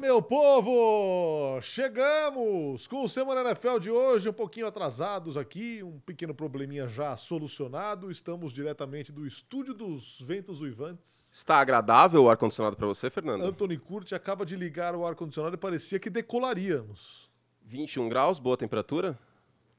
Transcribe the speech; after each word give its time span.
meu 0.00 0.22
povo! 0.22 1.60
Chegamos 1.60 2.86
com 2.86 3.04
o 3.04 3.08
Semana 3.08 3.42
NFL 3.42 3.78
de 3.78 3.90
hoje, 3.90 4.30
um 4.30 4.32
pouquinho 4.32 4.66
atrasados 4.66 5.36
aqui, 5.36 5.82
um 5.82 6.00
pequeno 6.00 6.34
probleminha 6.34 6.88
já 6.88 7.14
solucionado. 7.18 8.10
Estamos 8.10 8.50
diretamente 8.50 9.12
do 9.12 9.26
estúdio 9.26 9.74
dos 9.74 10.18
Ventos 10.22 10.62
Uivantes. 10.62 11.30
Está 11.34 11.58
agradável 11.58 12.24
o 12.24 12.30
ar-condicionado 12.30 12.76
para 12.76 12.86
você, 12.86 13.10
Fernando? 13.10 13.44
Anthony 13.44 13.76
Curti 13.76 14.14
acaba 14.14 14.46
de 14.46 14.56
ligar 14.56 14.96
o 14.96 15.04
ar-condicionado 15.04 15.54
e 15.54 15.58
parecia 15.58 16.00
que 16.00 16.08
decolaríamos. 16.08 17.30
21 17.66 18.08
graus, 18.08 18.38
boa 18.38 18.56
temperatura? 18.56 19.18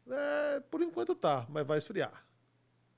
É, 0.08 0.60
por 0.70 0.84
enquanto 0.84 1.16
tá, 1.16 1.48
mas 1.50 1.66
vai 1.66 1.80
esfriar. 1.80 2.24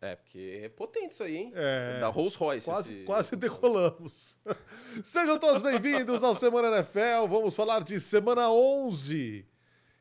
É, 0.04 0.17
porque 0.17 0.59
é 0.65 0.67
potente 0.67 1.13
isso 1.13 1.23
aí, 1.23 1.38
hein? 1.38 1.54
É. 1.55 1.97
Da 2.01 2.07
Rolls 2.09 2.36
Royce. 2.38 2.65
Quase, 2.65 2.93
esse- 2.93 3.04
quase 3.05 3.36
decolamos. 3.38 4.37
Sejam 5.01 5.39
todos 5.39 5.61
bem-vindos 5.61 6.21
ao 6.21 6.36
Semana 6.36 6.68
NFL. 6.75 7.25
Vamos 7.29 7.55
falar 7.55 7.81
de 7.86 7.97
semana 8.01 8.51
11, 8.51 9.45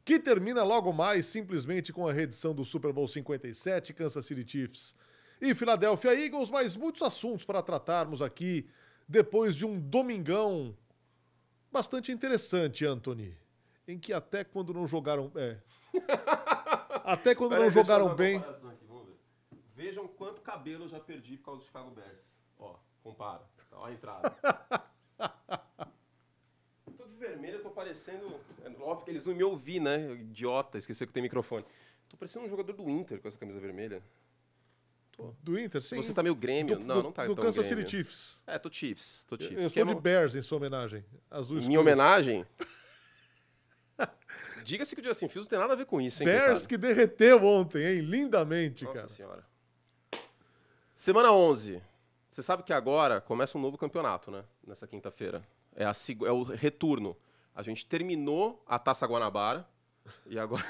que 0.04 0.18
termina 0.18 0.64
logo 0.64 0.92
mais 0.92 1.26
simplesmente 1.26 1.92
com 1.92 2.08
a 2.08 2.12
reedição 2.12 2.52
do 2.52 2.64
Super 2.64 2.92
Bowl 2.92 3.06
57, 3.06 3.94
Kansas 3.94 4.26
City 4.26 4.44
Chiefs 4.44 4.96
e 5.40 5.54
Philadelphia 5.54 6.20
Eagles, 6.20 6.50
mas 6.50 6.74
muitos 6.74 7.02
assuntos 7.02 7.44
para 7.44 7.62
tratarmos 7.62 8.20
aqui 8.20 8.66
depois 9.08 9.54
de 9.54 9.64
um 9.64 9.78
domingão 9.78 10.76
bastante 11.70 12.10
interessante, 12.10 12.84
Anthony, 12.84 13.36
em 13.86 14.00
que 14.00 14.12
até 14.12 14.42
quando 14.42 14.74
não 14.74 14.84
jogaram, 14.84 15.30
é, 15.36 15.58
até 17.04 17.36
quando 17.36 17.50
Peraí, 17.50 17.60
não 17.62 17.68
eu 17.68 17.70
jogaram 17.70 18.14
bem, 18.16 18.40
comparação. 18.40 18.61
Vejam 19.82 20.06
quanto 20.06 20.40
cabelo 20.42 20.84
eu 20.84 20.88
já 20.88 21.00
perdi 21.00 21.36
por 21.36 21.46
causa 21.46 21.60
do 21.60 21.66
Chicago 21.66 21.90
Bears. 21.90 22.32
Ó, 22.56 22.76
compara. 23.02 23.42
Ó 23.72 23.84
a 23.86 23.92
entrada. 23.92 24.30
tô 26.96 27.04
de 27.04 27.16
vermelho, 27.16 27.56
eu 27.56 27.62
tô 27.64 27.70
parecendo... 27.70 28.38
É 28.64 28.68
óbvio 28.80 29.04
que 29.04 29.10
eles 29.10 29.26
não 29.26 29.34
me 29.34 29.42
ouvir, 29.42 29.80
né? 29.80 30.12
Idiota, 30.12 30.78
esqueci 30.78 31.04
que 31.04 31.12
tem 31.12 31.20
microfone. 31.20 31.64
Tô 32.08 32.16
parecendo 32.16 32.44
um 32.44 32.48
jogador 32.48 32.72
do 32.74 32.88
Inter 32.88 33.20
com 33.20 33.26
essa 33.26 33.36
camisa 33.36 33.58
vermelha. 33.58 34.00
do 35.42 35.58
Inter, 35.58 35.82
sim. 35.82 35.96
Você 35.96 36.14
tá 36.14 36.22
meio 36.22 36.36
Grêmio? 36.36 36.78
do, 36.78 36.84
não, 36.84 36.94
do- 36.98 37.02
não 37.02 37.12
tá 37.12 37.26
do 37.26 37.34
tão 37.34 37.42
Kansas 37.44 37.66
Grêmio. 37.66 37.82
City 37.82 37.90
Chiefs. 38.04 38.40
É, 38.46 38.60
tô 38.60 38.70
Chiefs. 38.70 39.24
Tô 39.24 39.36
Chiefs. 39.36 39.56
Eu 39.56 39.64
é 39.64 39.66
estou 39.66 39.84
de 39.84 39.92
uma- 39.94 40.00
Bears 40.00 40.36
em 40.36 40.42
sua 40.42 40.58
homenagem. 40.58 41.04
Azul 41.28 41.56
Minha 41.56 41.62
escuro. 41.62 41.80
homenagem? 41.80 42.46
Diga-se 44.62 44.94
que 44.94 45.00
o 45.00 45.04
Justin 45.04 45.26
Fields 45.26 45.46
não 45.46 45.50
tem 45.50 45.58
nada 45.58 45.72
a 45.72 45.76
ver 45.76 45.86
com 45.86 46.00
isso, 46.00 46.22
hein, 46.22 46.28
Bears 46.28 46.64
coitado? 46.64 46.68
que 46.68 46.78
derreteu 46.78 47.42
ontem, 47.44 47.84
hein? 47.84 48.00
Lindamente, 48.02 48.84
Nossa 48.84 48.94
cara. 48.94 49.08
senhora. 49.08 49.51
Semana 51.02 51.32
11. 51.32 51.82
Você 52.30 52.42
sabe 52.42 52.62
que 52.62 52.72
agora 52.72 53.20
começa 53.20 53.58
um 53.58 53.60
novo 53.60 53.76
campeonato, 53.76 54.30
né? 54.30 54.44
Nessa 54.64 54.86
quinta-feira. 54.86 55.42
É, 55.74 55.82
é 55.82 56.30
o 56.30 56.44
retorno. 56.44 57.16
A 57.52 57.60
gente 57.60 57.84
terminou 57.84 58.62
a 58.64 58.78
Taça 58.78 59.04
Guanabara 59.04 59.66
e 60.26 60.38
agora, 60.38 60.64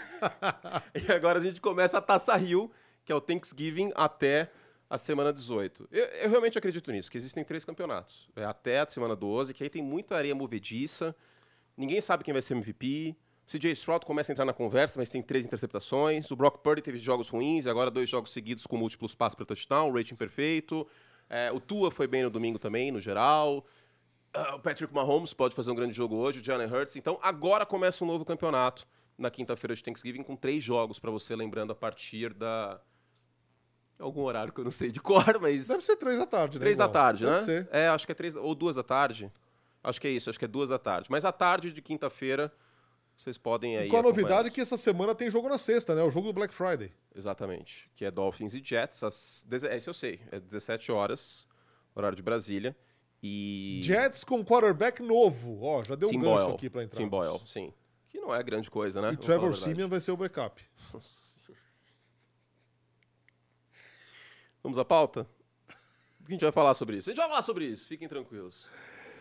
e 0.97 1.13
agora 1.13 1.39
a 1.39 1.43
gente 1.43 1.61
começa 1.61 1.99
a 1.99 2.01
Taça 2.01 2.35
Rio, 2.35 2.71
que 3.05 3.13
é 3.13 3.15
o 3.15 3.21
Thanksgiving 3.21 3.93
até 3.95 4.51
a 4.89 4.97
semana 4.97 5.35
18. 5.35 5.87
Eu, 5.93 6.05
eu 6.07 6.31
realmente 6.31 6.57
acredito 6.57 6.91
nisso, 6.91 7.11
que 7.11 7.19
existem 7.19 7.45
três 7.45 7.63
campeonatos. 7.63 8.27
É 8.35 8.47
até 8.47 8.81
a 8.81 8.87
semana 8.87 9.15
12, 9.15 9.53
que 9.53 9.63
aí 9.63 9.69
tem 9.69 9.83
muita 9.83 10.17
areia 10.17 10.35
movediça, 10.35 11.15
ninguém 11.77 12.01
sabe 12.01 12.25
quem 12.25 12.33
vai 12.33 12.41
ser 12.41 12.55
MVP. 12.55 13.15
CJ 13.53 13.73
Stroud 13.73 14.07
começa 14.07 14.31
a 14.31 14.33
entrar 14.33 14.47
na 14.47 14.55
conversa, 14.55 14.99
mas 14.99 15.11
tem 15.11 15.21
três 15.23 15.45
interceptações. 15.45 16.31
O 16.31 16.37
Brock 16.37 16.59
Purdy 16.63 16.81
teve 16.81 16.99
jogos 16.99 17.29
ruins, 17.29 17.67
agora 17.67 17.91
dois 17.91 18.09
jogos 18.09 18.33
seguidos 18.33 18.67
com 18.67 18.79
múltiplos 18.79 19.15
passos 19.15 19.35
para 19.35 19.45
touchdown, 19.45 19.93
rating 19.93 20.15
perfeito. 20.15 20.87
É, 21.29 21.53
o 21.53 21.61
Tua 21.61 21.91
foi 21.91 22.07
bem 22.07 22.23
no 22.23 22.31
domingo 22.31 22.59
também, 22.59 22.91
no 22.91 22.99
geral. 22.99 23.67
Ah, 24.33 24.55
o 24.55 24.59
Patrick 24.61 24.93
Mahomes 24.95 25.35
pode 25.35 25.55
fazer 25.55 25.71
um 25.71 25.75
grande 25.75 25.93
jogo 25.93 26.17
hoje, 26.17 26.41
o 26.41 26.45
Jalen 26.45 26.67
Hurts. 26.67 26.97
Então 26.97 27.19
agora 27.23 27.67
começa 27.67 28.03
um 28.03 28.07
novo 28.07 28.25
campeonato 28.25 28.87
na 29.19 29.31
quinta-feira 29.31 29.75
de 29.75 29.83
Thanksgiving 29.83 30.23
com 30.23 30.35
três 30.35 30.65
jogos 30.65 30.99
para 30.99 31.11
você, 31.11 31.37
lembrando 31.37 31.73
a 31.73 31.75
partir 31.75 32.33
da. 32.33 32.81
Algum 33.99 34.23
horário 34.23 34.53
que 34.53 34.59
eu 34.59 34.65
não 34.65 34.71
sei 34.73 34.91
de 34.91 34.99
cor, 35.01 35.39
mas. 35.41 35.69
Deve 35.69 35.83
ser 35.83 35.97
três 35.97 36.19
da 36.19 36.27
tarde, 36.27 36.59
né? 36.59 36.63
Três 36.63 36.79
da 36.79 36.85
igual? 36.85 36.93
tarde, 36.93 37.25
Deve 37.25 37.37
né? 37.37 37.45
ser. 37.45 37.69
É, 37.71 37.89
acho 37.89 38.07
que 38.07 38.13
é 38.13 38.15
três 38.15 38.35
ou 38.35 38.55
duas 38.55 38.77
da 38.77 38.83
tarde. 38.83 39.31
Acho 39.85 40.01
que 40.01 40.09
é 40.09 40.11
isso, 40.11 40.31
acho 40.31 40.39
que 40.39 40.45
é 40.45 40.49
duas 40.49 40.71
da 40.71 40.79
tarde. 40.79 41.09
Mas 41.11 41.25
à 41.25 41.33
tarde 41.33 41.71
de 41.73 41.83
quinta-feira, 41.83 42.53
vocês 43.23 43.39
podem 43.39 43.77
aí. 43.77 43.89
E 43.89 43.91
com 43.91 43.97
a 43.97 44.03
novidade 44.03 44.51
que 44.51 44.61
essa 44.61 44.77
semana 44.77 45.15
tem 45.15 45.31
jogo 45.31 45.49
na 45.49 45.59
sexta, 45.59 45.95
né? 45.95 46.03
O 46.03 46.11
jogo 46.11 46.29
do 46.29 46.33
Black 46.33 46.53
Friday. 46.53 46.93
Exatamente. 47.15 47.91
Que 47.95 48.05
é 48.05 48.11
Dolphins 48.11 48.55
e 48.55 48.63
Jets. 48.63 49.03
Às... 49.03 49.47
Esse 49.71 49.89
eu 49.89 49.95
sei. 49.95 50.21
É 50.31 50.41
17 50.41 50.91
horas, 50.91 51.47
horário 51.95 52.17
de 52.17 52.23
Brasília. 52.23 52.77
E. 53.23 53.81
Jets 53.85 54.25
com 54.25 54.45
quarterback 54.45 55.01
novo. 55.01 55.63
Ó, 55.63 55.83
já 55.83 55.95
deu 55.95 56.09
um 56.09 56.13
Tim 56.13 56.19
gancho 56.21 56.35
Boyle. 56.35 56.55
aqui 56.55 56.69
pra 56.69 56.83
entrar. 56.83 56.99
Tim 56.99 57.09
Boyle, 57.09 57.41
sim. 57.47 57.73
Que 58.09 58.21
não 58.21 58.35
é 58.35 58.43
grande 58.43 58.71
coisa, 58.71 59.01
né? 59.01 59.13
E 59.13 59.17
Trevor. 59.17 59.57
Simeon 59.57 59.89
vai 59.89 60.01
ser 60.01 60.11
o 60.11 60.17
backup. 60.17 60.61
Nossa. 60.93 61.41
Vamos 64.63 64.79
à 64.79 64.85
pauta? 64.85 65.27
A 66.25 66.31
gente 66.31 66.43
vai 66.43 66.53
falar 66.53 66.75
sobre 66.75 66.97
isso. 66.97 67.11
A 67.11 67.13
gente 67.13 67.21
vai 67.21 67.29
falar 67.29 67.43
sobre 67.43 67.65
isso, 67.65 67.87
fiquem 67.87 68.09
tranquilos. 68.09 68.69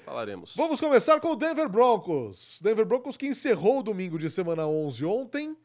Falaremos. 0.06 0.54
Vamos 0.56 0.80
começar 0.80 1.20
com 1.20 1.32
o 1.32 1.36
Denver 1.36 1.70
Broncos. 1.70 2.60
Denver 2.62 2.86
Broncos 2.86 3.18
que 3.18 3.28
encerrou 3.28 3.80
o 3.80 3.84
domingo 3.84 4.18
de 4.18 4.30
semana 4.30 4.68
11 4.68 5.06
ontem 5.06 5.56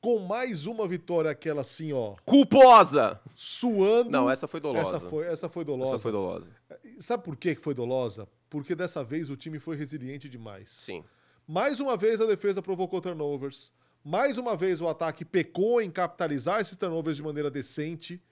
com 0.00 0.18
mais 0.18 0.66
uma 0.66 0.86
vitória 0.86 1.30
aquela 1.30 1.62
assim, 1.62 1.92
ó, 1.92 2.14
Culposa! 2.26 3.18
suando. 3.34 4.10
Não, 4.10 4.30
essa 4.30 4.46
foi 4.46 4.60
dolosa. 4.60 4.96
Essa 4.96 5.08
foi, 5.08 5.26
essa 5.26 5.48
foi 5.48 5.64
dolosa. 5.64 5.90
Essa 5.92 5.98
foi 5.98 6.12
dolosa. 6.12 6.50
Sabe 6.98 7.24
por 7.24 7.36
que 7.36 7.54
que 7.54 7.62
foi 7.62 7.72
dolosa? 7.72 8.28
Porque 8.50 8.74
dessa 8.74 9.02
vez 9.02 9.30
o 9.30 9.36
time 9.36 9.58
foi 9.58 9.76
resiliente 9.76 10.28
demais. 10.28 10.68
Sim. 10.68 11.02
Mais 11.48 11.80
uma 11.80 11.96
vez 11.96 12.20
a 12.20 12.26
defesa 12.26 12.60
provocou 12.60 13.00
turnovers. 13.00 13.72
Mais 14.04 14.36
uma 14.36 14.54
vez 14.54 14.82
o 14.82 14.88
ataque 14.88 15.24
pecou 15.24 15.80
em 15.80 15.90
capitalizar 15.90 16.60
esses 16.60 16.76
turnovers 16.76 17.16
de 17.16 17.22
maneira 17.22 17.50
decente. 17.50 18.22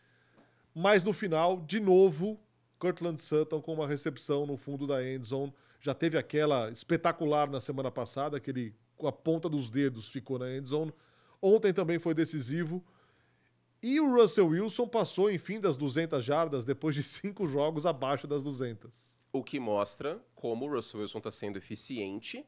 Mas 0.75 1.03
no 1.03 1.15
final, 1.15 1.59
de 1.61 1.81
novo, 1.81 2.39
Cortland 2.83 3.21
Sutton 3.21 3.63
com 3.63 3.75
uma 3.75 3.87
recepção 3.87 4.45
no 4.45 4.57
fundo 4.57 4.89
da 4.89 5.07
end 5.07 5.25
zone. 5.25 5.55
Já 5.81 5.95
teve 5.95 6.19
aquela 6.19 6.69
espetacular 6.69 7.49
na 7.49 7.61
semana 7.61 7.93
passada, 7.93 8.41
que 8.41 8.51
ele 8.51 8.75
com 8.97 9.07
a 9.07 9.13
ponta 9.13 9.49
dos 9.49 9.71
dedos 9.71 10.09
ficou 10.09 10.37
na 10.37 10.51
end 10.51 10.69
zone. 10.69 10.93
Ontem 11.41 11.73
também 11.73 12.01
foi 12.01 12.13
decisivo. 12.13 12.85
E 13.81 14.01
o 14.01 14.13
Russell 14.13 14.49
Wilson 14.49 14.89
passou, 14.89 15.31
enfim, 15.31 15.61
das 15.61 15.77
200 15.77 16.25
jardas 16.25 16.65
depois 16.65 16.97
de 16.97 17.03
cinco 17.05 17.47
jogos 17.47 17.87
abaixo 17.87 18.27
das 18.27 18.43
200. 18.43 19.21
O 19.33 19.45
que 19.45 19.61
mostra 19.61 20.21
como 20.35 20.67
o 20.67 20.75
Russell 20.75 21.03
Wilson 21.03 21.19
está 21.19 21.31
sendo 21.31 21.59
eficiente, 21.59 22.45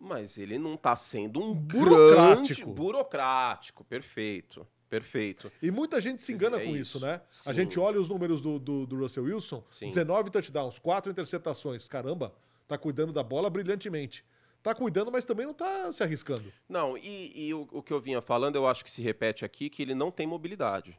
mas 0.00 0.36
ele 0.36 0.58
não 0.58 0.74
está 0.74 0.96
sendo 0.96 1.40
um 1.40 1.54
Burocrático. 1.54 2.72
burocrático. 2.72 3.84
Perfeito. 3.84 4.66
Perfeito. 4.88 5.50
E 5.60 5.70
muita 5.70 6.00
gente 6.00 6.22
se 6.22 6.32
engana 6.32 6.60
É 6.60 6.64
com 6.64 6.70
isso, 6.76 6.98
isso. 6.98 7.00
né? 7.06 7.20
Sim. 7.30 7.50
A 7.50 7.52
gente 7.52 7.78
olha 7.78 8.00
os 8.00 8.08
números 8.08 8.40
do, 8.40 8.58
do, 8.58 8.86
do 8.86 8.96
Russell 8.98 9.24
Wilson: 9.24 9.64
Sim. 9.70 9.88
19 9.88 10.30
touchdowns, 10.30 10.78
4 10.78 11.10
interceptações. 11.10 11.88
Caramba, 11.88 12.32
tá 12.68 12.78
cuidando 12.78 13.12
da 13.12 13.22
bola 13.22 13.50
brilhantemente. 13.50 14.24
Tá 14.62 14.74
cuidando, 14.74 15.12
mas 15.12 15.24
também 15.24 15.46
não 15.46 15.54
tá 15.54 15.92
se 15.92 16.02
arriscando. 16.02 16.52
Não, 16.68 16.96
e, 16.98 17.48
e 17.48 17.54
o, 17.54 17.68
o 17.70 17.82
que 17.82 17.92
eu 17.92 18.00
vinha 18.00 18.20
falando, 18.20 18.56
eu 18.56 18.66
acho 18.66 18.84
que 18.84 18.90
se 18.90 19.00
repete 19.00 19.44
aqui, 19.44 19.70
que 19.70 19.80
ele 19.82 19.94
não 19.94 20.10
tem 20.10 20.26
mobilidade. 20.26 20.98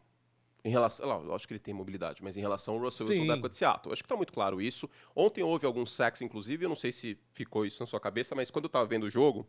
Em 0.63 0.69
relação, 0.69 1.07
lá, 1.07 1.15
eu 1.15 1.33
acho 1.35 1.47
que 1.47 1.53
ele 1.53 1.59
tem 1.59 1.73
mobilidade, 1.73 2.21
mas 2.23 2.35
em 2.35 2.41
relação 2.41 2.75
ao 2.75 2.81
Russell 2.81 3.05
Wilson 3.07 3.21
Sim. 3.21 3.27
da 3.27 3.33
época 3.33 3.49
de 3.49 3.55
Seattle. 3.55 3.93
Acho 3.93 4.03
que 4.03 4.09
tá 4.09 4.15
muito 4.15 4.33
claro 4.33 4.61
isso. 4.61 4.89
Ontem 5.15 5.43
houve 5.43 5.65
alguns 5.65 5.93
sacks, 5.93 6.21
inclusive, 6.21 6.65
eu 6.65 6.69
não 6.69 6.75
sei 6.75 6.91
se 6.91 7.17
ficou 7.31 7.65
isso 7.65 7.81
na 7.81 7.87
sua 7.87 7.99
cabeça, 7.99 8.35
mas 8.35 8.49
quando 8.51 8.65
eu 8.65 8.69
tava 8.69 8.85
vendo 8.85 9.03
o 9.05 9.09
jogo, 9.09 9.47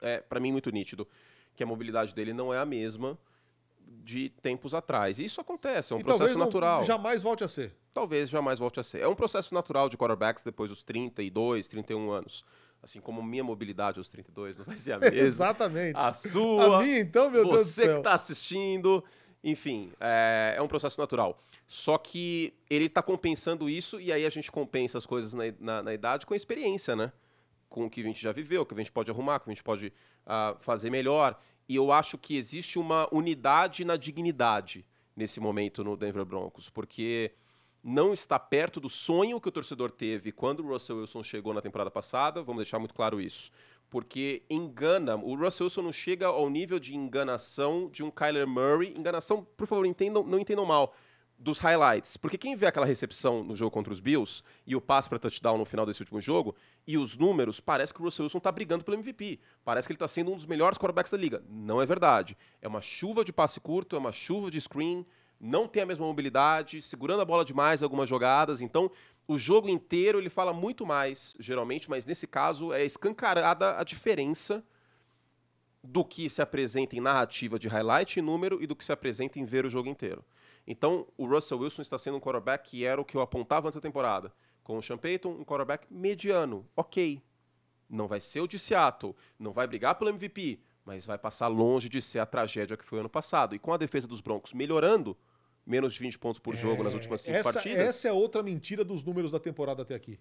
é 0.00 0.20
para 0.20 0.40
mim 0.40 0.50
muito 0.52 0.70
nítido 0.70 1.06
que 1.54 1.62
a 1.62 1.66
mobilidade 1.66 2.14
dele 2.14 2.32
não 2.32 2.54
é 2.54 2.58
a 2.58 2.64
mesma 2.64 3.18
de 4.04 4.30
tempos 4.42 4.74
atrás. 4.74 5.18
E 5.18 5.24
isso 5.24 5.40
acontece, 5.40 5.92
é 5.92 5.96
um 5.96 6.00
e 6.00 6.04
processo 6.04 6.38
natural. 6.38 6.84
jamais 6.84 7.22
volte 7.22 7.42
a 7.44 7.48
ser. 7.48 7.74
Talvez 7.92 8.28
jamais 8.28 8.58
volte 8.58 8.78
a 8.78 8.82
ser. 8.82 9.00
É 9.00 9.08
um 9.08 9.14
processo 9.14 9.52
natural 9.54 9.88
de 9.88 9.96
quarterbacks 9.96 10.44
depois 10.44 10.70
dos 10.70 10.84
32, 10.84 11.66
31 11.68 12.10
anos. 12.10 12.44
Assim 12.82 13.00
como 13.00 13.22
minha 13.22 13.42
mobilidade 13.42 13.98
aos 13.98 14.08
32 14.10 14.58
não 14.58 14.64
vai 14.64 14.76
ser 14.76 14.92
a 14.92 14.98
mesma. 15.00 15.18
Exatamente. 15.18 15.96
A 15.96 16.12
sua. 16.12 16.78
A 16.78 16.82
minha, 16.82 17.00
então, 17.00 17.30
meu 17.30 17.44
Deus 17.44 17.58
do 17.58 17.64
você 17.64 17.84
céu. 17.86 17.96
que 17.96 18.02
tá 18.02 18.12
assistindo. 18.12 19.02
Enfim, 19.42 19.92
é, 20.00 20.54
é 20.56 20.62
um 20.62 20.68
processo 20.68 21.00
natural. 21.00 21.38
Só 21.66 21.96
que 21.98 22.54
ele 22.68 22.88
tá 22.88 23.02
compensando 23.02 23.68
isso 23.68 24.00
e 24.00 24.12
aí 24.12 24.24
a 24.24 24.30
gente 24.30 24.50
compensa 24.50 24.98
as 24.98 25.06
coisas 25.06 25.32
na, 25.34 25.44
na- 25.60 25.82
na 25.82 25.94
idade 25.94 26.24
com 26.26 26.34
a 26.34 26.36
experiência, 26.36 26.94
né? 26.96 27.12
Com 27.68 27.84
o 27.86 27.90
que 27.90 28.00
a 28.00 28.04
gente 28.04 28.20
já 28.22 28.32
viveu, 28.32 28.62
o 28.62 28.66
que 28.66 28.74
a 28.74 28.78
gente 28.78 28.90
pode 28.92 29.10
arrumar, 29.10 29.36
o 29.36 29.40
que 29.40 29.50
a 29.50 29.52
gente 29.54 29.62
pode 29.62 29.92
ah, 30.26 30.56
fazer 30.58 30.90
melhor. 30.90 31.38
E 31.68 31.76
eu 31.76 31.92
acho 31.92 32.16
que 32.16 32.36
existe 32.36 32.78
uma 32.78 33.08
unidade 33.12 33.84
na 33.84 33.96
dignidade 33.96 34.86
nesse 35.14 35.40
momento 35.40 35.84
no 35.84 35.96
Denver 35.96 36.24
Broncos, 36.24 36.70
porque 36.70 37.32
não 37.82 38.12
está 38.12 38.38
perto 38.38 38.80
do 38.80 38.88
sonho 38.88 39.40
que 39.40 39.48
o 39.48 39.52
torcedor 39.52 39.90
teve 39.90 40.32
quando 40.32 40.60
o 40.60 40.68
Russell 40.68 40.98
Wilson 40.98 41.22
chegou 41.22 41.52
na 41.52 41.60
temporada 41.60 41.90
passada, 41.90 42.42
vamos 42.42 42.62
deixar 42.62 42.78
muito 42.78 42.94
claro 42.94 43.20
isso. 43.20 43.50
Porque 43.90 44.42
engana, 44.50 45.16
o 45.16 45.34
Russell 45.34 45.64
Wilson 45.64 45.82
não 45.82 45.92
chega 45.92 46.26
ao 46.26 46.50
nível 46.50 46.78
de 46.78 46.94
enganação 46.94 47.88
de 47.90 48.02
um 48.02 48.10
Kyler 48.10 48.46
Murray. 48.46 48.94
Enganação, 48.94 49.46
por 49.56 49.66
favor, 49.66 49.86
entendam, 49.86 50.22
não 50.24 50.38
entendam 50.38 50.66
mal. 50.66 50.94
Dos 51.38 51.58
highlights. 51.58 52.16
Porque 52.16 52.36
quem 52.36 52.56
vê 52.56 52.66
aquela 52.66 52.84
recepção 52.84 53.44
no 53.44 53.54
jogo 53.54 53.70
contra 53.70 53.92
os 53.92 54.00
Bills 54.00 54.42
e 54.66 54.74
o 54.74 54.80
passe 54.80 55.08
para 55.08 55.18
touchdown 55.18 55.56
no 55.56 55.64
final 55.64 55.86
desse 55.86 56.02
último 56.02 56.20
jogo 56.20 56.54
e 56.86 56.98
os 56.98 57.16
números, 57.16 57.60
parece 57.60 57.94
que 57.94 58.00
o 58.00 58.04
Russell 58.04 58.24
Wilson 58.24 58.38
está 58.38 58.50
brigando 58.50 58.84
pelo 58.84 58.96
MVP. 58.98 59.38
Parece 59.64 59.86
que 59.86 59.92
ele 59.92 59.96
está 59.96 60.08
sendo 60.08 60.32
um 60.32 60.36
dos 60.36 60.46
melhores 60.46 60.78
quarterbacks 60.78 61.12
da 61.12 61.18
liga. 61.18 61.42
Não 61.48 61.80
é 61.80 61.86
verdade. 61.86 62.36
É 62.60 62.66
uma 62.66 62.80
chuva 62.80 63.24
de 63.24 63.32
passe 63.32 63.60
curto, 63.60 63.94
é 63.94 63.98
uma 63.98 64.12
chuva 64.12 64.50
de 64.50 64.60
screen, 64.60 65.06
não 65.40 65.68
tem 65.68 65.82
a 65.82 65.86
mesma 65.86 66.04
mobilidade, 66.04 66.82
segurando 66.82 67.22
a 67.22 67.24
bola 67.24 67.44
demais 67.44 67.80
em 67.80 67.84
algumas 67.84 68.08
jogadas. 68.08 68.60
Então, 68.60 68.90
o 69.26 69.38
jogo 69.38 69.68
inteiro 69.68 70.18
ele 70.18 70.30
fala 70.30 70.52
muito 70.52 70.84
mais, 70.84 71.36
geralmente, 71.38 71.88
mas 71.88 72.04
nesse 72.04 72.26
caso 72.26 72.72
é 72.72 72.84
escancarada 72.84 73.78
a 73.78 73.84
diferença 73.84 74.64
do 75.82 76.04
que 76.04 76.28
se 76.28 76.42
apresenta 76.42 76.96
em 76.96 77.00
narrativa 77.00 77.58
de 77.58 77.68
highlight 77.68 78.18
e 78.18 78.22
número 78.22 78.62
e 78.62 78.66
do 78.66 78.74
que 78.74 78.84
se 78.84 78.92
apresenta 78.92 79.38
em 79.38 79.44
ver 79.44 79.64
o 79.64 79.70
jogo 79.70 79.88
inteiro. 79.88 80.24
Então, 80.70 81.06
o 81.16 81.26
Russell 81.26 81.60
Wilson 81.60 81.80
está 81.80 81.96
sendo 81.96 82.18
um 82.18 82.20
quarterback 82.20 82.68
que 82.68 82.84
era 82.84 83.00
o 83.00 83.04
que 83.04 83.16
eu 83.16 83.22
apontava 83.22 83.68
antes 83.68 83.76
da 83.76 83.80
temporada. 83.80 84.30
Com 84.62 84.76
o 84.76 84.82
Sean 84.82 84.98
Payton, 84.98 85.30
um 85.30 85.42
quarterback 85.42 85.86
mediano, 85.90 86.68
ok. 86.76 87.22
Não 87.88 88.06
vai 88.06 88.20
ser 88.20 88.40
o 88.42 88.46
de 88.46 88.58
Seattle, 88.58 89.16
não 89.38 89.50
vai 89.50 89.66
brigar 89.66 89.94
pelo 89.94 90.10
MVP, 90.10 90.60
mas 90.84 91.06
vai 91.06 91.16
passar 91.16 91.48
longe 91.48 91.88
de 91.88 92.02
ser 92.02 92.18
a 92.18 92.26
tragédia 92.26 92.76
que 92.76 92.84
foi 92.84 93.00
ano 93.00 93.08
passado. 93.08 93.54
E 93.54 93.58
com 93.58 93.72
a 93.72 93.78
defesa 93.78 94.06
dos 94.06 94.20
Broncos 94.20 94.52
melhorando, 94.52 95.16
menos 95.64 95.94
de 95.94 96.00
20 96.00 96.18
pontos 96.18 96.38
por 96.38 96.54
jogo 96.54 96.82
é, 96.82 96.84
nas 96.84 96.92
últimas 96.92 97.22
cinco 97.22 97.38
essa, 97.38 97.50
partidas. 97.50 97.78
Essa 97.78 98.08
é 98.08 98.12
outra 98.12 98.42
mentira 98.42 98.84
dos 98.84 99.02
números 99.02 99.30
da 99.30 99.40
temporada 99.40 99.80
até 99.80 99.94
aqui. 99.94 100.20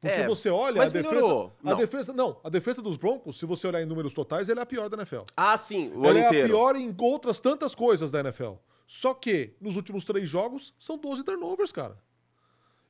Porque 0.00 0.16
é, 0.16 0.26
você 0.26 0.50
olha 0.50 0.82
a 0.82 0.86
defesa, 0.86 1.08
a 1.08 1.70
não. 1.70 1.76
defesa. 1.76 2.12
Não, 2.12 2.40
a 2.42 2.48
defesa 2.48 2.82
dos 2.82 2.96
Broncos, 2.96 3.38
se 3.38 3.46
você 3.46 3.68
olhar 3.68 3.80
em 3.80 3.86
números 3.86 4.12
totais, 4.12 4.48
ela 4.48 4.60
é 4.60 4.62
a 4.64 4.66
pior 4.66 4.88
da 4.88 4.96
NFL. 4.96 5.22
Ah, 5.36 5.56
sim, 5.56 5.92
o 5.94 6.04
ela 6.04 6.18
é 6.18 6.26
inteiro. 6.26 6.44
a 6.44 6.48
pior 6.48 6.76
em 6.76 6.94
outras 6.98 7.38
tantas 7.38 7.72
coisas 7.72 8.10
da 8.10 8.18
NFL. 8.18 8.54
Só 8.86 9.12
que, 9.12 9.54
nos 9.60 9.76
últimos 9.76 10.04
três 10.04 10.28
jogos, 10.28 10.72
são 10.78 10.96
12 10.96 11.24
turnovers, 11.24 11.72
cara. 11.72 12.00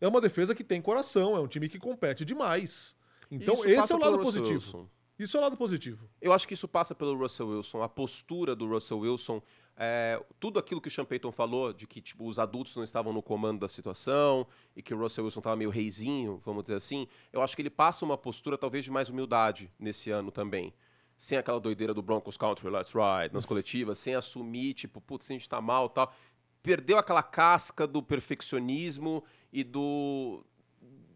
É 0.00 0.06
uma 0.06 0.20
defesa 0.20 0.54
que 0.54 0.62
tem 0.62 0.80
coração, 0.82 1.34
é 1.34 1.40
um 1.40 1.46
time 1.46 1.68
que 1.68 1.78
compete 1.78 2.24
demais. 2.24 2.94
Então, 3.30 3.54
isso 3.54 3.68
esse 3.68 3.92
é 3.92 3.96
o 3.96 3.98
lado 3.98 4.18
positivo. 4.18 4.54
Wilson. 4.54 4.88
Isso 5.18 5.36
é 5.36 5.40
o 5.40 5.42
lado 5.42 5.56
positivo. 5.56 6.08
Eu 6.20 6.32
acho 6.34 6.46
que 6.46 6.52
isso 6.52 6.68
passa 6.68 6.94
pelo 6.94 7.16
Russell 7.16 7.48
Wilson, 7.48 7.82
a 7.82 7.88
postura 7.88 8.54
do 8.54 8.68
Russell 8.68 8.98
Wilson, 8.98 9.40
é, 9.74 10.22
tudo 10.38 10.58
aquilo 10.58 10.80
que 10.80 10.88
o 10.88 10.90
Sean 10.90 11.06
Payton 11.06 11.32
falou, 11.32 11.72
de 11.72 11.86
que 11.86 12.02
tipo, 12.02 12.28
os 12.28 12.38
adultos 12.38 12.76
não 12.76 12.84
estavam 12.84 13.14
no 13.14 13.22
comando 13.22 13.60
da 13.60 13.68
situação 13.68 14.46
e 14.76 14.82
que 14.82 14.92
o 14.92 14.98
Russell 14.98 15.24
Wilson 15.24 15.40
estava 15.40 15.56
meio 15.56 15.70
reizinho, 15.70 16.42
vamos 16.44 16.64
dizer 16.64 16.74
assim. 16.74 17.08
Eu 17.32 17.40
acho 17.40 17.56
que 17.56 17.62
ele 17.62 17.70
passa 17.70 18.04
uma 18.04 18.18
postura 18.18 18.58
talvez 18.58 18.84
de 18.84 18.90
mais 18.90 19.08
humildade 19.08 19.72
nesse 19.78 20.10
ano 20.10 20.30
também 20.30 20.74
sem 21.16 21.38
aquela 21.38 21.58
doideira 21.58 21.94
do 21.94 22.02
Broncos 22.02 22.36
Country, 22.36 22.68
Let's 22.68 22.92
Ride, 22.92 23.34
nas 23.34 23.46
coletivas, 23.46 23.98
sem 23.98 24.14
assumir, 24.14 24.74
tipo, 24.74 25.00
putz, 25.00 25.30
a 25.30 25.32
gente 25.32 25.48
tá 25.48 25.60
mal 25.60 25.88
tal. 25.88 26.14
Perdeu 26.62 26.98
aquela 26.98 27.22
casca 27.22 27.86
do 27.86 28.02
perfeccionismo 28.02 29.24
e 29.52 29.64
do, 29.64 30.44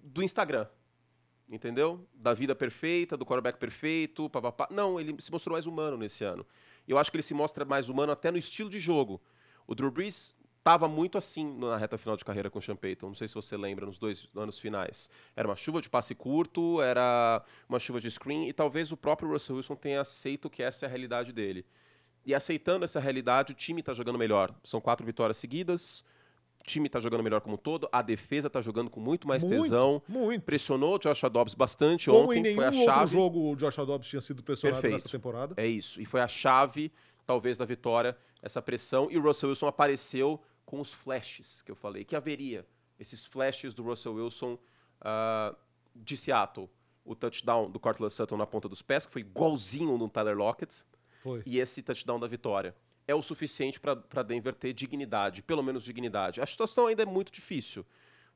do 0.02 0.23
Instagram. 0.23 0.67
Entendeu? 1.49 2.06
Da 2.14 2.32
vida 2.32 2.55
perfeita, 2.55 3.17
do 3.17 3.26
quarterback 3.26 3.58
perfeito, 3.58 4.31
papapá. 4.31 4.69
Não, 4.70 5.00
ele 5.00 5.17
se 5.20 5.32
mostrou 5.32 5.55
mais 5.55 5.67
humano 5.67 5.97
nesse 5.97 6.23
ano. 6.23 6.47
Eu 6.87 6.97
acho 6.97 7.11
que 7.11 7.17
ele 7.17 7.23
se 7.23 7.35
mostra 7.35 7.64
mais 7.64 7.88
humano 7.88 8.12
até 8.12 8.31
no 8.31 8.38
estilo 8.38 8.70
de 8.70 8.79
jogo. 8.79 9.20
O 9.67 9.75
Drew 9.75 9.91
Brees 9.91 10.35
estava 10.61 10.87
muito 10.87 11.19
assim 11.19 11.59
na 11.59 11.77
reta 11.77 11.99
final 11.99 12.17
de 12.17 12.25
carreira 12.25 12.51
com 12.51 12.59
o 12.59 12.62
Sean 12.62 12.77
Payton. 12.77 13.09
Não 13.09 13.15
sei 13.15 13.27
se 13.27 13.35
você 13.35 13.57
lembra, 13.57 13.87
nos 13.87 13.99
dois 13.99 14.29
anos 14.37 14.59
finais. 14.59 15.11
Era 15.35 15.49
uma 15.49 15.57
chuva 15.57 15.81
de 15.81 15.89
passe 15.89 16.15
curto, 16.15 16.81
era 16.81 17.43
uma 17.69 17.81
chuva 17.81 18.01
de 18.01 18.11
screen, 18.11 18.49
e 18.49 18.53
talvez 18.53 18.93
o 18.93 18.97
próprio 18.97 19.29
Russell 19.31 19.57
Wilson 19.57 19.75
tenha 19.75 20.01
aceito 20.01 20.49
que 20.49 20.62
essa 20.62 20.85
é 20.85 20.87
a 20.87 20.89
realidade 20.89 21.33
dele. 21.33 21.65
E 22.25 22.35
aceitando 22.35 22.85
essa 22.85 23.01
realidade, 23.01 23.53
o 23.53 23.55
time 23.55 23.81
está 23.81 23.95
jogando 23.95 24.19
melhor. 24.19 24.55
São 24.62 24.81
quatro 24.81 25.05
vitórias 25.07 25.39
seguidas, 25.39 26.05
o 26.61 26.65
time 26.65 26.87
está 26.87 27.01
jogando 27.01 27.23
melhor 27.23 27.41
como 27.41 27.55
um 27.55 27.59
todo, 27.59 27.89
a 27.91 28.03
defesa 28.03 28.49
está 28.49 28.61
jogando 28.61 28.91
com 28.91 29.01
muito 29.01 29.27
mais 29.27 29.43
muito, 29.43 29.62
tesão. 29.62 30.03
Muito. 30.07 30.43
Pressionou 30.43 30.97
o 30.97 30.99
Josh 30.99 31.23
Dobbs 31.33 31.55
bastante 31.55 32.11
como 32.11 32.25
ontem. 32.25 32.41
Em 32.41 32.43
nenhum 32.43 32.57
foi 32.57 32.65
a 32.65 32.69
outro 32.69 32.85
chave. 32.85 33.12
jogo 33.12 33.53
o 33.53 33.57
Josh 33.57 33.77
Dobbs 33.77 34.07
tinha 34.07 34.21
sido 34.21 34.43
pressionado 34.43 34.83
Perfeito. 34.83 35.03
nessa 35.03 35.09
temporada. 35.09 35.55
É 35.57 35.67
isso. 35.67 36.01
E 36.01 36.05
foi 36.05 36.21
a 36.21 36.29
chave, 36.29 36.93
talvez, 37.31 37.56
da 37.56 37.65
vitória, 37.65 38.17
essa 38.43 38.61
pressão. 38.61 39.09
E 39.09 39.17
o 39.17 39.23
Russell 39.23 39.50
Wilson 39.50 39.69
apareceu 39.69 40.43
com 40.67 40.81
os 40.81 40.93
flashes 40.93 41.62
que 41.62 41.71
eu 41.71 41.77
falei, 41.77 42.05
que 42.05 42.17
haveria 42.17 42.67
esses 42.99 43.25
flashes 43.25 43.73
do 43.73 43.85
Russell 43.85 44.15
Wilson 44.15 44.55
uh, 44.55 45.56
de 45.94 46.17
Seattle. 46.17 46.69
O 47.05 47.15
touchdown 47.15 47.71
do 47.71 47.79
Cortland 47.79 48.12
Sutton 48.12 48.37
na 48.37 48.47
ponta 48.47 48.69
dos 48.69 48.82
pés, 48.82 49.06
que 49.06 49.12
foi 49.12 49.23
igualzinho 49.23 49.97
no 49.97 50.09
Tyler 50.09 50.37
Lockett. 50.37 50.85
Foi. 51.23 51.41
E 51.47 51.61
esse 51.61 51.82
touchdown 51.82 52.19
da 52.19 52.27
vitória. 52.27 52.75
É 53.06 53.15
o 53.15 53.23
suficiente 53.23 53.79
para 53.79 54.23
Denver 54.25 54.53
ter 54.53 54.73
dignidade, 54.73 55.41
pelo 55.41 55.62
menos 55.62 55.85
dignidade. 55.85 56.41
A 56.41 56.47
situação 56.47 56.88
ainda 56.88 57.05
é 57.05 57.06
muito 57.06 57.31
difícil. 57.31 57.87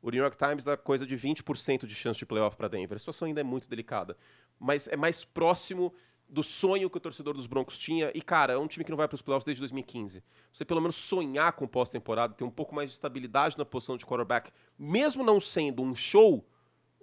O 0.00 0.10
New 0.10 0.22
York 0.22 0.36
Times 0.36 0.64
dá 0.64 0.76
coisa 0.76 1.04
de 1.04 1.16
20% 1.16 1.84
de 1.84 1.94
chance 1.96 2.18
de 2.18 2.26
playoff 2.26 2.56
para 2.56 2.68
Denver. 2.68 2.94
A 2.94 2.98
situação 2.98 3.26
ainda 3.26 3.40
é 3.40 3.44
muito 3.44 3.68
delicada. 3.68 4.16
Mas 4.58 4.86
é 4.86 4.96
mais 4.96 5.24
próximo 5.24 5.92
do 6.28 6.42
sonho 6.42 6.90
que 6.90 6.96
o 6.96 7.00
torcedor 7.00 7.34
dos 7.34 7.46
Broncos 7.46 7.78
tinha. 7.78 8.10
E, 8.14 8.22
cara, 8.22 8.54
é 8.54 8.58
um 8.58 8.66
time 8.66 8.84
que 8.84 8.90
não 8.90 8.96
vai 8.96 9.06
para 9.06 9.14
os 9.14 9.22
playoffs 9.22 9.44
desde 9.44 9.60
2015. 9.60 10.22
Você 10.52 10.64
pelo 10.64 10.80
menos 10.80 10.96
sonhar 10.96 11.52
com 11.52 11.66
pós-temporada, 11.66 12.34
ter 12.34 12.44
um 12.44 12.50
pouco 12.50 12.74
mais 12.74 12.90
de 12.90 12.94
estabilidade 12.94 13.56
na 13.58 13.64
posição 13.64 13.96
de 13.96 14.04
quarterback, 14.04 14.50
mesmo 14.78 15.22
não 15.22 15.38
sendo 15.38 15.82
um 15.82 15.94
show, 15.94 16.44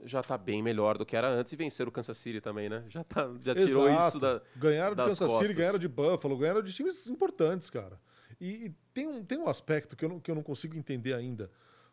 já 0.03 0.21
está 0.21 0.37
bem 0.37 0.61
melhor 0.61 0.97
do 0.97 1.05
que 1.05 1.15
era 1.15 1.29
antes. 1.29 1.53
E 1.53 1.55
vencer 1.55 1.87
o 1.87 1.91
Kansas 1.91 2.17
City 2.17 2.41
também, 2.41 2.69
né? 2.69 2.83
Já, 2.89 3.03
tá, 3.03 3.29
já 3.43 3.53
tirou 3.53 3.87
Exato. 3.87 4.07
isso 4.07 4.19
da. 4.19 4.41
Ganharam 4.55 4.91
de 4.91 4.97
das 4.97 5.07
Kansas 5.07 5.31
City, 5.31 5.39
costas. 5.39 5.55
ganharam 5.55 5.79
de 5.79 5.87
Buffalo, 5.87 6.37
ganharam 6.37 6.61
de 6.61 6.73
times 6.73 7.07
importantes, 7.07 7.69
cara. 7.69 7.99
E, 8.39 8.65
e 8.65 8.75
tem, 8.93 9.07
um, 9.07 9.23
tem 9.23 9.37
um 9.37 9.47
aspecto 9.47 9.95
que 9.95 10.03
eu, 10.03 10.09
não, 10.09 10.19
que 10.19 10.31
eu 10.31 10.35
não 10.35 10.43
consigo 10.43 10.75
entender 10.75 11.13
ainda. 11.13 11.51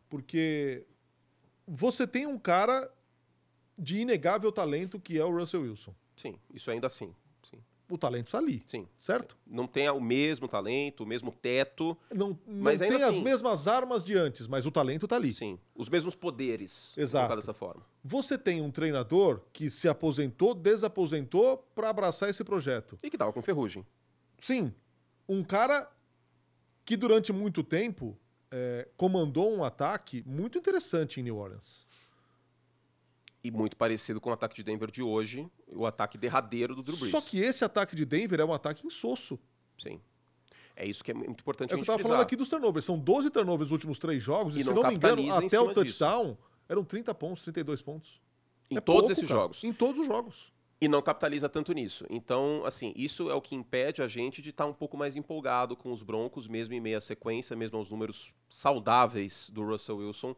Porque 0.08 0.86
você 1.66 2.06
tem 2.06 2.26
um 2.26 2.38
cara 2.38 2.90
de 3.78 3.98
inegável 3.98 4.50
talento 4.50 4.98
que 4.98 5.18
é 5.18 5.24
o 5.24 5.30
Russell 5.30 5.62
Wilson. 5.62 5.94
Sim, 6.18 6.38
isso 6.52 6.70
ainda 6.70 6.86
assim. 6.86 7.14
Sim. 7.42 7.58
O 7.90 7.96
talento 7.96 8.26
está 8.26 8.36
ali, 8.36 8.62
Sim. 8.66 8.86
certo? 8.98 9.34
Não 9.46 9.66
tem 9.66 9.88
o 9.88 9.98
mesmo 9.98 10.46
talento, 10.46 11.04
o 11.04 11.06
mesmo 11.06 11.32
teto. 11.32 11.96
Não, 12.14 12.38
não 12.46 12.62
Mas 12.62 12.82
ainda 12.82 12.96
tem 12.96 13.04
as 13.04 13.14
assim- 13.14 13.22
mesmas 13.24 13.66
armas 13.66 14.04
de 14.04 14.14
antes, 14.14 14.46
mas 14.46 14.66
o 14.66 14.70
talento 14.70 15.06
está 15.06 15.16
ali. 15.16 15.32
Sim. 15.32 15.58
Os 15.74 15.88
mesmos 15.88 16.14
poderes. 16.14 16.92
Exato. 16.98 17.34
dessa 17.36 17.54
forma. 17.54 17.82
Você 18.04 18.36
tem 18.36 18.60
um 18.60 18.70
treinador 18.70 19.40
que 19.54 19.70
se 19.70 19.88
aposentou, 19.88 20.52
desaposentou 20.54 21.56
para 21.74 21.88
abraçar 21.88 22.28
esse 22.28 22.44
projeto. 22.44 22.98
E 23.02 23.08
que 23.08 23.16
tava 23.16 23.32
com 23.32 23.40
ferrugem. 23.40 23.86
Sim, 24.38 24.74
um 25.26 25.42
cara 25.42 25.90
que 26.84 26.94
durante 26.96 27.32
muito 27.32 27.62
tempo 27.62 28.18
é, 28.50 28.86
comandou 28.98 29.50
um 29.54 29.64
ataque 29.64 30.22
muito 30.26 30.58
interessante 30.58 31.20
em 31.20 31.22
New 31.22 31.36
Orleans. 31.38 31.86
E 33.42 33.50
muito 33.50 33.76
parecido 33.76 34.20
com 34.20 34.30
o 34.30 34.32
ataque 34.32 34.56
de 34.56 34.62
Denver 34.64 34.90
de 34.90 35.02
hoje, 35.02 35.48
o 35.68 35.86
ataque 35.86 36.18
derradeiro 36.18 36.74
do 36.74 36.82
Drew 36.82 36.96
Brees. 36.96 37.12
Só 37.12 37.20
que 37.20 37.38
esse 37.38 37.64
ataque 37.64 37.94
de 37.94 38.04
Denver 38.04 38.40
é 38.40 38.44
um 38.44 38.52
ataque 38.52 38.86
insosso. 38.86 39.38
Sim. 39.78 40.00
É 40.74 40.84
isso 40.86 41.02
que 41.04 41.10
é 41.10 41.14
muito 41.14 41.40
importante 41.40 41.70
É 41.70 41.74
a 41.74 41.76
o 41.76 41.78
que 41.78 41.80
eu 41.80 41.84
gente 41.84 41.86
tava 41.86 41.98
frisar. 41.98 42.10
falando 42.12 42.24
aqui 42.26 42.36
dos 42.36 42.48
turnovers. 42.48 42.84
São 42.84 42.98
12 42.98 43.30
turnovers 43.30 43.70
nos 43.70 43.72
últimos 43.72 43.98
três 43.98 44.22
jogos. 44.22 44.56
E, 44.56 44.60
E 44.60 44.64
se 44.64 44.72
não 44.72 44.82
me 44.86 44.94
engano, 44.94 45.32
até 45.32 45.58
o 45.60 45.72
touchdown 45.72 46.36
eram 46.68 46.84
30 46.84 47.14
pontos, 47.14 47.42
32 47.42 47.80
pontos. 47.82 48.20
Em 48.70 48.76
É 48.76 48.80
todos 48.80 49.00
pouco, 49.02 49.12
esses 49.12 49.26
cara. 49.28 49.40
jogos. 49.40 49.64
Em 49.64 49.72
todos 49.72 50.00
os 50.00 50.06
jogos. 50.06 50.52
E 50.80 50.86
não 50.86 51.02
capitaliza 51.02 51.48
tanto 51.48 51.72
nisso. 51.72 52.06
Então, 52.08 52.62
assim, 52.64 52.92
isso 52.94 53.28
é 53.30 53.34
o 53.34 53.40
que 53.40 53.56
impede 53.56 54.02
a 54.02 54.06
gente 54.06 54.40
de 54.40 54.50
estar 54.50 54.66
um 54.66 54.72
pouco 54.72 54.96
mais 54.96 55.16
empolgado 55.16 55.76
com 55.76 55.90
os 55.90 56.02
Broncos, 56.04 56.46
mesmo 56.46 56.74
em 56.74 56.80
meia 56.80 57.00
sequência, 57.00 57.56
mesmo 57.56 57.76
aos 57.78 57.90
números 57.90 58.32
saudáveis 58.48 59.50
do 59.50 59.64
Russell 59.64 59.96
Wilson. 59.96 60.36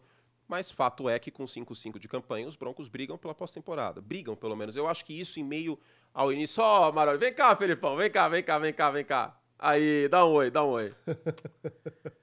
Mas 0.51 0.69
fato 0.69 1.09
é 1.09 1.17
que 1.17 1.31
com 1.31 1.45
5-5 1.45 1.97
de 1.97 2.09
campanha, 2.09 2.49
os 2.49 2.57
Broncos 2.57 2.89
brigam 2.89 3.17
pela 3.17 3.33
pós-temporada. 3.33 4.01
Brigam, 4.01 4.35
pelo 4.35 4.57
menos. 4.57 4.75
Eu 4.75 4.89
acho 4.89 5.05
que 5.05 5.13
isso 5.13 5.39
em 5.39 5.45
meio 5.45 5.79
ao 6.13 6.33
início. 6.33 6.61
Ó, 6.61 6.91
Maroli, 6.91 7.19
vem 7.19 7.33
cá, 7.33 7.55
Felipão, 7.55 7.97
vem 7.97 8.11
cá, 8.11 8.29
vem 8.29 8.43
cá, 8.43 8.59
vem 8.59 8.73
cá, 8.73 8.91
vem 8.91 9.05
cá. 9.05 9.41
Aí, 9.57 10.09
dá 10.09 10.27
um 10.27 10.33
oi, 10.33 10.51
dá 10.51 10.65
um 10.65 10.71
oi. 10.71 10.93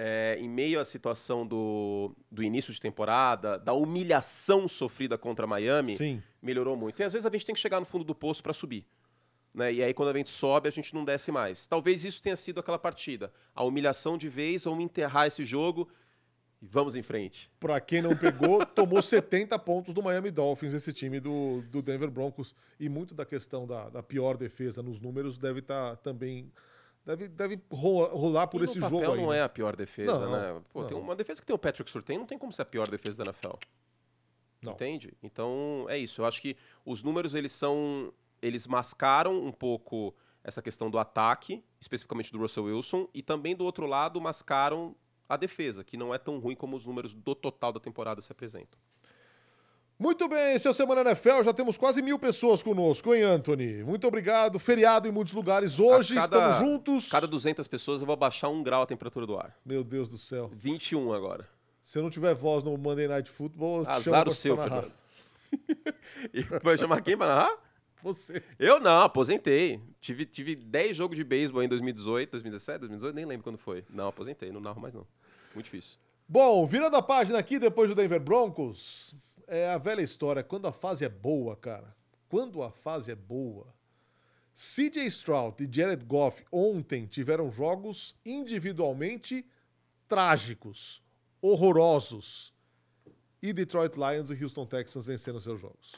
É, 0.00 0.36
em 0.38 0.48
meio 0.48 0.78
à 0.78 0.84
situação 0.84 1.44
do, 1.44 2.14
do 2.30 2.40
início 2.40 2.72
de 2.72 2.78
temporada, 2.78 3.58
da 3.58 3.72
humilhação 3.72 4.68
sofrida 4.68 5.18
contra 5.18 5.44
Miami, 5.44 5.96
Sim. 5.96 6.22
melhorou 6.40 6.76
muito. 6.76 7.00
E 7.00 7.02
às 7.02 7.12
vezes 7.12 7.26
a 7.26 7.30
gente 7.32 7.44
tem 7.44 7.52
que 7.52 7.60
chegar 7.60 7.80
no 7.80 7.86
fundo 7.86 8.04
do 8.04 8.14
poço 8.14 8.40
para 8.40 8.52
subir. 8.52 8.86
Né? 9.52 9.72
E 9.72 9.82
aí, 9.82 9.92
quando 9.92 10.10
a 10.10 10.16
gente 10.16 10.30
sobe, 10.30 10.68
a 10.68 10.70
gente 10.70 10.94
não 10.94 11.04
desce 11.04 11.32
mais. 11.32 11.66
Talvez 11.66 12.04
isso 12.04 12.22
tenha 12.22 12.36
sido 12.36 12.60
aquela 12.60 12.78
partida. 12.78 13.32
A 13.52 13.64
humilhação 13.64 14.16
de 14.16 14.28
vez, 14.28 14.62
vamos 14.62 14.84
enterrar 14.84 15.26
esse 15.26 15.44
jogo 15.44 15.88
e 16.60 16.66
vamos 16.66 16.96
em 16.96 17.02
frente. 17.02 17.50
Pra 17.60 17.80
quem 17.80 18.02
não 18.02 18.16
pegou, 18.16 18.64
tomou 18.66 19.00
70 19.00 19.58
pontos 19.60 19.94
do 19.94 20.02
Miami 20.02 20.30
Dolphins, 20.30 20.72
esse 20.74 20.92
time 20.92 21.20
do, 21.20 21.62
do 21.70 21.80
Denver 21.82 22.10
Broncos. 22.10 22.54
E 22.80 22.88
muito 22.88 23.14
da 23.14 23.24
questão 23.24 23.66
da, 23.66 23.88
da 23.88 24.02
pior 24.02 24.36
defesa 24.36 24.82
nos 24.82 25.00
números 25.00 25.38
deve 25.38 25.60
estar 25.60 25.96
também. 25.98 26.50
Deve, 27.06 27.28
deve 27.28 27.60
ro- 27.70 28.06
rolar 28.06 28.48
por 28.48 28.60
E 28.60 28.64
esse 28.64 28.78
jogo 28.80 28.98
aí. 29.12 29.16
não 29.20 29.30
né? 29.30 29.38
é 29.38 29.42
a 29.42 29.48
pior 29.48 29.74
defesa, 29.76 30.18
Não, 30.18 30.30
né? 30.32 30.60
Pô, 30.72 30.84
tem 30.84 30.96
não. 30.96 31.02
uma 31.04 31.16
defesa 31.16 31.40
que 31.40 31.46
tem 31.46 31.54
o 31.54 31.58
Patrick 31.58 31.90
Surtain, 31.90 32.18
não 32.18 32.26
tem 32.26 32.36
como 32.36 32.52
ser 32.52 32.62
a 32.62 32.66
pior 32.66 32.88
defesa 32.88 33.24
da 33.24 33.30
NFL. 33.30 33.54
Não. 34.60 34.72
Entende? 34.72 35.14
Então, 35.22 35.86
é 35.88 35.96
isso. 35.96 36.20
Eu 36.20 36.26
acho 36.26 36.42
que 36.42 36.56
os 36.84 37.02
números, 37.02 37.34
eles 37.34 37.52
são... 37.52 38.12
Eles 38.42 38.66
mascaram 38.66 39.36
um 39.42 39.50
pouco 39.52 40.14
essa 40.44 40.60
questão 40.62 40.90
do 40.90 40.98
ataque, 40.98 41.62
especificamente 41.80 42.30
do 42.32 42.38
Russell 42.38 42.64
Wilson, 42.64 43.08
e 43.14 43.22
também, 43.22 43.54
do 43.56 43.64
outro 43.64 43.86
lado, 43.86 44.20
mascaram 44.20 44.94
a 45.28 45.36
defesa, 45.36 45.84
que 45.84 45.96
não 45.96 46.14
é 46.14 46.18
tão 46.18 46.38
ruim 46.38 46.54
como 46.54 46.76
os 46.76 46.86
números 46.86 47.12
do 47.12 47.34
total 47.34 47.72
da 47.72 47.80
temporada 47.80 48.20
se 48.20 48.32
apresentam. 48.32 48.78
Muito 49.98 50.28
bem, 50.28 50.54
esse 50.54 50.68
é 50.68 50.72
Semana 50.72 51.00
NFL. 51.00 51.42
Já 51.42 51.52
temos 51.52 51.76
quase 51.76 52.00
mil 52.00 52.20
pessoas 52.20 52.62
conosco, 52.62 53.12
hein, 53.12 53.24
Anthony? 53.24 53.82
Muito 53.82 54.06
obrigado. 54.06 54.56
Feriado 54.56 55.08
em 55.08 55.10
muitos 55.10 55.34
lugares. 55.34 55.80
Hoje 55.80 56.14
cada, 56.14 56.24
estamos 56.24 56.58
juntos. 56.58 57.08
Cada 57.08 57.26
200 57.26 57.66
pessoas 57.66 58.00
eu 58.00 58.06
vou 58.06 58.16
baixar 58.16 58.48
um 58.48 58.62
grau 58.62 58.82
a 58.82 58.86
temperatura 58.86 59.26
do 59.26 59.36
ar. 59.36 59.56
Meu 59.66 59.82
Deus 59.82 60.08
do 60.08 60.16
céu. 60.16 60.52
21 60.54 61.12
agora. 61.12 61.48
Se 61.82 61.98
eu 61.98 62.02
não 62.04 62.10
tiver 62.10 62.32
voz 62.32 62.62
no 62.62 62.76
Monday 62.78 63.08
Night 63.08 63.28
Football, 63.28 63.80
eu 63.82 63.90
Azar 63.90 64.28
o 64.28 64.34
seu, 64.34 64.56
Fernando. 64.56 64.92
vai 66.62 66.78
chamar 66.78 67.00
quem 67.00 67.16
pra 67.16 67.26
narrar? 67.26 67.67
Você. 68.08 68.42
Eu 68.58 68.80
não, 68.80 69.02
aposentei. 69.02 69.80
Tive, 70.00 70.24
tive 70.24 70.56
10 70.56 70.96
jogos 70.96 71.16
de 71.16 71.24
beisebol 71.24 71.62
em 71.62 71.68
2018, 71.68 72.30
2017, 72.30 72.78
2018, 72.80 73.14
nem 73.14 73.26
lembro 73.26 73.44
quando 73.44 73.58
foi. 73.58 73.84
Não, 73.90 74.08
aposentei, 74.08 74.50
não 74.50 74.60
narro 74.60 74.80
mais 74.80 74.94
não. 74.94 75.06
Muito 75.54 75.66
difícil. 75.66 75.98
Bom, 76.26 76.66
virando 76.66 76.96
a 76.96 77.02
página 77.02 77.38
aqui 77.38 77.58
depois 77.58 77.90
do 77.90 77.94
Denver 77.94 78.20
Broncos, 78.20 79.14
é 79.46 79.68
a 79.68 79.78
velha 79.78 80.00
história. 80.00 80.42
Quando 80.42 80.66
a 80.66 80.72
fase 80.72 81.04
é 81.04 81.08
boa, 81.08 81.54
cara. 81.56 81.94
Quando 82.28 82.62
a 82.62 82.70
fase 82.70 83.10
é 83.10 83.14
boa. 83.14 83.74
CJ 84.54 85.06
Stroud 85.06 85.62
e 85.62 85.68
Jared 85.70 86.04
Goff 86.04 86.44
ontem 86.50 87.06
tiveram 87.06 87.50
jogos 87.50 88.16
individualmente 88.26 89.46
trágicos, 90.08 91.02
horrorosos. 91.40 92.52
E 93.40 93.52
Detroit 93.52 93.94
Lions 93.94 94.30
e 94.30 94.42
Houston 94.42 94.66
Texans 94.66 95.06
venceram 95.06 95.38
seus 95.38 95.60
jogos. 95.60 95.92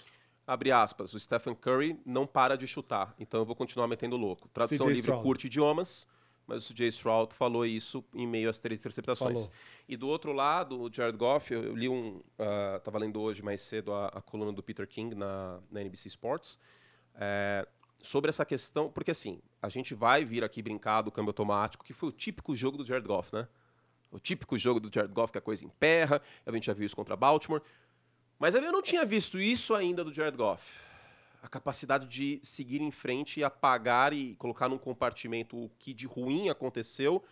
Abre 0.51 0.73
aspas, 0.73 1.15
o 1.15 1.21
Stephen 1.21 1.55
Curry 1.55 1.97
não 2.05 2.27
para 2.27 2.57
de 2.57 2.67
chutar, 2.67 3.15
então 3.21 3.39
eu 3.39 3.47
vou 3.47 3.55
continuar 3.55 3.87
metendo 3.87 4.17
louco. 4.17 4.49
Tradução 4.49 4.89
livre 4.89 5.03
Stroud. 5.03 5.23
curte 5.23 5.47
idiomas, 5.47 6.09
mas 6.45 6.69
o 6.69 6.77
Jay 6.77 6.89
Stroud 6.89 7.33
falou 7.33 7.65
isso 7.65 8.05
em 8.13 8.27
meio 8.27 8.51
às 8.51 8.59
três 8.59 8.81
interceptações. 8.81 9.43
Falou. 9.43 9.53
E 9.89 9.97
do 9.97 10.09
outro 10.09 10.33
lado, 10.33 10.81
o 10.81 10.93
Jared 10.93 11.17
Goff, 11.17 11.55
eu 11.55 11.77
li 11.77 11.89
um. 11.89 12.17
Uh, 12.17 12.81
tava 12.83 12.99
lendo 12.99 13.21
hoje 13.21 13.45
mais 13.45 13.61
cedo 13.61 13.93
a, 13.93 14.09
a 14.09 14.21
coluna 14.21 14.53
do 14.53 14.61
Peter 14.61 14.89
King 14.89 15.15
na, 15.15 15.61
na 15.71 15.83
NBC 15.83 16.09
Sports. 16.09 16.59
É, 17.15 17.65
sobre 18.03 18.31
essa 18.31 18.45
questão, 18.45 18.91
porque 18.91 19.13
assim, 19.13 19.41
a 19.63 19.69
gente 19.69 19.95
vai 19.95 20.25
vir 20.25 20.43
aqui 20.43 20.61
brincar 20.61 21.03
do 21.03 21.13
câmbio 21.13 21.31
automático, 21.31 21.85
que 21.85 21.93
foi 21.93 22.09
o 22.09 22.13
típico 22.13 22.57
jogo 22.57 22.77
do 22.77 22.85
Jared 22.85 23.07
Goff, 23.07 23.33
né? 23.33 23.47
O 24.11 24.19
típico 24.19 24.59
jogo 24.59 24.81
do 24.81 24.93
Jared 24.93 25.15
Goff, 25.15 25.31
que 25.31 25.39
a 25.39 25.41
coisa 25.41 25.65
emperra, 25.65 26.21
a 26.45 26.51
gente 26.51 26.67
já 26.67 26.73
viu 26.73 26.87
isso 26.87 26.97
contra 26.97 27.15
Baltimore. 27.15 27.63
Mas 28.41 28.57
eu 28.57 28.73
não 28.73 28.83
tinha 28.83 29.05
visto 29.05 29.39
isso 29.39 29.75
ainda 29.75 30.03
do 30.03 30.13
Jared 30.13 30.37
Goff 30.37 30.91
a 31.43 31.49
capacidade 31.49 32.07
de 32.07 32.39
seguir 32.43 32.81
em 32.83 32.91
frente 32.91 33.41
e 33.41 33.45
apagar 33.45 34.13
e 34.13 34.35
colocar 34.37 34.69
num 34.69 34.79
compartimento 34.79 35.57
o 35.57 35.71
que 35.79 35.95
de 35.95 36.07
ruim 36.07 36.49
aconteceu 36.49 37.23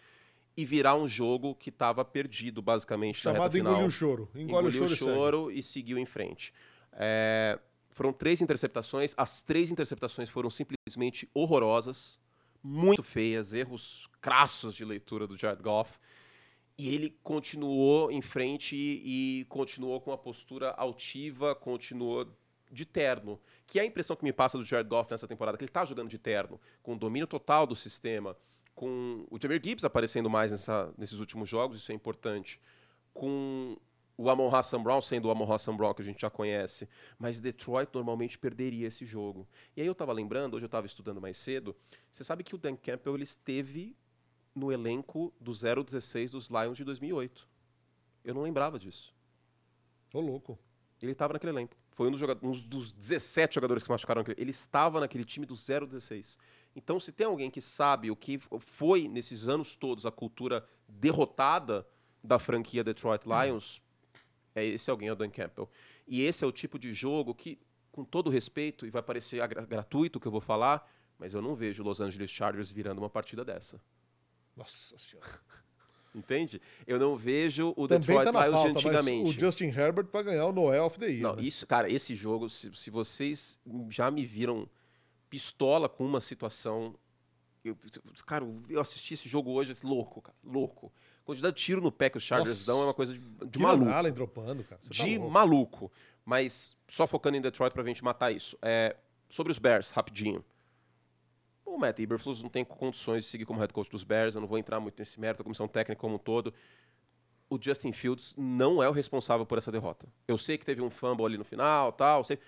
e 0.56 0.64
virar 0.64 0.96
um 0.96 1.06
jogo 1.06 1.54
que 1.54 1.68
estava 1.68 2.04
perdido, 2.04 2.60
basicamente. 2.60 3.20
Chamado 3.20 3.56
engoliu 3.56 3.86
o 3.86 3.90
choro. 3.90 4.28
Engole 4.34 4.68
engoliu 4.68 4.84
o 4.84 4.88
choro, 4.88 5.10
o 5.10 5.14
choro 5.14 5.50
e, 5.52 5.58
e, 5.58 5.62
seguiu 5.62 5.98
em 5.98 6.06
frente. 6.06 6.52
É, 6.92 7.58
foram 7.90 8.12
três 8.12 8.40
interceptações, 8.40 9.14
as 9.16 9.42
três 9.42 9.70
interceptações 9.70 10.28
foram 10.28 10.50
simplesmente 10.50 11.28
horrorosas, 11.34 12.18
muito 12.62 13.02
feias, 13.02 13.52
erros 13.52 14.08
crassos 14.20 14.74
de 14.74 14.84
leitura 14.84 15.26
do 15.26 15.36
Jared 15.36 15.62
Goff. 15.62 15.98
E 16.78 16.94
ele 16.94 17.10
continuou 17.24 18.10
em 18.10 18.22
frente 18.22 18.76
e, 18.76 19.40
e 19.40 19.44
continuou 19.46 20.00
com 20.00 20.10
uma 20.10 20.16
postura 20.16 20.70
altiva, 20.70 21.54
continuou 21.54 22.32
de 22.70 22.84
terno, 22.84 23.40
que 23.66 23.78
é 23.78 23.82
a 23.82 23.84
impressão 23.84 24.14
que 24.14 24.22
me 24.24 24.32
passa 24.32 24.56
do 24.56 24.64
Jared 24.64 24.88
Goff 24.88 25.10
nessa 25.10 25.26
temporada, 25.26 25.58
que 25.58 25.64
ele 25.64 25.70
está 25.70 25.84
jogando 25.84 26.08
de 26.08 26.18
terno, 26.18 26.60
com 26.82 26.96
domínio 26.96 27.26
total 27.26 27.66
do 27.66 27.74
sistema, 27.74 28.36
com 28.74 29.26
o 29.28 29.38
Jameer 29.42 29.60
Gibbs 29.62 29.84
aparecendo 29.84 30.30
mais 30.30 30.52
nessa, 30.52 30.94
nesses 30.96 31.18
últimos 31.18 31.48
jogos, 31.48 31.78
isso 31.78 31.90
é 31.90 31.94
importante, 31.94 32.60
com 33.12 33.76
o 34.16 34.28
Amon 34.28 34.54
Hassan 34.54 34.82
Brown 34.82 35.00
sendo 35.00 35.28
o 35.28 35.30
Amon 35.30 35.50
Hassan 35.50 35.76
Brown 35.76 35.94
que 35.94 36.02
a 36.02 36.04
gente 36.04 36.20
já 36.20 36.30
conhece, 36.30 36.88
mas 37.18 37.40
Detroit 37.40 37.88
normalmente 37.92 38.38
perderia 38.38 38.86
esse 38.86 39.04
jogo. 39.04 39.48
E 39.76 39.80
aí 39.80 39.86
eu 39.86 39.92
estava 39.92 40.12
lembrando, 40.12 40.54
hoje 40.54 40.64
eu 40.64 40.68
estava 40.68 40.86
estudando 40.86 41.20
mais 41.20 41.36
cedo, 41.36 41.74
você 42.10 42.22
sabe 42.22 42.44
que 42.44 42.54
o 42.54 42.58
Dan 42.58 42.76
Campbell 42.76 43.14
ele 43.14 43.24
esteve 43.24 43.96
no 44.54 44.72
elenco 44.72 45.32
do 45.40 45.52
016 45.52 46.30
dos 46.30 46.48
Lions 46.48 46.76
de 46.76 46.84
2008. 46.84 47.48
Eu 48.24 48.34
não 48.34 48.42
lembrava 48.42 48.78
disso. 48.78 49.14
Ô, 50.12 50.20
louco. 50.20 50.58
Ele 51.00 51.12
estava 51.12 51.32
naquele 51.32 51.52
elenco. 51.52 51.76
Foi 51.90 52.08
um 52.08 52.10
dos, 52.10 52.22
um 52.42 52.68
dos 52.68 52.92
17 52.92 53.54
jogadores 53.54 53.84
que 53.84 53.90
machucaram. 53.90 54.24
Ele 54.36 54.50
estava 54.50 55.00
naquele 55.00 55.24
time 55.24 55.46
do 55.46 55.54
0-16. 55.54 56.36
Então, 56.74 56.98
se 56.98 57.12
tem 57.12 57.26
alguém 57.26 57.50
que 57.50 57.60
sabe 57.60 58.10
o 58.10 58.16
que 58.16 58.38
foi 58.58 59.08
nesses 59.08 59.48
anos 59.48 59.74
todos 59.74 60.06
a 60.06 60.10
cultura 60.10 60.68
derrotada 60.88 61.86
da 62.22 62.38
franquia 62.38 62.84
Detroit 62.84 63.22
Lions, 63.24 63.82
é 64.54 64.64
esse 64.64 64.90
alguém 64.90 65.08
é 65.08 65.12
o 65.12 65.16
Dan 65.16 65.30
Campbell. 65.30 65.68
E 66.06 66.22
esse 66.22 66.44
é 66.44 66.46
o 66.46 66.52
tipo 66.52 66.78
de 66.78 66.92
jogo 66.92 67.34
que, 67.34 67.58
com 67.92 68.04
todo 68.04 68.30
respeito, 68.30 68.86
e 68.86 68.90
vai 68.90 69.02
parecer 69.02 69.46
gratuito 69.66 70.18
o 70.18 70.20
que 70.20 70.26
eu 70.26 70.32
vou 70.32 70.40
falar, 70.40 70.88
mas 71.18 71.34
eu 71.34 71.42
não 71.42 71.54
vejo 71.54 71.82
Los 71.82 72.00
Angeles 72.00 72.30
Chargers 72.30 72.70
virando 72.70 72.98
uma 72.98 73.10
partida 73.10 73.44
dessa. 73.44 73.80
Nossa 74.58 74.98
Senhora. 74.98 75.28
Entende? 76.14 76.60
Eu 76.86 76.98
não 76.98 77.16
vejo 77.16 77.72
o 77.76 77.86
Também 77.86 78.18
Detroit 78.18 78.32
tá 78.32 78.46
Lions 78.46 78.62
de 78.62 78.68
antigamente. 78.70 79.30
o 79.30 79.32
Justin 79.32 79.66
Herbert 79.66 80.08
vai 80.12 80.24
ganhar 80.24 80.46
o 80.46 80.52
Noel 80.52 80.86
of 80.86 80.98
the 80.98 81.06
Year. 81.06 81.22
Não, 81.22 81.36
né? 81.36 81.42
isso, 81.42 81.66
cara, 81.66 81.90
esse 81.90 82.14
jogo, 82.14 82.48
se, 82.48 82.74
se, 82.74 82.90
vocês 82.90 83.60
já 83.88 84.10
me 84.10 84.24
viram 84.26 84.68
pistola 85.30 85.88
com 85.88 86.04
uma 86.04 86.20
situação. 86.20 86.94
Eu, 87.64 87.76
cara, 88.26 88.44
eu 88.68 88.80
assisti 88.80 89.14
esse 89.14 89.28
jogo 89.28 89.52
hoje, 89.52 89.76
louco, 89.84 90.22
cara, 90.22 90.36
louco. 90.42 90.92
Quantidade 91.24 91.56
de 91.56 91.62
tiro 91.62 91.82
no 91.82 91.92
pé 91.92 92.08
que 92.08 92.16
os 92.16 92.24
Chargers 92.24 92.60
Nossa. 92.60 92.66
dão 92.66 92.80
é 92.80 92.84
uma 92.86 92.94
coisa 92.94 93.12
de, 93.12 93.20
de 93.20 93.58
maluco. 93.58 93.90
Allen 93.90 94.12
dropando, 94.12 94.64
cara. 94.64 94.80
Você 94.80 94.88
tá 94.88 95.04
de 95.04 95.18
tá 95.18 95.24
maluco. 95.26 95.92
Mas 96.24 96.74
só 96.88 97.06
focando 97.06 97.36
em 97.36 97.40
Detroit 97.40 97.72
pra 97.72 97.84
gente 97.84 98.02
matar 98.02 98.32
isso. 98.32 98.58
É, 98.62 98.96
sobre 99.28 99.52
os 99.52 99.58
Bears, 99.58 99.90
rapidinho. 99.90 100.42
O 101.68 101.78
Matt 101.78 101.98
Eberflus 102.00 102.42
não 102.42 102.48
tem 102.48 102.64
condições 102.64 103.24
de 103.24 103.30
seguir 103.30 103.44
como 103.44 103.60
head 103.60 103.72
coach 103.72 103.90
dos 103.90 104.02
Bears, 104.02 104.34
eu 104.34 104.40
não 104.40 104.48
vou 104.48 104.58
entrar 104.58 104.80
muito 104.80 104.98
nesse 104.98 105.20
mérito, 105.20 105.42
a 105.42 105.44
comissão 105.44 105.68
técnica 105.68 106.00
como 106.00 106.14
um 106.14 106.18
todo. 106.18 106.52
O 107.50 107.58
Justin 107.60 107.92
Fields 107.92 108.34
não 108.36 108.82
é 108.82 108.88
o 108.88 108.92
responsável 108.92 109.46
por 109.46 109.58
essa 109.58 109.70
derrota. 109.70 110.06
Eu 110.26 110.36
sei 110.36 110.58
que 110.58 110.64
teve 110.64 110.82
um 110.82 110.90
fumble 110.90 111.24
ali 111.24 111.38
no 111.38 111.44
final, 111.44 111.92
tal, 111.92 112.24
sei. 112.24 112.38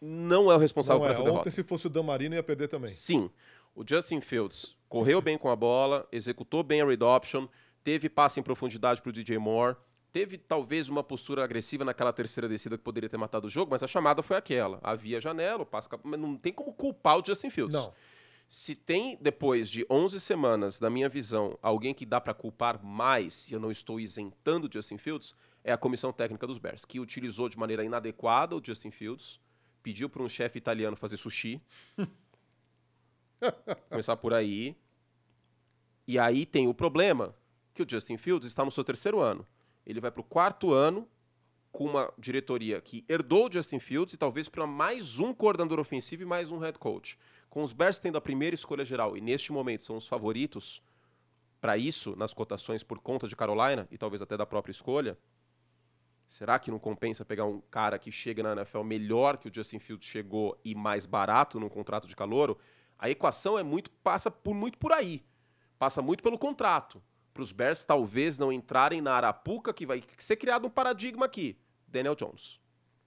Não 0.00 0.50
é 0.50 0.54
o 0.54 0.58
responsável 0.58 1.00
não 1.00 1.06
por 1.06 1.08
é. 1.08 1.12
essa 1.12 1.20
Ontem, 1.22 1.30
derrota. 1.30 1.50
se 1.50 1.62
fosse 1.62 1.86
o 1.86 1.90
Dan 1.90 2.04
Marino, 2.04 2.34
ia 2.34 2.42
perder 2.42 2.68
também. 2.68 2.90
Sim. 2.90 3.30
O 3.74 3.82
Justin 3.86 4.20
Fields 4.20 4.76
correu 4.88 5.20
bem 5.20 5.36
com 5.36 5.48
a 5.48 5.56
bola, 5.56 6.06
executou 6.12 6.62
bem 6.62 6.80
a 6.80 6.86
read 6.86 7.02
option, 7.02 7.48
teve 7.82 8.08
passe 8.08 8.38
em 8.38 8.42
profundidade 8.42 9.02
para 9.02 9.10
o 9.10 9.12
DJ 9.12 9.38
Moore, 9.38 9.76
teve 10.12 10.38
talvez 10.38 10.88
uma 10.88 11.02
postura 11.02 11.44
agressiva 11.44 11.84
naquela 11.84 12.12
terceira 12.12 12.48
descida 12.48 12.76
que 12.76 12.84
poderia 12.84 13.08
ter 13.08 13.16
matado 13.16 13.46
o 13.46 13.50
jogo, 13.50 13.70
mas 13.70 13.82
a 13.82 13.86
chamada 13.86 14.22
foi 14.22 14.36
aquela. 14.36 14.78
Havia 14.82 15.20
janela, 15.20 15.62
o 15.62 15.66
passe, 15.66 15.88
não 16.04 16.36
tem 16.36 16.52
como 16.52 16.72
culpar 16.72 17.18
o 17.18 17.24
Justin 17.24 17.50
Fields. 17.50 17.74
Não. 17.74 17.92
Se 18.48 18.74
tem, 18.74 19.18
depois 19.20 19.68
de 19.68 19.84
11 19.90 20.18
semanas, 20.18 20.80
na 20.80 20.88
minha 20.88 21.06
visão, 21.06 21.58
alguém 21.60 21.92
que 21.92 22.06
dá 22.06 22.18
para 22.18 22.32
culpar 22.32 22.82
mais, 22.82 23.50
e 23.50 23.52
eu 23.52 23.60
não 23.60 23.70
estou 23.70 24.00
isentando 24.00 24.70
Justin 24.72 24.96
Fields, 24.96 25.34
é 25.62 25.70
a 25.70 25.76
comissão 25.76 26.10
técnica 26.14 26.46
dos 26.46 26.56
Bears, 26.56 26.86
que 26.86 26.98
utilizou 26.98 27.46
de 27.50 27.58
maneira 27.58 27.84
inadequada 27.84 28.56
o 28.56 28.64
Justin 28.64 28.90
Fields, 28.90 29.38
pediu 29.82 30.08
para 30.08 30.22
um 30.22 30.28
chefe 30.30 30.56
italiano 30.56 30.96
fazer 30.96 31.18
sushi. 31.18 31.60
Começar 33.90 34.16
por 34.16 34.32
aí. 34.32 34.74
E 36.06 36.18
aí 36.18 36.46
tem 36.46 36.66
o 36.68 36.74
problema 36.74 37.36
que 37.74 37.82
o 37.82 37.86
Justin 37.86 38.16
Fields 38.16 38.48
está 38.48 38.64
no 38.64 38.72
seu 38.72 38.82
terceiro 38.82 39.20
ano. 39.20 39.46
Ele 39.84 40.00
vai 40.00 40.10
para 40.10 40.22
o 40.22 40.24
quarto 40.24 40.72
ano 40.72 41.06
com 41.70 41.84
uma 41.84 42.10
diretoria 42.16 42.80
que 42.80 43.04
herdou 43.06 43.46
o 43.46 43.52
Justin 43.52 43.78
Fields 43.78 44.14
e 44.14 44.16
talvez 44.16 44.48
para 44.48 44.66
mais 44.66 45.18
um 45.18 45.34
coordenador 45.34 45.78
ofensivo 45.78 46.22
e 46.22 46.26
mais 46.26 46.50
um 46.50 46.56
head 46.56 46.78
coach. 46.78 47.18
Com 47.48 47.62
os 47.62 47.72
Bears 47.72 47.98
tendo 47.98 48.18
a 48.18 48.20
primeira 48.20 48.54
escolha 48.54 48.84
geral 48.84 49.16
e 49.16 49.20
neste 49.20 49.52
momento 49.52 49.82
são 49.82 49.96
os 49.96 50.06
favoritos 50.06 50.82
para 51.60 51.76
isso 51.76 52.14
nas 52.16 52.32
cotações 52.32 52.82
por 52.82 52.98
conta 52.98 53.26
de 53.26 53.34
Carolina 53.34 53.88
e 53.90 53.98
talvez 53.98 54.22
até 54.22 54.36
da 54.36 54.46
própria 54.46 54.72
escolha, 54.72 55.18
será 56.26 56.58
que 56.58 56.70
não 56.70 56.78
compensa 56.78 57.24
pegar 57.24 57.46
um 57.46 57.60
cara 57.60 57.98
que 57.98 58.12
chega 58.12 58.42
na 58.42 58.52
NFL 58.52 58.82
melhor 58.82 59.38
que 59.38 59.48
o 59.48 59.54
Justin 59.54 59.78
Fields 59.78 60.06
chegou 60.06 60.60
e 60.64 60.74
mais 60.74 61.06
barato 61.06 61.58
num 61.58 61.68
contrato 61.68 62.06
de 62.06 62.14
calouro? 62.14 62.58
A 62.98 63.08
equação 63.08 63.58
é 63.58 63.62
muito 63.62 63.90
passa 63.90 64.30
por 64.30 64.54
muito 64.54 64.78
por 64.78 64.92
aí. 64.92 65.24
Passa 65.78 66.02
muito 66.02 66.22
pelo 66.22 66.38
contrato. 66.38 67.02
Para 67.32 67.42
os 67.42 67.52
Bears 67.52 67.84
talvez 67.84 68.38
não 68.38 68.52
entrarem 68.52 69.00
na 69.00 69.12
arapuca 69.12 69.72
que 69.72 69.86
vai 69.86 70.02
ser 70.18 70.36
criado 70.36 70.66
um 70.66 70.70
paradigma 70.70 71.24
aqui. 71.24 71.58
Daniel 71.86 72.14
Jones. 72.14 72.60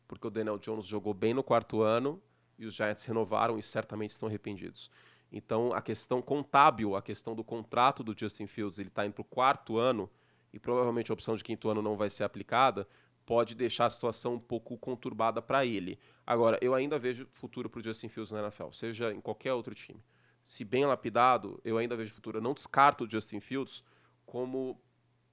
Porque 0.07 0.27
o 0.27 0.29
Daniel 0.31 0.57
Jones 0.57 0.85
jogou 0.85 1.13
bem 1.13 1.33
no 1.33 1.43
quarto 1.43 1.81
ano 1.81 2.21
e 2.61 2.65
os 2.65 2.75
Giants 2.75 3.03
renovaram 3.05 3.57
e 3.57 3.63
certamente 3.63 4.11
estão 4.11 4.29
arrependidos. 4.29 4.89
Então, 5.31 5.73
a 5.73 5.81
questão 5.81 6.21
contábil, 6.21 6.95
a 6.95 7.01
questão 7.01 7.33
do 7.33 7.43
contrato 7.43 8.03
do 8.03 8.17
Justin 8.17 8.47
Fields, 8.47 8.79
ele 8.79 8.89
está 8.89 9.05
indo 9.05 9.13
para 9.13 9.21
o 9.21 9.25
quarto 9.25 9.77
ano 9.77 10.09
e 10.53 10.59
provavelmente 10.59 11.11
a 11.11 11.13
opção 11.13 11.35
de 11.35 11.43
quinto 11.43 11.69
ano 11.69 11.81
não 11.81 11.95
vai 11.95 12.09
ser 12.09 12.23
aplicada, 12.23 12.87
pode 13.25 13.55
deixar 13.55 13.85
a 13.85 13.89
situação 13.89 14.35
um 14.35 14.39
pouco 14.39 14.77
conturbada 14.77 15.41
para 15.41 15.65
ele. 15.65 15.97
Agora, 16.27 16.59
eu 16.61 16.75
ainda 16.75 16.99
vejo 16.99 17.27
futuro 17.31 17.69
para 17.69 17.79
o 17.79 17.83
Justin 17.83 18.09
Fields 18.09 18.31
na 18.31 18.41
NFL, 18.41 18.71
seja 18.71 19.13
em 19.13 19.21
qualquer 19.21 19.53
outro 19.53 19.73
time. 19.73 20.03
Se 20.43 20.65
bem 20.65 20.85
lapidado, 20.85 21.59
eu 21.63 21.77
ainda 21.77 21.95
vejo 21.95 22.13
futuro. 22.13 22.39
Eu 22.39 22.41
não 22.41 22.53
descarto 22.53 23.05
o 23.05 23.09
Justin 23.09 23.39
Fields 23.39 23.83
como 24.25 24.79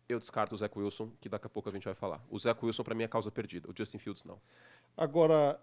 eu 0.09 0.19
descarto 0.19 0.55
o 0.55 0.59
Zach 0.59 0.77
Wilson, 0.79 1.11
que 1.21 1.29
daqui 1.29 1.47
a 1.47 1.51
pouco 1.51 1.69
a 1.69 1.73
gente 1.73 1.85
vai 1.85 1.95
falar. 1.95 2.25
O 2.31 2.39
Zach 2.39 2.65
Wilson, 2.65 2.83
para 2.83 2.95
mim, 2.95 3.05
é 3.05 3.09
causa 3.09 3.31
perdida. 3.31 3.69
O 3.69 3.75
Justin 3.77 3.99
Fields, 3.99 4.25
não. 4.25 4.41
Agora, 4.97 5.61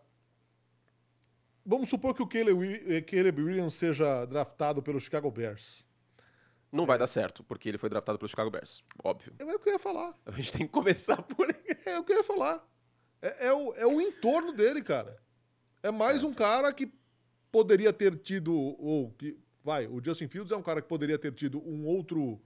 vamos 1.66 1.90
supor 1.90 2.14
que 2.14 2.22
o 2.22 2.28
Caleb, 2.28 2.84
eh, 2.88 3.02
Caleb 3.02 3.42
Williams 3.42 3.74
seja 3.76 4.26
draftado 4.26 4.82
pelo 4.82 5.00
Chicago 5.00 5.32
Bears. 5.32 5.86
Não 6.72 6.86
vai 6.86 6.98
dar 6.98 7.08
certo, 7.08 7.44
porque 7.44 7.70
ele 7.70 7.78
foi 7.78 7.90
draftado 7.90 8.18
pelo 8.20 8.28
Chicago 8.30 8.52
Bears, 8.52 8.84
óbvio. 9.04 9.34
É 9.40 9.46
o 9.46 9.60
que 9.60 9.70
eu 9.70 9.74
ia 9.74 9.80
falar. 9.80 10.14
A 10.26 10.32
gente 10.32 10.52
tem 10.52 10.66
que 10.68 10.72
começar 10.74 11.22
por 11.22 11.48
aí. 11.48 11.78
É 11.86 11.98
o 12.00 12.04
que 12.04 12.12
eu 12.14 12.18
ia 12.18 12.24
falar. 12.24 12.66
É, 13.22 13.48
é 13.48 13.54
o, 13.54 13.74
é 13.76 13.86
o 13.88 14.02
entorno 14.02 14.52
dele, 14.54 14.82
cara. 14.82 15.18
É 15.82 15.90
mais 15.92 16.22
um 16.24 16.34
cara 16.34 16.74
que 16.74 16.92
poderia 17.52 17.94
ter 17.94 18.18
tido, 18.18 18.54
ou 18.54 19.12
que, 19.12 19.38
vai, 19.64 19.88
o 19.88 20.04
Justin 20.04 20.28
Fields 20.28 20.52
é 20.52 20.58
um 20.58 20.62
cara 20.64 20.82
que 20.82 20.88
poderia 20.88 21.18
ter 21.18 21.32
tido 21.32 21.60
um 21.66 21.86
outro 21.86 22.42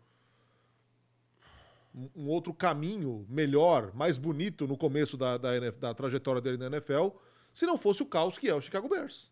um- 1.94 2.28
outro 2.28 2.54
caminho 2.54 3.26
melhor, 3.28 3.92
mais 3.96 4.18
bonito 4.18 4.68
no 4.68 4.78
começo 4.78 5.18
da, 5.18 5.38
da, 5.38 5.72
da 5.72 5.94
trajetória 5.94 6.40
dele 6.42 6.58
na 6.58 6.68
NFL, 6.68 7.10
se 7.54 7.66
não 7.66 7.78
fosse 7.78 8.02
o 8.02 8.06
caos 8.06 8.38
que 8.38 8.48
é 8.50 8.54
o 8.56 8.62
Chicago 8.62 8.88
Bears. 8.90 9.32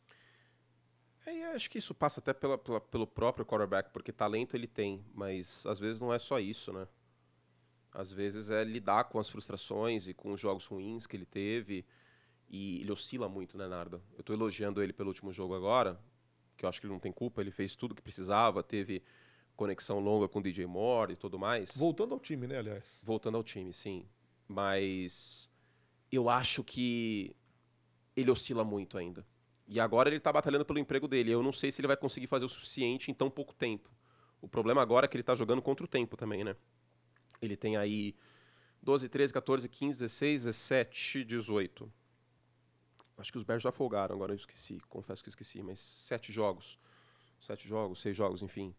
É, 1.25 1.36
e 1.38 1.43
acho 1.43 1.69
que 1.69 1.77
isso 1.77 1.93
passa 1.93 2.19
até 2.19 2.33
pela- 2.33 2.57
pela- 2.57 2.79
pelo 2.81 3.05
próprio 3.05 3.45
quarterback, 3.45 3.89
porque 3.91 4.12
talento 4.13 4.55
ele 4.55 4.67
tem, 4.67 5.03
mas 5.13 5.65
às 5.65 5.77
vezes 5.79 6.00
não 6.00 6.13
é 6.13 6.19
só 6.19 6.39
isso, 6.39 6.71
né? 6.71 6.88
Às 7.91 8.12
vezes 8.12 8.50
é 8.50 8.63
lidar 8.63 9.05
com 9.05 9.19
as 9.19 9.27
frustrações 9.27 10.07
e 10.07 10.13
com 10.13 10.31
os 10.31 10.39
jogos 10.39 10.65
ruins 10.65 11.05
que 11.07 11.17
ele 11.17 11.25
teve. 11.25 11.86
E 12.50 12.79
ele 12.81 12.91
oscila 12.91 13.27
muito, 13.27 13.57
né, 13.57 13.67
Nardo? 13.67 14.01
Eu 14.17 14.24
tô 14.24 14.31
elogiando 14.31 14.81
ele 14.81 14.93
pelo 14.93 15.09
último 15.09 15.33
jogo 15.33 15.53
agora, 15.55 16.00
que 16.55 16.63
eu 16.63 16.69
acho 16.69 16.79
que 16.79 16.86
ele 16.88 16.93
não 16.93 17.00
tem 17.00 17.12
culpa, 17.12 17.41
ele 17.41 17.51
fez 17.51 17.75
tudo 17.75 17.93
que 17.95 18.01
precisava, 18.01 18.63
teve 18.63 19.03
conexão 19.55 20.00
longa 20.00 20.29
com 20.29 20.39
o 20.39 20.41
DJ 20.41 20.65
Moore 20.65 21.13
e 21.13 21.15
tudo 21.17 21.38
mais. 21.38 21.75
Voltando 21.75 22.13
ao 22.13 22.19
time, 22.19 22.47
né, 22.47 22.59
aliás. 22.59 23.00
Voltando 23.03 23.36
ao 23.36 23.43
time, 23.43 23.74
sim. 23.74 24.07
Mas 24.47 25.50
eu 26.12 26.29
acho 26.29 26.63
que 26.63 27.36
ele 28.17 28.31
oscila 28.31 28.63
muito 28.63 28.97
ainda. 28.97 29.25
E 29.67 29.79
agora 29.79 30.09
ele 30.09 30.19
tá 30.19 30.33
batalhando 30.33 30.65
pelo 30.65 30.79
emprego 30.79 31.07
dele. 31.07 31.31
Eu 31.31 31.43
não 31.43 31.51
sei 31.51 31.71
se 31.71 31.79
ele 31.79 31.88
vai 31.88 31.97
conseguir 31.97 32.27
fazer 32.27 32.45
o 32.45 32.50
suficiente 32.50 33.12
em 33.12 33.13
tão 33.13 33.29
pouco 33.29 33.53
tempo. 33.53 33.89
O 34.41 34.47
problema 34.47 34.81
agora 34.81 35.05
é 35.05 35.07
que 35.07 35.15
ele 35.15 35.24
tá 35.24 35.36
jogando 35.36 35.62
contra 35.62 35.86
o 35.86 35.88
tempo 35.88 36.17
também, 36.17 36.43
né? 36.43 36.55
Ele 37.41 37.55
tem 37.55 37.77
aí 37.77 38.15
12, 38.81 39.09
13, 39.09 39.33
14, 39.33 39.69
15, 39.69 40.00
16, 40.00 40.43
17, 40.45 41.24
18. 41.25 41.91
Acho 43.17 43.31
que 43.31 43.38
os 43.38 43.43
Bears 43.43 43.63
já 43.63 43.71
folgaram, 43.71 44.15
agora 44.15 44.31
eu 44.31 44.36
esqueci. 44.36 44.79
Confesso 44.88 45.24
que 45.24 45.29
esqueci, 45.29 45.62
mas 45.62 45.79
sete 45.79 46.31
jogos. 46.31 46.79
Sete 47.39 47.67
jogos, 47.67 48.01
seis 48.01 48.15
jogos, 48.15 48.41
enfim. 48.41 48.75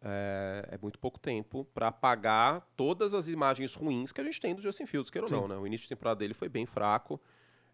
É, 0.00 0.68
é 0.72 0.78
muito 0.78 0.98
pouco 0.98 1.18
tempo 1.18 1.64
para 1.72 1.88
apagar 1.88 2.60
todas 2.76 3.14
as 3.14 3.28
imagens 3.28 3.74
ruins 3.74 4.12
que 4.12 4.20
a 4.20 4.24
gente 4.24 4.40
tem 4.40 4.54
do 4.54 4.62
Justin 4.62 4.86
Fields, 4.86 5.10
queira 5.10 5.26
ou 5.26 5.32
não, 5.32 5.48
né? 5.48 5.56
O 5.56 5.66
início 5.66 5.84
de 5.84 5.88
temporada 5.88 6.18
dele 6.18 6.34
foi 6.34 6.48
bem 6.48 6.66
fraco, 6.66 7.20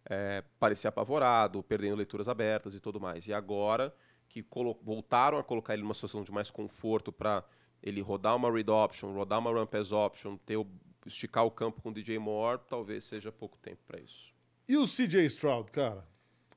é, 0.09 0.43
parecia 0.59 0.89
apavorado, 0.89 1.63
perdendo 1.63 1.97
leituras 1.97 2.29
abertas 2.29 2.75
e 2.75 2.81
tudo 2.81 3.01
mais. 3.01 3.27
E 3.29 3.33
agora 3.33 3.95
que 4.29 4.45
voltaram 4.83 5.39
a 5.39 5.45
colocar 5.45 5.75
ele 5.75 5.83
numa 5.83 5.95
situação 5.95 6.23
de 6.23 6.33
mais 6.33 6.51
conforto 6.51 7.13
para 7.13 7.45
ele 7.83 8.01
rodar 8.01 8.35
uma 8.35 8.51
read 8.51 8.71
option, 8.71 9.13
rodar 9.13 9.39
uma 9.39 9.51
run 9.51 9.67
pass 9.67 9.93
option, 9.93 10.37
ter 10.39 10.57
o- 10.57 10.67
esticar 11.07 11.45
o 11.45 11.51
campo 11.51 11.81
com 11.83 11.91
o 11.91 11.93
DJ 11.93 12.19
Moore, 12.19 12.61
talvez 12.69 13.05
seja 13.05 13.31
pouco 13.31 13.59
tempo 13.59 13.83
para 13.87 14.01
isso. 14.01 14.33
E 14.67 14.77
o 14.77 14.87
CJ 14.87 15.27
Stroud, 15.27 15.71
cara? 15.71 16.07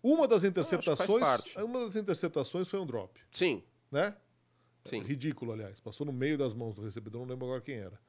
Uma 0.01 0.27
das 0.27 0.43
interceptações, 0.45 1.55
uma 1.57 1.81
das 1.81 1.95
interceptações 1.97 2.69
foi 2.69 2.79
um 2.79 2.85
drop, 2.85 3.19
Sim, 3.31 3.61
né? 3.91 4.15
sim. 4.85 5.01
Ridículo, 5.01 5.51
aliás. 5.51 5.79
Passou 5.81 6.05
no 6.05 6.13
meio 6.13 6.37
das 6.37 6.53
mãos 6.53 6.73
do 6.75 6.81
recebedor, 6.81 7.21
não 7.21 7.27
lembro 7.29 7.45
agora 7.47 7.59
quem 7.61 7.75
era. 7.75 7.99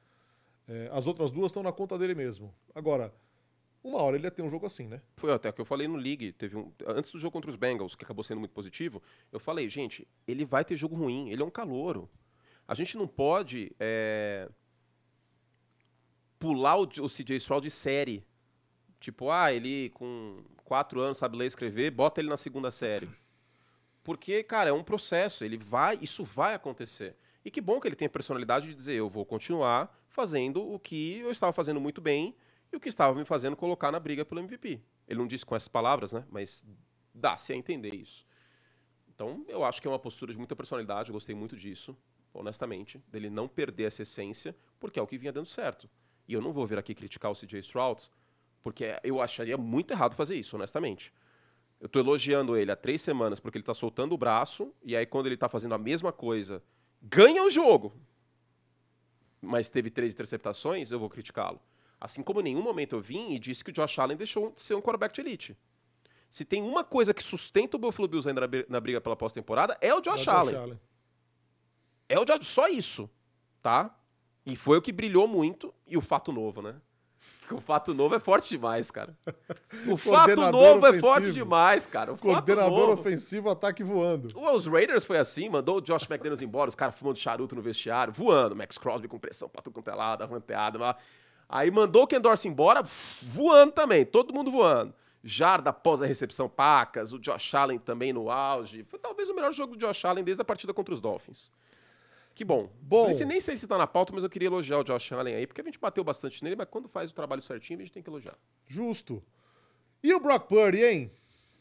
É, 0.67 0.89
as 0.93 1.05
outras 1.05 1.29
duas 1.31 1.47
estão 1.51 1.61
na 1.63 1.73
conta 1.73 1.97
dele 1.97 2.15
mesmo. 2.15 2.53
Agora, 2.73 3.13
uma 3.83 4.01
hora 4.01 4.17
ele 4.17 4.25
ia 4.25 4.31
ter 4.31 4.41
um 4.41 4.49
jogo 4.49 4.65
assim, 4.65 4.87
né? 4.87 5.01
Foi 5.15 5.31
até 5.31 5.51
que 5.51 5.61
eu 5.61 5.65
falei 5.65 5.87
no 5.87 5.95
League, 5.95 6.33
teve 6.33 6.57
um, 6.57 6.71
antes 6.85 7.11
do 7.11 7.19
jogo 7.19 7.31
contra 7.31 7.49
os 7.49 7.55
Bengals, 7.55 7.95
que 7.95 8.03
acabou 8.03 8.23
sendo 8.23 8.39
muito 8.39 8.51
positivo, 8.51 9.01
eu 9.31 9.39
falei, 9.39 9.69
gente, 9.69 10.07
ele 10.27 10.43
vai 10.43 10.65
ter 10.65 10.75
jogo 10.75 10.95
ruim, 10.95 11.29
ele 11.29 11.41
é 11.41 11.45
um 11.45 11.49
calouro. 11.49 12.09
A 12.67 12.73
gente 12.73 12.97
não 12.97 13.07
pode 13.07 13.71
é, 13.79 14.49
pular 16.37 16.77
o, 16.77 16.83
o 16.83 17.09
CJ 17.09 17.37
Stroud 17.37 17.63
de 17.63 17.71
série. 17.71 18.23
Tipo, 18.99 19.31
ah, 19.31 19.51
ele 19.51 19.89
com 19.91 20.43
quatro 20.63 20.99
anos 20.99 21.17
sabe 21.17 21.37
ler 21.37 21.45
e 21.45 21.47
escrever, 21.47 21.89
bota 21.89 22.19
ele 22.19 22.29
na 22.29 22.37
segunda 22.37 22.69
série. 22.69 23.09
Porque, 24.03 24.43
cara, 24.43 24.69
é 24.69 24.73
um 24.73 24.83
processo, 24.83 25.43
ele 25.43 25.57
vai, 25.57 25.97
isso 26.01 26.23
vai 26.23 26.53
acontecer. 26.53 27.15
E 27.43 27.49
que 27.49 27.61
bom 27.61 27.79
que 27.79 27.87
ele 27.87 27.95
tem 27.95 28.07
a 28.07 28.09
personalidade 28.09 28.67
de 28.67 28.75
dizer, 28.75 28.95
eu 28.95 29.09
vou 29.09 29.25
continuar 29.25 29.97
fazendo 30.09 30.61
o 30.61 30.77
que 30.77 31.19
eu 31.19 31.31
estava 31.31 31.53
fazendo 31.53 31.79
muito 31.79 32.01
bem 32.01 32.35
e 32.71 32.75
o 32.75 32.79
que 32.79 32.89
estava 32.89 33.17
me 33.17 33.25
fazendo 33.25 33.55
colocar 33.55 33.91
na 33.91 33.99
briga 33.99 34.23
pelo 34.23 34.41
MVP. 34.41 34.81
Ele 35.07 35.19
não 35.19 35.27
disse 35.27 35.45
com 35.45 35.55
essas 35.55 35.67
palavras, 35.67 36.13
né? 36.13 36.25
Mas 36.29 36.65
dá-se 37.13 37.51
a 37.51 37.55
entender 37.55 37.93
isso. 37.93 38.25
Então, 39.07 39.43
eu 39.47 39.63
acho 39.63 39.81
que 39.81 39.87
é 39.87 39.91
uma 39.91 39.99
postura 39.99 40.31
de 40.31 40.37
muita 40.37 40.55
personalidade, 40.55 41.09
eu 41.09 41.13
gostei 41.13 41.35
muito 41.35 41.57
disso, 41.57 41.97
honestamente, 42.33 43.03
dele 43.07 43.29
não 43.29 43.47
perder 43.47 43.83
essa 43.83 44.03
essência, 44.03 44.55
porque 44.79 44.97
é 44.97 45.01
o 45.01 45.07
que 45.07 45.17
vinha 45.17 45.33
dando 45.33 45.47
certo. 45.47 45.89
E 46.27 46.33
eu 46.33 46.41
não 46.41 46.53
vou 46.53 46.65
vir 46.65 46.77
aqui 46.77 46.95
criticar 46.95 47.31
o 47.31 47.35
CJ 47.35 47.59
Stroud, 47.59 48.09
porque 48.63 48.97
eu 49.03 49.21
acharia 49.21 49.57
muito 49.57 49.91
errado 49.91 50.15
fazer 50.15 50.35
isso, 50.35 50.55
honestamente. 50.55 51.11
Eu 51.79 51.89
tô 51.89 51.99
elogiando 51.99 52.55
ele 52.55 52.71
há 52.71 52.75
três 52.75 53.01
semanas 53.01 53.39
porque 53.39 53.57
ele 53.57 53.63
tá 53.63 53.73
soltando 53.73 54.13
o 54.13 54.17
braço, 54.17 54.73
e 54.83 54.95
aí 54.95 55.05
quando 55.05 55.25
ele 55.25 55.37
tá 55.37 55.49
fazendo 55.49 55.73
a 55.73 55.77
mesma 55.77 56.11
coisa, 56.13 56.63
ganha 57.01 57.43
o 57.43 57.49
jogo. 57.49 57.93
Mas 59.41 59.69
teve 59.69 59.89
três 59.89 60.13
interceptações, 60.13 60.91
eu 60.91 60.99
vou 60.99 61.09
criticá-lo. 61.09 61.59
Assim 61.99 62.23
como 62.23 62.39
em 62.39 62.43
nenhum 62.43 62.61
momento 62.61 62.95
eu 62.95 63.01
vim 63.01 63.31
e 63.33 63.39
disse 63.39 63.63
que 63.63 63.71
o 63.71 63.73
Josh 63.73 63.99
Allen 63.99 64.15
deixou 64.17 64.51
de 64.51 64.61
ser 64.61 64.73
um 64.75 64.81
quarterback 64.81 65.13
de 65.13 65.21
elite. 65.21 65.57
Se 66.29 66.45
tem 66.45 66.61
uma 66.61 66.83
coisa 66.83 67.13
que 67.13 67.23
sustenta 67.23 67.75
o 67.75 67.79
Buffalo 67.79 68.07
Bills 68.07 68.27
ainda 68.29 68.41
na 68.41 68.47
bri- 68.47 68.65
na 68.69 68.79
briga 68.79 69.01
pela 69.01 69.15
pós-temporada, 69.15 69.77
é 69.81 69.93
o 69.93 69.99
Josh 69.99 70.23
Vai 70.25 70.35
Allen. 70.35 70.55
Allen. 70.55 70.79
É 72.07 72.19
o 72.19 72.25
Josh, 72.25 72.47
só 72.47 72.67
isso, 72.67 73.09
tá? 73.61 73.95
E 74.45 74.55
foi 74.55 74.77
o 74.77 74.81
que 74.81 74.91
brilhou 74.91 75.27
muito, 75.27 75.73
e 75.85 75.97
o 75.97 76.01
fato 76.01 76.31
novo, 76.31 76.61
né? 76.61 76.75
O 77.51 77.59
fato 77.59 77.95
novo 77.95 78.13
é 78.15 78.19
forte 78.19 78.49
demais, 78.49 78.91
cara. 78.91 79.17
O 79.87 79.97
fato 79.97 80.35
novo 80.51 80.85
é 80.85 80.89
ofensivo. 80.91 81.01
forte 81.07 81.31
demais, 81.31 81.87
cara. 81.87 82.13
O 82.13 82.17
Coordenador 82.17 82.89
ofensivo, 82.91 83.49
ataque 83.49 83.83
voando. 83.83 84.27
Os 84.53 84.67
Raiders 84.67 85.03
foi 85.03 85.17
assim, 85.17 85.49
mandou 85.49 85.77
o 85.77 85.81
Josh 85.81 86.03
McDaniels 86.03 86.43
embora, 86.43 86.69
os 86.69 86.75
caras 86.75 86.93
fumando 86.95 87.17
charuto 87.17 87.55
no 87.55 87.61
vestiário, 87.63 88.13
voando, 88.13 88.55
Max 88.55 88.77
Crosby 88.77 89.07
com 89.07 89.17
pressão 89.17 89.49
pra 89.49 89.63
tudo 89.63 89.73
quanto 89.73 89.89
é 89.89 89.95
lado, 89.95 90.23
avanteado 90.23 90.77
lá. 90.77 90.95
Aí 91.49 91.71
mandou 91.71 92.03
o 92.03 92.07
Ken 92.07 92.21
Dorsey 92.21 92.49
embora, 92.51 92.83
voando 93.23 93.71
também, 93.73 94.05
todo 94.05 94.31
mundo 94.33 94.51
voando. 94.51 94.93
Jarda 95.23 95.71
após 95.71 96.01
a 96.01 96.05
recepção 96.05 96.47
pacas, 96.47 97.11
o 97.11 97.19
Josh 97.19 97.53
Allen 97.55 97.79
também 97.79 98.13
no 98.13 98.29
auge. 98.29 98.85
Foi 98.87 98.99
talvez 98.99 99.27
o 99.29 99.33
melhor 99.35 99.51
jogo 99.51 99.75
do 99.75 99.79
Josh 99.85 100.05
Allen 100.05 100.23
desde 100.23 100.41
a 100.41 100.45
partida 100.45 100.73
contra 100.73 100.93
os 100.93 101.01
Dolphins. 101.01 101.51
Que 102.35 102.45
bom. 102.45 102.69
Bom. 102.81 103.05
Nem 103.07 103.13
sei- 103.15 103.25
Nem 103.25 103.41
sei 103.41 103.57
se 103.57 103.67
tá 103.67 103.77
na 103.77 103.87
pauta, 103.87 104.13
mas 104.13 104.23
eu 104.23 104.29
queria 104.29 104.47
elogiar 104.47 104.77
o 104.77 104.83
Josh 104.83 105.11
Allen 105.11 105.35
aí, 105.35 105.45
porque 105.47 105.59
a 105.59 105.63
gente 105.63 105.77
bateu 105.79 106.03
bastante 106.03 106.41
nele, 106.43 106.55
mas 106.55 106.67
quando 106.69 106.87
faz 106.87 107.11
o 107.11 107.13
trabalho 107.13 107.41
certinho, 107.41 107.79
a 107.79 107.81
gente 107.83 107.91
tem 107.91 108.01
que 108.03 108.09
elogiar. 108.09 108.35
Justo. 108.65 109.21
E 110.01 110.13
o 110.13 110.19
Brock 110.21 110.47
Purdy, 110.47 110.83
hein? 110.85 111.11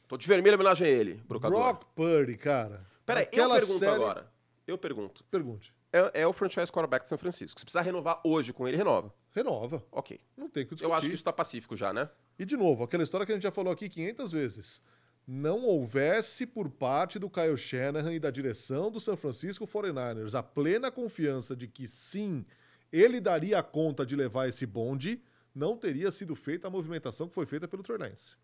Tô 0.06 0.16
de 0.16 0.26
vermelho 0.28 0.54
em 0.54 0.56
homenagem 0.56 0.86
a 0.86 0.90
ele, 0.90 1.14
brocador. 1.26 1.58
Brock 1.60 1.84
Purdy, 1.96 2.36
cara. 2.36 2.86
Peraí, 3.04 3.24
eu 3.24 3.28
Aquela 3.28 3.56
pergunto 3.56 3.78
série- 3.80 3.90
agora. 3.96 4.30
Eu 4.66 4.78
pergunto. 4.78 5.24
Pergunte. 5.24 5.74
é, 5.92 6.20
é 6.22 6.26
o 6.26 6.32
franchise 6.32 6.70
quarterback 6.70 7.02
de 7.04 7.08
São 7.08 7.18
Francisco. 7.18 7.58
Se 7.58 7.64
precisar 7.64 7.80
renovar 7.82 8.20
hoje 8.22 8.52
com 8.52 8.68
ele, 8.68 8.76
renova. 8.76 9.12
Renova. 9.38 9.84
Ok. 9.90 10.20
Não 10.36 10.48
tem 10.48 10.64
o 10.64 10.66
que 10.66 10.74
discutir. 10.74 10.90
Eu 10.90 10.94
acho 10.94 11.08
que 11.08 11.14
isso 11.14 11.24
tá 11.24 11.32
pacífico 11.32 11.76
já, 11.76 11.92
né? 11.92 12.10
E 12.38 12.44
de 12.44 12.56
novo, 12.56 12.84
aquela 12.84 13.02
história 13.02 13.24
que 13.24 13.32
a 13.32 13.34
gente 13.34 13.44
já 13.44 13.50
falou 13.50 13.72
aqui 13.72 13.88
500 13.88 14.30
vezes. 14.30 14.82
Não 15.26 15.64
houvesse 15.64 16.46
por 16.46 16.70
parte 16.70 17.18
do 17.18 17.28
Kyle 17.28 17.56
Shanahan 17.56 18.14
e 18.14 18.18
da 18.18 18.30
direção 18.30 18.90
do 18.90 18.98
San 18.98 19.16
Francisco 19.16 19.66
49ers 19.66 20.34
a 20.34 20.42
plena 20.42 20.90
confiança 20.90 21.54
de 21.54 21.68
que 21.68 21.86
sim, 21.86 22.46
ele 22.90 23.20
daria 23.20 23.62
conta 23.62 24.06
de 24.06 24.16
levar 24.16 24.48
esse 24.48 24.64
bonde, 24.64 25.22
não 25.54 25.76
teria 25.76 26.10
sido 26.10 26.34
feita 26.34 26.68
a 26.68 26.70
movimentação 26.70 27.28
que 27.28 27.34
foi 27.34 27.44
feita 27.44 27.68
pelo 27.68 27.82
Trey 27.82 27.98
Lance. 27.98 28.36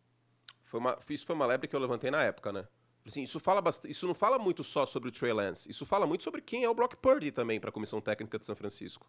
Foi 0.65 0.79
uma, 0.81 0.99
isso 1.09 1.25
foi 1.25 1.35
uma 1.35 1.47
lebre 1.47 1.69
que 1.69 1.75
eu 1.75 1.81
levantei 1.81 2.11
na 2.11 2.23
época, 2.23 2.53
né? 2.53 2.67
Assim, 3.07 3.23
isso, 3.23 3.39
fala 3.39 3.63
isso 3.87 4.07
não 4.07 4.15
fala 4.15 4.39
muito 4.39 4.65
só 4.65 4.87
sobre 4.87 5.09
o 5.09 5.13
Trey 5.13 5.33
Lance. 5.33 5.71
Isso 5.71 5.85
fala 5.85 6.07
muito 6.07 6.25
sobre 6.25 6.41
quem 6.41 6.65
é 6.65 6.69
o 6.69 6.75
Brock 6.75 6.97
Purdy 6.97 7.31
também 7.31 7.61
para 7.61 7.71
a 7.71 7.73
comissão 7.73 8.01
técnica 8.01 8.39
de 8.39 8.45
São 8.45 8.57
Francisco. 8.57 9.07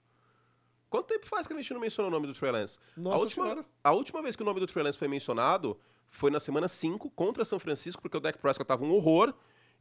Quanto 0.90 1.08
tempo 1.08 1.26
faz 1.26 1.48
que 1.48 1.54
a 1.54 1.58
gente 1.58 1.74
não 1.74 1.80
menciona 1.82 2.08
o 2.08 2.12
nome 2.12 2.28
do 2.28 2.34
Trey 2.34 2.52
Lance? 2.52 2.80
Nossa 2.96 3.18
a, 3.18 3.20
última, 3.20 3.44
Senhora. 3.46 3.66
a 3.84 3.92
última 3.94 4.22
vez 4.22 4.36
que 4.36 4.42
o 4.44 4.46
nome 4.46 4.60
do 4.60 4.68
Trey 4.68 4.84
Lance 4.84 4.98
foi 4.98 5.08
mencionado 5.08 5.78
foi 6.10 6.32
na 6.32 6.40
semana 6.40 6.68
5 6.68 7.10
contra 7.12 7.44
São 7.44 7.60
Francisco, 7.60 8.02
porque 8.02 8.16
o 8.18 8.22
Dak 8.22 8.38
Prescott 8.40 8.68
tava 8.68 8.86
um 8.86 8.92
horror. 8.94 9.34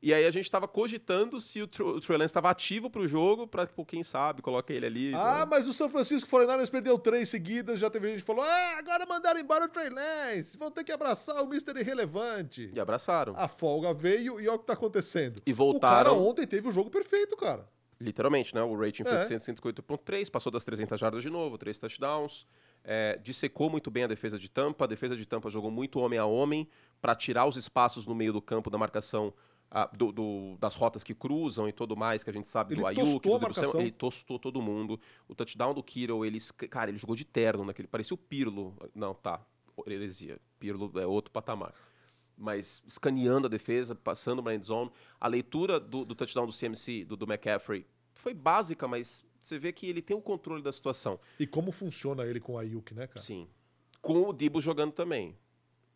E 0.02 0.12
aí 0.12 0.26
a 0.26 0.30
gente 0.30 0.50
tava 0.50 0.68
cogitando 0.68 1.40
se 1.40 1.62
o, 1.62 1.66
Tr 1.66 1.82
o 1.82 2.00
Trey 2.00 2.18
Lance 2.18 2.26
estava 2.30 2.50
ativo 2.50 2.90
pro 2.90 3.06
jogo, 3.08 3.46
pra, 3.46 3.66
pô, 3.66 3.86
quem 3.86 4.02
sabe, 4.02 4.42
coloca 4.42 4.70
ele 4.70 4.84
ali. 4.84 5.14
Ah, 5.14 5.46
mas 5.48 5.66
o 5.66 5.72
San 5.72 5.88
Francisco 5.88 6.28
49ers 6.28 6.70
perdeu 6.70 6.98
três 6.98 7.30
seguidas, 7.30 7.80
já 7.80 7.88
teve 7.88 8.08
gente 8.10 8.20
que 8.20 8.26
falou: 8.26 8.44
ah, 8.44 8.76
agora 8.76 9.06
mandaram 9.06 9.40
embora 9.40 9.64
o 9.64 9.68
Trey 9.68 9.88
Lance, 9.88 10.58
vão 10.58 10.70
ter 10.70 10.84
que 10.84 10.92
abraçar 10.92 11.42
o 11.42 11.46
Mr. 11.46 11.78
Irrelevante. 11.80 12.70
E 12.74 12.78
abraçaram. 12.80 13.34
A 13.36 13.48
folga 13.48 13.94
veio 13.94 14.38
e 14.38 14.46
olha 14.46 14.56
o 14.56 14.58
que 14.58 14.66
tá 14.66 14.74
acontecendo. 14.74 15.40
E 15.46 15.52
O 15.52 15.56
cara 15.56 16.10
voltaram. 16.10 16.26
ontem 16.26 16.46
teve 16.46 16.68
o 16.68 16.72
jogo 16.72 16.90
perfeito, 16.90 17.34
cara. 17.34 17.66
Literalmente, 18.04 18.54
né? 18.54 18.62
O 18.62 18.74
rating 18.78 19.02
foi 19.04 19.14
É. 19.16 19.20
de 19.20 19.26
158.3, 19.26 20.28
passou 20.30 20.52
das 20.52 20.64
300 20.64 20.98
jardas 21.00 21.22
de 21.22 21.30
novo, 21.30 21.56
três 21.56 21.78
touchdowns. 21.78 22.46
É, 22.84 23.18
dissecou 23.22 23.70
muito 23.70 23.90
bem 23.90 24.04
a 24.04 24.06
defesa 24.06 24.38
de 24.38 24.48
Tampa. 24.48 24.84
A 24.84 24.86
defesa 24.88 25.16
de 25.16 25.24
Tampa 25.24 25.48
jogou 25.48 25.70
muito 25.70 25.98
homem 26.00 26.18
a 26.18 26.26
homem 26.26 26.68
para 27.00 27.14
tirar 27.14 27.46
os 27.46 27.56
espaços 27.56 28.06
no 28.06 28.14
meio 28.14 28.32
do 28.32 28.42
campo 28.42 28.68
da 28.68 28.76
marcação 28.78 29.32
ah, 29.76 29.90
do- 29.92 30.12
do- 30.12 30.56
das 30.60 30.76
rotas 30.76 31.02
que 31.02 31.14
cruzam 31.14 31.68
e 31.68 31.72
tudo 31.72 31.96
mais, 31.96 32.22
que 32.22 32.30
a 32.30 32.32
gente 32.32 32.46
sabe 32.48 32.74
Ele 32.74 32.82
do 32.82 32.86
Ayuk, 32.86 33.26
do 33.28 33.34
a 33.34 33.38
marcação. 33.40 33.80
Ele 33.80 33.90
tostou 33.90 34.38
todo 34.38 34.62
mundo. 34.62 35.00
O 35.26 35.34
touchdown 35.34 35.74
do 35.74 35.82
Kittle, 35.82 36.24
ele, 36.24 36.38
cara, 36.70 36.90
ele 36.90 36.98
jogou 36.98 37.16
de 37.16 37.24
terno 37.24 37.64
naquele. 37.64 37.88
Parecia 37.88 38.14
o 38.14 38.18
Pirlo. 38.18 38.76
Não, 38.94 39.14
tá. 39.14 39.40
Heresia. 39.84 40.38
Pirlo 40.60 40.92
é 41.00 41.04
outro 41.06 41.32
patamar. 41.32 41.74
Mas 42.36 42.82
escaneando 42.86 43.46
a 43.46 43.50
defesa, 43.50 43.94
passando 43.96 44.42
para 44.42 44.54
end 44.54 44.64
zone. 44.66 44.92
A 45.20 45.26
leitura 45.26 45.80
do, 45.80 46.04
do 46.04 46.14
touchdown 46.14 46.46
do 46.46 46.52
CMC, 46.52 47.04
do, 47.04 47.16
do 47.16 47.24
McCaffrey, 47.26 47.84
foi 48.14 48.34
básica, 48.34 48.86
mas 48.88 49.24
você 49.40 49.58
vê 49.58 49.72
que 49.72 49.88
ele 49.88 50.00
tem 50.00 50.16
o 50.16 50.20
controle 50.20 50.62
da 50.62 50.72
situação. 50.72 51.18
E 51.38 51.46
como 51.46 51.70
funciona 51.70 52.24
ele 52.24 52.40
com 52.40 52.58
a 52.58 52.62
Ayuk, 52.62 52.94
né, 52.94 53.06
cara? 53.06 53.20
Sim. 53.20 53.48
Com 54.00 54.28
o 54.28 54.32
Dibo 54.32 54.60
jogando 54.60 54.92
também. 54.92 55.36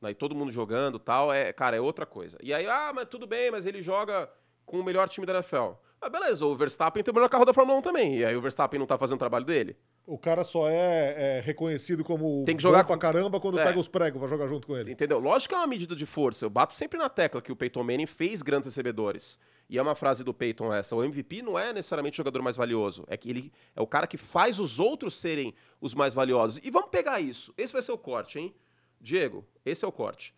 Aí 0.02 0.14
todo 0.14 0.35
mundo 0.35 0.52
jogando 0.52 0.98
tal, 0.98 1.33
é, 1.33 1.52
cara, 1.52 1.76
é 1.76 1.81
outra 1.81 2.07
coisa. 2.07 2.38
E 2.42 2.54
aí, 2.54 2.66
ah, 2.66 2.92
mas 2.94 3.09
tudo 3.09 3.26
bem, 3.26 3.50
mas 3.50 3.66
ele 3.66 3.83
joga 3.83 4.31
com 4.64 4.78
o 4.78 4.85
melhor 4.85 5.09
time 5.09 5.26
da 5.26 5.35
NFL. 5.35 5.72
Ah, 6.00 6.08
beleza, 6.08 6.46
o 6.46 6.54
Verstappen 6.56 7.02
tem 7.02 7.11
o 7.11 7.14
melhor 7.14 7.28
carro 7.28 7.44
da 7.44 7.52
Fórmula 7.52 7.78
1 7.78 7.82
também. 7.82 8.18
E 8.18 8.24
aí 8.24 8.37
o 8.37 8.40
Verstappen 8.40 8.78
não 8.78 8.87
tá 8.87 8.96
fazendo 8.96 9.16
o 9.16 9.18
trabalho 9.18 9.44
dele? 9.44 9.76
O 10.06 10.16
cara 10.16 10.44
só 10.44 10.68
é, 10.68 11.38
é 11.38 11.42
reconhecido 11.44 12.04
como 12.04 12.44
Tem 12.44 12.56
que 12.56 12.62
jogar 12.62 12.82
bom 12.82 12.87
pra 12.87 12.94
com- 12.96 13.00
caramba 13.00 13.40
quando 13.40 13.58
É. 13.58 13.64
pega 13.64 13.78
os 13.80 13.88
pregos 13.88 14.18
pra 14.20 14.28
jogar 14.28 14.46
junto 14.46 14.66
com 14.66 14.76
ele. 14.76 14.92
Entendeu? 14.92 15.18
Lógico 15.18 15.50
que 15.50 15.54
é 15.56 15.58
uma 15.58 15.66
medida 15.66 15.96
de 15.96 16.06
força. 16.06 16.44
Eu 16.44 16.50
bato 16.50 16.72
sempre 16.72 16.98
na 16.98 17.08
tecla 17.08 17.42
que 17.42 17.50
o 17.52 17.56
Peyton 17.56 17.82
Manning 17.82 18.06
fez 18.06 18.42
grandes 18.42 18.66
recebedores. 18.68 19.38
E 19.68 19.76
é 19.76 19.82
uma 19.82 19.94
frase 19.94 20.22
do 20.24 20.32
Peyton 20.32 20.72
essa: 20.72 20.94
o 20.96 21.02
MVP 21.04 21.42
não 21.42 21.58
é 21.58 21.72
necessariamente 21.72 22.14
o 22.14 22.22
jogador 22.22 22.40
mais 22.42 22.56
valioso. 22.56 23.04
É 23.08 23.16
que 23.16 23.28
ele 23.28 23.52
é 23.76 23.82
o 23.82 23.87
cara 23.87 24.06
que 24.06 24.16
faz 24.16 24.58
os 24.61 24.78
outros 24.78 25.14
serem 25.18 25.52
os 25.80 25.94
mais 25.94 26.14
valiosos. 26.14 26.61
E 26.64 26.70
vamos 26.70 26.88
pegar 26.90 27.20
isso. 27.20 27.52
Esse 27.58 27.72
vai 27.72 27.82
ser 27.82 27.92
o 27.92 27.98
corte, 27.98 28.38
hein? 28.38 28.54
Diego, 29.00 29.44
esse 29.66 29.84
é 29.84 29.88
o 29.88 29.92
corte. 29.92 30.34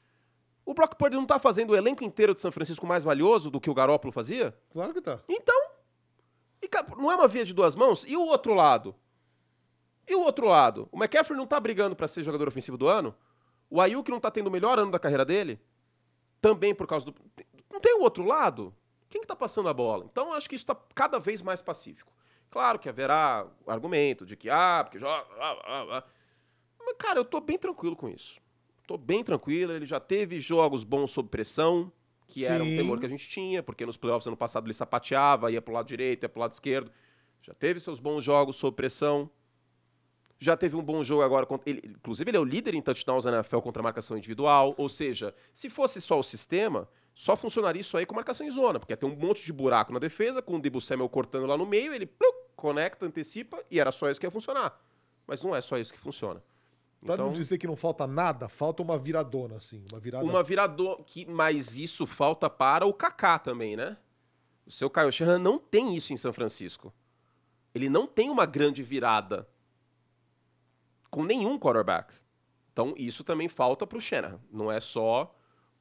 O 0.64 0.74
Brock 0.74 0.94
Purdy 0.96 1.16
não 1.16 1.26
tá 1.26 1.38
fazendo 1.38 1.70
o 1.70 1.76
elenco 1.76 2.04
inteiro 2.04 2.34
de 2.34 2.40
São 2.40 2.52
Francisco 2.52 2.86
mais 2.86 3.02
valioso 3.02 3.50
do 3.50 3.60
que 3.60 3.70
o 3.70 3.74
Garópolo 3.74 4.12
fazia? 4.12 4.56
Claro 4.70 4.92
que 4.92 5.00
tá. 5.00 5.20
Então, 5.28 5.70
e, 6.62 6.68
não 6.96 7.10
é 7.10 7.16
uma 7.16 7.28
via 7.28 7.44
de 7.44 7.54
duas 7.54 7.74
mãos? 7.74 8.04
E 8.06 8.16
o 8.16 8.22
outro 8.26 8.54
lado? 8.54 8.94
E 10.06 10.14
o 10.14 10.20
outro 10.20 10.46
lado? 10.46 10.88
O 10.92 10.96
McCaffrey 10.96 11.36
não 11.36 11.46
tá 11.46 11.58
brigando 11.58 11.96
para 11.96 12.08
ser 12.08 12.24
jogador 12.24 12.48
ofensivo 12.48 12.76
do 12.76 12.88
ano? 12.88 13.14
O 13.68 13.80
Ayuk 13.80 14.10
não 14.10 14.20
tá 14.20 14.30
tendo 14.30 14.48
o 14.48 14.50
melhor 14.50 14.78
ano 14.78 14.90
da 14.90 14.98
carreira 14.98 15.24
dele? 15.24 15.60
Também 16.40 16.74
por 16.74 16.86
causa 16.86 17.06
do... 17.06 17.14
Não 17.70 17.80
tem 17.80 17.94
o 17.96 18.02
outro 18.02 18.24
lado? 18.24 18.74
Quem 19.08 19.20
que 19.20 19.26
tá 19.26 19.36
passando 19.36 19.68
a 19.68 19.74
bola? 19.74 20.04
Então, 20.10 20.28
eu 20.28 20.34
acho 20.34 20.48
que 20.48 20.56
isso 20.56 20.66
tá 20.66 20.76
cada 20.94 21.18
vez 21.18 21.42
mais 21.42 21.62
pacífico. 21.62 22.12
Claro 22.50 22.78
que 22.78 22.88
haverá 22.88 23.46
argumento 23.66 24.26
de 24.26 24.36
que, 24.36 24.50
ah, 24.50 24.82
porque 24.84 24.98
joga... 24.98 25.24
Ah, 25.38 25.56
ah, 25.64 25.98
ah. 25.98 26.04
Mas, 26.78 26.94
cara, 26.98 27.20
eu 27.20 27.24
tô 27.24 27.40
bem 27.40 27.58
tranquilo 27.58 27.94
com 27.94 28.08
isso. 28.08 28.40
Tô 28.90 28.98
bem 28.98 29.22
tranquilo. 29.22 29.70
Ele 29.70 29.86
já 29.86 30.00
teve 30.00 30.40
jogos 30.40 30.82
bons 30.82 31.12
sob 31.12 31.28
pressão, 31.28 31.92
que 32.26 32.44
era 32.44 32.60
um 32.64 32.66
Sim. 32.66 32.76
temor 32.78 32.98
que 32.98 33.06
a 33.06 33.08
gente 33.08 33.28
tinha, 33.28 33.62
porque 33.62 33.86
nos 33.86 33.96
playoffs 33.96 34.26
ano 34.26 34.36
passado 34.36 34.66
ele 34.66 34.72
sapateava, 34.74 35.48
ia 35.52 35.62
pro 35.62 35.72
lado 35.72 35.86
direito, 35.86 36.24
ia 36.24 36.28
pro 36.28 36.40
lado 36.40 36.50
esquerdo. 36.50 36.90
Já 37.40 37.54
teve 37.54 37.78
seus 37.78 38.00
bons 38.00 38.24
jogos 38.24 38.56
sob 38.56 38.76
pressão. 38.76 39.30
Já 40.40 40.56
teve 40.56 40.74
um 40.74 40.82
bom 40.82 41.04
jogo 41.04 41.22
agora. 41.22 41.46
contra- 41.46 41.70
Ele, 41.70 41.80
inclusive, 41.86 42.28
ele 42.32 42.36
é 42.36 42.40
o 42.40 42.44
líder 42.44 42.74
em 42.74 42.82
touchdowns 42.82 43.24
na 43.26 43.30
NFL 43.36 43.58
contra 43.60 43.80
a 43.80 43.84
marcação 43.84 44.16
individual. 44.18 44.74
Ou 44.76 44.88
seja, 44.88 45.32
se 45.52 45.70
fosse 45.70 46.00
só 46.00 46.18
o 46.18 46.22
sistema, 46.24 46.88
só 47.14 47.36
funcionaria 47.36 47.80
isso 47.82 47.96
aí 47.96 48.04
com 48.04 48.16
marcação 48.16 48.44
em 48.44 48.50
zona, 48.50 48.80
porque 48.80 48.96
ter 48.96 49.06
um 49.06 49.14
monte 49.14 49.46
de 49.46 49.52
buraco 49.52 49.92
na 49.92 50.00
defesa, 50.00 50.42
com 50.42 50.56
o 50.56 50.60
Debo 50.60 50.80
Samuel 50.80 51.08
cortando 51.08 51.46
lá 51.46 51.56
no 51.56 51.64
meio, 51.64 51.94
ele 51.94 52.10
conecta, 52.56 53.06
antecipa, 53.06 53.62
e 53.70 53.78
era 53.78 53.92
só 53.92 54.10
isso 54.10 54.18
que 54.18 54.26
ia 54.26 54.32
funcionar. 54.32 54.76
Mas 55.28 55.44
não 55.44 55.54
é 55.54 55.60
só 55.60 55.78
isso 55.78 55.92
que 55.92 56.00
funciona. 56.00 56.42
Pra 57.00 57.14
Então, 57.14 57.26
não 57.26 57.32
dizer 57.32 57.56
que 57.58 57.66
não 57.66 57.76
falta 57.76 58.06
nada, 58.06 58.48
falta 58.48 58.82
uma 58.82 58.98
viradona, 58.98 59.56
assim. 59.56 59.82
Uma 59.90 59.98
virada. 59.98 60.24
uma 60.24 60.42
virador 60.42 61.02
que 61.04 61.24
mas 61.24 61.78
isso 61.78 62.06
falta 62.06 62.50
para 62.50 62.84
o 62.84 62.92
Kaká 62.92 63.38
também, 63.38 63.76
né? 63.76 63.96
O 64.66 64.70
seu 64.70 64.90
Kyle 64.90 65.10
Shanahan 65.10 65.38
não 65.38 65.58
tem 65.58 65.96
isso 65.96 66.12
em 66.12 66.16
São 66.16 66.32
Francisco. 66.32 66.92
Ele 67.74 67.88
não 67.88 68.06
tem 68.06 68.28
uma 68.30 68.44
grande 68.46 68.82
virada 68.82 69.48
com 71.10 71.24
nenhum 71.24 71.58
quarterback. 71.58 72.12
Então 72.72 72.94
isso 72.96 73.24
também 73.24 73.48
falta 73.48 73.86
para 73.86 73.98
o 73.98 74.00
Shanahan. 74.00 74.40
Não 74.52 74.70
é 74.70 74.78
só 74.78 75.34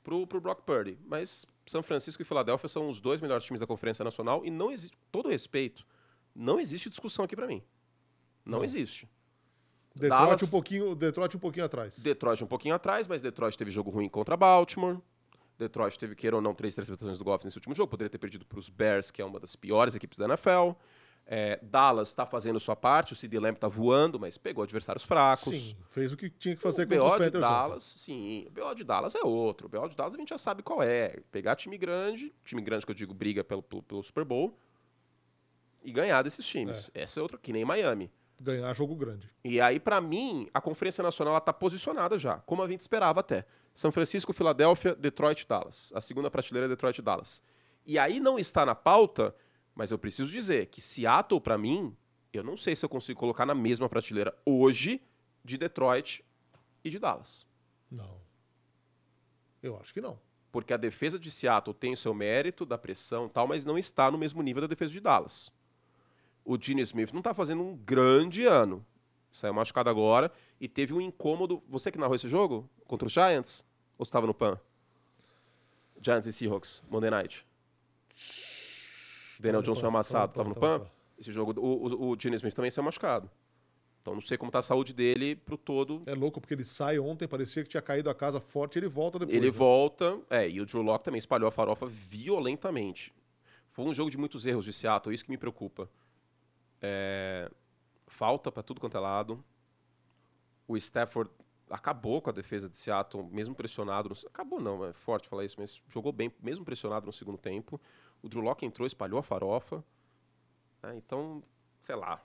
pro, 0.03 0.25
pro 0.25 0.39
Brock 0.41 0.61
Purdy. 0.61 0.97
Mas 1.05 1.45
São 1.65 1.83
Francisco 1.83 2.21
e 2.21 2.25
Filadélfia 2.25 2.69
são 2.69 2.87
os 2.89 2.99
dois 3.01 3.19
melhores 3.21 3.45
times 3.45 3.59
da 3.59 3.67
Conferência 3.67 4.03
Nacional 4.03 4.45
e 4.45 4.49
não 4.49 4.71
existe, 4.71 4.97
todo 5.11 5.29
respeito, 5.29 5.85
não 6.33 6.59
existe 6.59 6.89
discussão 6.89 7.25
aqui 7.25 7.35
para 7.35 7.45
mim. 7.47 7.61
Não, 8.45 8.59
Não. 8.59 8.65
existe. 8.65 9.07
Detroit, 9.99 10.21
Dallas- 10.23 10.43
um 10.43 10.47
pouquinho, 10.49 10.95
Detroit 10.95 11.35
um 11.35 11.39
pouquinho 11.39 11.65
atrás. 11.65 11.99
Detroit 11.99 12.43
um 12.43 12.47
pouquinho 12.47 12.75
atrás, 12.75 13.07
mas 13.07 13.21
Detroit 13.21 13.57
teve 13.57 13.69
jogo 13.71 13.89
ruim 13.91 14.09
contra 14.09 14.35
Baltimore. 14.37 14.97
Detroit 15.57 15.99
teve, 15.99 16.15
queira 16.15 16.37
ou 16.37 16.41
não, 16.41 16.53
três 16.55 16.73
interceptações 16.73 17.17
do 17.17 17.23
Goff 17.23 17.43
nesse 17.43 17.57
último 17.57 17.75
jogo. 17.75 17.89
Poderia 17.91 18.09
ter 18.09 18.17
perdido 18.17 18.45
para 18.45 18.57
os 18.59 18.69
Bears, 18.69 19.11
que 19.11 19.21
é 19.21 19.25
uma 19.25 19.39
das 19.39 19.55
piores 19.55 19.93
equipes 19.93 20.17
da 20.17 20.25
NFL. 20.25 20.71
É, 21.31 21.59
Dallas 21.61 22.07
está 22.09 22.25
fazendo 22.25 22.59
sua 22.59 22.75
parte, 22.75 23.13
o 23.13 23.15
CD 23.15 23.37
Lamb 23.39 23.55
está 23.55 23.67
voando, 23.67 24.19
mas 24.19 24.35
pegou 24.37 24.63
adversários 24.63 25.03
fracos. 25.03 25.43
Sim, 25.49 25.75
fez 25.89 26.11
o 26.11 26.17
que 26.17 26.27
tinha 26.29 26.55
que 26.55 26.61
fazer 26.61 26.83
o 26.83 26.87
contra 26.87 27.03
os 27.03 27.09
BO 27.11 27.17
de 27.17 27.23
Panthers. 27.25 27.35
ontem. 27.45 27.53
Dallas, 27.55 27.83
sim. 27.83 28.45
O 28.47 28.51
BO 28.51 28.73
de 28.73 28.83
Dallas 28.83 29.13
é 29.15 29.19
outro. 29.23 29.67
O 29.67 29.69
BO 29.69 29.87
de 29.89 29.95
Dallas 29.95 30.15
a 30.15 30.17
gente 30.17 30.29
já 30.29 30.37
sabe 30.39 30.63
qual 30.63 30.81
é. 30.81 31.19
Pegar 31.29 31.55
time 31.55 31.77
grande, 31.77 32.33
time 32.43 32.61
grande 32.63 32.83
que 32.85 32.91
eu 32.91 32.95
digo 32.95 33.13
briga 33.13 33.43
pelo, 33.43 33.61
pelo, 33.61 33.83
pelo 33.83 34.01
Super 34.01 34.23
Bowl, 34.23 34.57
e 35.83 35.91
ganhar 35.91 36.21
desses 36.23 36.45
times. 36.45 36.89
Essa 36.93 37.19
é 37.19 37.21
outra, 37.21 37.37
que 37.37 37.53
nem 37.53 37.63
Miami. 37.63 38.09
Ganhar 38.39 38.73
jogo 38.73 38.95
grande. 38.95 39.29
E 39.43 39.59
aí, 39.59 39.79
pra 39.79 39.99
mim, 39.99 40.47
a 40.53 40.61
Conferência 40.61 41.03
Nacional 41.03 41.33
ela 41.33 41.41
tá 41.41 41.51
posicionada 41.51 42.17
já, 42.17 42.37
como 42.39 42.63
a 42.63 42.67
gente 42.67 42.81
esperava 42.81 43.19
até. 43.19 43.45
São 43.73 43.91
Francisco, 43.91 44.33
Filadélfia, 44.33 44.95
Detroit, 44.95 45.45
Dallas. 45.47 45.91
A 45.93 46.01
segunda 46.01 46.31
prateleira 46.31 46.65
é 46.65 46.69
Detroit, 46.69 47.01
Dallas. 47.01 47.41
E 47.85 47.97
aí 47.97 48.19
não 48.19 48.39
está 48.39 48.65
na 48.65 48.75
pauta, 48.75 49.35
mas 49.75 49.91
eu 49.91 49.97
preciso 49.97 50.31
dizer 50.31 50.67
que 50.67 50.79
Seattle, 50.79 51.41
pra 51.41 51.57
mim, 51.57 51.95
eu 52.31 52.43
não 52.43 52.55
sei 52.55 52.75
se 52.75 52.85
eu 52.85 52.89
consigo 52.89 53.19
colocar 53.19 53.45
na 53.45 53.55
mesma 53.55 53.89
prateleira 53.89 54.33
hoje 54.45 55.01
de 55.43 55.57
Detroit 55.57 56.23
e 56.83 56.89
de 56.89 56.99
Dallas. 56.99 57.45
Não. 57.89 58.21
Eu 59.61 59.77
acho 59.79 59.93
que 59.93 60.01
não. 60.01 60.19
Porque 60.51 60.73
a 60.73 60.77
defesa 60.77 61.19
de 61.19 61.29
Seattle 61.29 61.73
tem 61.73 61.93
o 61.93 61.97
seu 61.97 62.13
mérito 62.13 62.65
da 62.65 62.77
pressão 62.77 63.27
e 63.27 63.29
tal, 63.29 63.47
mas 63.47 63.65
não 63.65 63.77
está 63.77 64.09
no 64.09 64.17
mesmo 64.17 64.41
nível 64.41 64.61
da 64.61 64.67
defesa 64.67 64.91
de 64.91 64.99
Dallas. 64.99 65.51
O 66.43 66.57
Gene 66.59 66.81
Smith 66.81 67.11
não 67.11 67.19
está 67.19 67.33
fazendo 67.33 67.61
um 67.61 67.75
grande 67.75 68.45
ano. 68.45 68.85
Saiu 69.31 69.53
machucado 69.53 69.89
agora 69.89 70.31
e 70.59 70.67
teve 70.67 70.93
um 70.93 71.01
incômodo. 71.01 71.61
Você 71.67 71.91
que 71.91 71.97
narrou 71.97 72.15
esse 72.15 72.27
jogo? 72.27 72.69
Contra 72.85 73.05
os 73.05 73.13
Giants? 73.13 73.65
Ou 73.97 74.03
estava 74.03 74.25
no 74.25 74.33
PAN? 74.33 74.59
Giants 76.01 76.25
e 76.25 76.33
Seahawks, 76.33 76.81
Monday 76.89 77.11
Night. 77.11 77.45
Daniel 79.39 79.61
Johnson 79.61 79.81
foi 79.81 79.89
amassado, 79.89 80.33
tava 80.33 80.49
estava 80.49 80.49
no 80.49 80.55
PAN. 80.55 80.89
Esse 81.19 81.31
jogo, 81.31 81.59
o, 81.59 81.87
o, 81.87 82.11
o 82.11 82.19
Gene 82.19 82.35
Smith 82.35 82.53
também 82.53 82.71
saiu 82.71 82.83
machucado. 82.83 83.29
Então 84.01 84.13
não 84.13 84.21
sei 84.21 84.37
como 84.37 84.49
está 84.49 84.59
a 84.59 84.63
saúde 84.63 84.93
dele 84.93 85.35
pro 85.35 85.57
todo. 85.57 86.01
É 86.05 86.15
louco 86.15 86.39
porque 86.39 86.53
ele 86.53 86.63
sai 86.63 86.97
ontem, 86.97 87.27
parecia 87.27 87.63
que 87.63 87.69
tinha 87.69 87.81
caído 87.81 88.09
a 88.09 88.15
casa 88.15 88.39
forte, 88.39 88.79
ele 88.79 88.87
volta 88.87 89.19
depois. 89.19 89.35
Ele 89.35 89.51
né? 89.51 89.51
volta, 89.51 90.19
é, 90.29 90.49
e 90.49 90.61
o 90.61 90.65
Drew 90.65 90.81
Locke 90.81 91.05
também 91.05 91.19
espalhou 91.19 91.47
a 91.47 91.51
farofa 91.51 91.85
violentamente. 91.85 93.13
Foi 93.67 93.85
um 93.85 93.93
jogo 93.93 94.09
de 94.09 94.17
muitos 94.17 94.45
erros 94.45 94.65
de 94.65 94.73
Seattle, 94.73 95.13
isso 95.13 95.25
que 95.25 95.31
me 95.31 95.37
preocupa. 95.37 95.89
É, 96.81 97.51
falta 98.07 98.51
para 98.51 98.63
tudo 98.63 98.79
quanto 98.79 98.97
é 98.97 98.99
lado. 98.99 99.43
O 100.67 100.77
Stafford 100.77 101.31
acabou 101.69 102.21
com 102.21 102.29
a 102.29 102.33
defesa 102.33 102.67
de 102.67 102.77
Seattle, 102.77 103.23
mesmo 103.23 103.55
pressionado. 103.55 104.09
No, 104.09 104.15
acabou 104.27 104.59
não, 104.59 104.85
é 104.85 104.93
forte 104.93 105.27
falar 105.27 105.45
isso, 105.45 105.55
mas 105.59 105.81
jogou 105.89 106.11
bem, 106.11 106.33
mesmo 106.41 106.65
pressionado 106.65 107.05
no 107.05 107.13
segundo 107.13 107.37
tempo. 107.37 107.79
O 108.21 108.29
Drew 108.29 108.41
Locke 108.41 108.65
entrou, 108.65 108.85
espalhou 108.85 109.19
a 109.19 109.23
farofa. 109.23 109.83
né, 110.81 110.95
então, 110.95 111.43
sei 111.81 111.95
lá. 111.95 112.21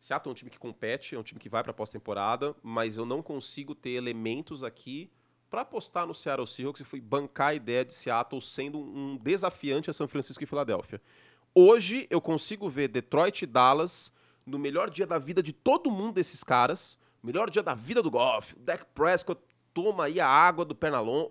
Seattle 0.00 0.30
é 0.30 0.32
um 0.32 0.34
time 0.34 0.50
que 0.50 0.58
compete, 0.58 1.14
é 1.14 1.18
um 1.18 1.22
time 1.22 1.40
que 1.40 1.48
vai 1.48 1.62
para 1.62 1.72
pós-temporada, 1.72 2.54
mas 2.62 2.98
eu 2.98 3.06
não 3.06 3.22
consigo 3.22 3.74
ter 3.74 3.90
elementos 3.90 4.62
aqui 4.62 5.10
para 5.48 5.62
apostar 5.62 6.06
no 6.06 6.14
Seattle 6.14 6.46
Seahawks 6.46 6.80
e 6.80 6.84
fui 6.84 7.00
bancar 7.00 7.48
a 7.48 7.54
ideia 7.54 7.84
de 7.84 7.94
Seattle 7.94 8.42
sendo 8.42 8.78
um 8.78 9.16
desafiante 9.16 9.88
a 9.88 9.92
São 9.92 10.06
Francisco 10.08 10.42
e 10.42 10.46
Filadélfia. 10.46 11.00
Hoje 11.54 12.06
eu 12.10 12.20
consigo 12.20 12.68
ver 12.68 12.88
Detroit 12.88 13.42
e 13.42 13.46
Dallas 13.46 14.12
no 14.44 14.58
melhor 14.58 14.90
dia 14.90 15.06
da 15.06 15.18
vida 15.18 15.42
de 15.42 15.52
todo 15.52 15.90
mundo 15.90 16.14
desses 16.14 16.42
caras, 16.42 16.98
melhor 17.22 17.48
dia 17.48 17.62
da 17.62 17.74
vida 17.74 18.02
do 18.02 18.10
Goff. 18.10 18.54
O 18.56 18.60
Dak 18.60 18.84
Prescott 18.94 19.40
toma 19.72 20.04
aí 20.04 20.20
a 20.20 20.28
água 20.28 20.64
do 20.64 20.74
Pernalon, 20.74 21.30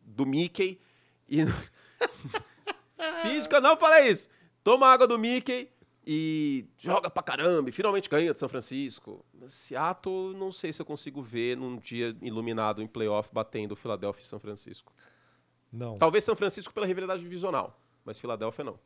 do 0.00 0.26
Mickey 0.26 0.80
e 1.28 1.44
Finge 3.22 3.48
que 3.48 3.54
eu 3.54 3.60
não 3.60 3.76
falei 3.76 4.10
isso. 4.10 4.28
Toma 4.62 4.86
água 4.86 5.06
do 5.06 5.18
Mickey 5.18 5.68
e 6.06 6.66
joga 6.78 7.10
pra 7.10 7.22
caramba. 7.22 7.68
E 7.68 7.72
finalmente 7.72 8.08
ganha 8.08 8.32
de 8.32 8.38
São 8.38 8.48
Francisco. 8.48 9.24
Seattle, 9.46 10.34
não 10.34 10.52
sei 10.52 10.72
se 10.72 10.80
eu 10.80 10.86
consigo 10.86 11.22
ver 11.22 11.56
num 11.56 11.76
dia 11.76 12.16
iluminado 12.20 12.82
em 12.82 12.86
playoff 12.86 13.30
batendo 13.32 13.74
Filadélfia 13.74 14.22
e 14.22 14.26
São 14.26 14.38
Francisco. 14.38 14.92
Não. 15.72 15.98
Talvez 15.98 16.22
São 16.22 16.36
Francisco 16.36 16.72
pela 16.72 16.86
rivalidade 16.86 17.22
divisional, 17.22 17.80
mas 18.04 18.20
Filadélfia 18.20 18.64
não. 18.64 18.78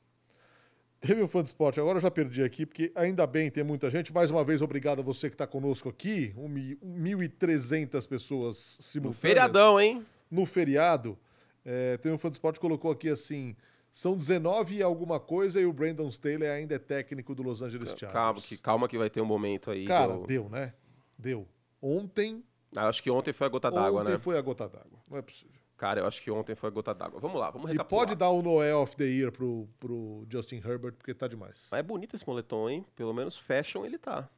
Teve 1.00 1.22
um 1.22 1.28
fã 1.28 1.42
de 1.42 1.48
esporte, 1.48 1.78
agora 1.78 1.98
eu 1.98 2.00
já 2.00 2.10
perdi 2.10 2.42
aqui, 2.42 2.64
porque 2.64 2.90
ainda 2.94 3.26
bem 3.26 3.50
tem 3.50 3.62
muita 3.62 3.90
gente. 3.90 4.12
Mais 4.12 4.30
uma 4.30 4.42
vez, 4.42 4.62
obrigado 4.62 5.00
a 5.00 5.02
você 5.02 5.28
que 5.28 5.34
está 5.34 5.46
conosco 5.46 5.88
aqui. 5.88 6.34
1.300 6.36 8.08
pessoas 8.08 8.78
simultâneas. 8.80 9.14
No 9.16 9.20
feriadão, 9.20 9.80
hein? 9.80 10.06
No 10.30 10.46
feriado. 10.46 11.18
É, 11.64 11.96
tem 11.98 12.12
um 12.12 12.18
fã 12.18 12.30
de 12.30 12.36
esporte 12.36 12.56
que 12.56 12.60
colocou 12.60 12.90
aqui 12.90 13.08
assim: 13.08 13.54
são 13.92 14.16
19 14.16 14.76
e 14.76 14.82
alguma 14.82 15.20
coisa 15.20 15.60
e 15.60 15.66
o 15.66 15.72
Brandon 15.72 16.08
Staley 16.08 16.48
ainda 16.48 16.74
é 16.74 16.78
técnico 16.78 17.34
do 17.34 17.42
Los 17.42 17.62
Angeles 17.62 17.90
Chargers. 17.90 18.12
Calma 18.12 18.40
que, 18.40 18.56
calma 18.56 18.88
que 18.88 18.98
vai 18.98 19.10
ter 19.10 19.20
um 19.20 19.26
momento 19.26 19.70
aí. 19.70 19.84
Cara, 19.84 20.14
do... 20.14 20.26
deu, 20.26 20.48
né? 20.48 20.72
Deu. 21.18 21.46
Ontem. 21.80 22.42
Ah, 22.74 22.88
acho 22.88 23.02
que 23.02 23.10
ontem 23.10 23.32
foi 23.32 23.46
a 23.46 23.50
gota 23.50 23.70
d'água, 23.70 24.04
né? 24.04 24.10
Ontem 24.10 24.20
foi 24.20 24.38
a 24.38 24.40
gota 24.40 24.68
d'água. 24.68 24.98
Não 25.10 25.18
é 25.18 25.22
possível. 25.22 25.60
Cara, 25.76 26.00
eu 26.00 26.06
acho 26.06 26.22
que 26.22 26.30
ontem 26.30 26.54
foi 26.54 26.68
a 26.68 26.72
gota 26.72 26.94
d'água. 26.94 27.20
Vamos 27.20 27.38
lá, 27.38 27.50
vamos 27.50 27.70
recapitular. 27.70 28.02
E 28.02 28.06
pode 28.06 28.18
dar 28.18 28.30
o 28.30 28.40
Noel 28.40 28.80
of 28.80 28.96
the 28.96 29.04
Year 29.04 29.30
pro, 29.30 29.68
pro 29.78 30.26
Justin 30.30 30.56
Herbert, 30.56 30.94
porque 30.94 31.12
tá 31.12 31.28
demais. 31.28 31.68
Mas 31.70 31.80
é 31.80 31.82
bonito 31.82 32.16
esse 32.16 32.26
moletom, 32.26 32.70
hein? 32.70 32.86
Pelo 32.96 33.12
menos 33.12 33.36
fashion 33.36 33.84
ele 33.84 33.98
tá. 33.98 34.28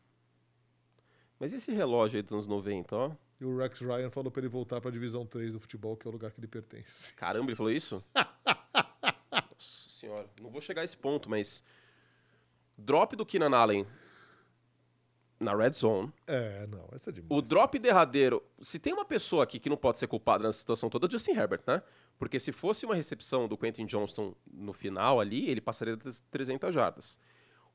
Mas 1.38 1.52
e 1.52 1.56
esse 1.56 1.72
relógio 1.72 2.16
aí 2.16 2.22
dos 2.22 2.32
anos 2.32 2.48
90, 2.48 2.96
ó? 2.96 3.12
E 3.40 3.44
o 3.44 3.56
Rex 3.56 3.80
Ryan 3.80 4.10
falou 4.10 4.32
pra 4.32 4.40
ele 4.40 4.48
voltar 4.48 4.80
pra 4.80 4.90
divisão 4.90 5.24
3 5.24 5.52
do 5.52 5.60
futebol, 5.60 5.96
que 5.96 6.08
é 6.08 6.10
o 6.10 6.12
lugar 6.12 6.32
que 6.32 6.40
ele 6.40 6.48
pertence. 6.48 7.12
Caramba, 7.14 7.50
ele 7.50 7.56
falou 7.56 7.70
isso? 7.70 8.04
Nossa 8.14 9.90
senhora, 9.90 10.28
não 10.40 10.50
vou 10.50 10.60
chegar 10.60 10.82
a 10.82 10.84
esse 10.84 10.96
ponto, 10.96 11.30
mas. 11.30 11.62
Drop 12.76 13.14
do 13.14 13.24
Keenan 13.24 13.56
Allen 13.56 13.86
na 15.40 15.54
red 15.54 15.70
zone. 15.70 16.12
É, 16.26 16.66
não, 16.66 16.88
essa 16.92 17.10
é 17.10 17.12
demais. 17.12 17.30
O 17.30 17.40
drop 17.40 17.78
derradeiro. 17.78 18.42
Se 18.60 18.78
tem 18.78 18.92
uma 18.92 19.04
pessoa 19.04 19.44
aqui 19.44 19.58
que 19.58 19.68
não 19.68 19.76
pode 19.76 19.98
ser 19.98 20.06
culpada 20.06 20.44
nessa 20.44 20.58
situação 20.58 20.90
toda, 20.90 21.06
é 21.06 21.10
Justin 21.10 21.32
Herbert, 21.32 21.62
né? 21.66 21.82
Porque 22.18 22.40
se 22.40 22.50
fosse 22.50 22.84
uma 22.84 22.94
recepção 22.94 23.46
do 23.46 23.56
Quentin 23.56 23.86
Johnston 23.86 24.34
no 24.52 24.72
final 24.72 25.20
ali, 25.20 25.48
ele 25.48 25.60
passaria 25.60 25.96
das 25.96 26.20
300 26.30 26.74
jardas. 26.74 27.18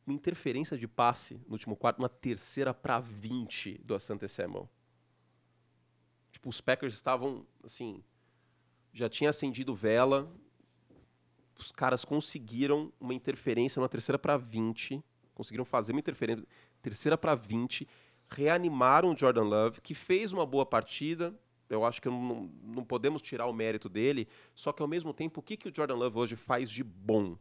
Uma 0.05 0.13
interferência 0.13 0.77
de 0.77 0.87
passe 0.87 1.35
no 1.47 1.53
último 1.53 1.77
quarto, 1.77 1.99
uma 1.99 2.09
terceira 2.09 2.73
para 2.73 2.99
20 2.99 3.79
do 3.85 3.95
Asante 3.95 4.27
Samuel. 4.27 4.69
Tipo, 6.33 6.49
os 6.49 6.59
Packers 6.59 6.93
estavam, 6.93 7.45
assim, 7.63 8.03
já 8.91 9.07
tinha 9.07 9.29
acendido 9.29 9.73
vela. 9.73 10.29
Os 11.57 11.71
caras 11.71 12.03
conseguiram 12.03 12.91
uma 12.99 13.13
interferência 13.13 13.79
numa 13.79 13.87
terceira 13.87 14.19
para 14.19 14.35
20. 14.35 15.01
Conseguiram 15.33 15.63
fazer 15.63 15.93
uma 15.93 15.99
interferência 15.99 16.45
terceira 16.83 17.17
para 17.17 17.33
20, 17.33 17.87
reanimaram 18.29 19.11
o 19.11 19.17
Jordan 19.17 19.43
Love, 19.43 19.81
que 19.81 19.95
fez 19.95 20.31
uma 20.33 20.45
boa 20.45 20.65
partida. 20.65 21.33
Eu 21.69 21.83
acho 21.83 22.01
que 22.01 22.09
não, 22.09 22.51
não 22.61 22.83
podemos 22.83 23.21
tirar 23.21 23.47
o 23.47 23.53
mérito 23.53 23.89
dele, 23.89 24.27
só 24.53 24.71
que 24.71 24.81
ao 24.81 24.87
mesmo 24.87 25.13
tempo, 25.13 25.39
o 25.39 25.43
que, 25.43 25.57
que 25.57 25.69
o 25.69 25.73
Jordan 25.75 25.95
Love 25.95 26.19
hoje 26.19 26.35
faz 26.35 26.69
de 26.69 26.83
bom? 26.83 27.35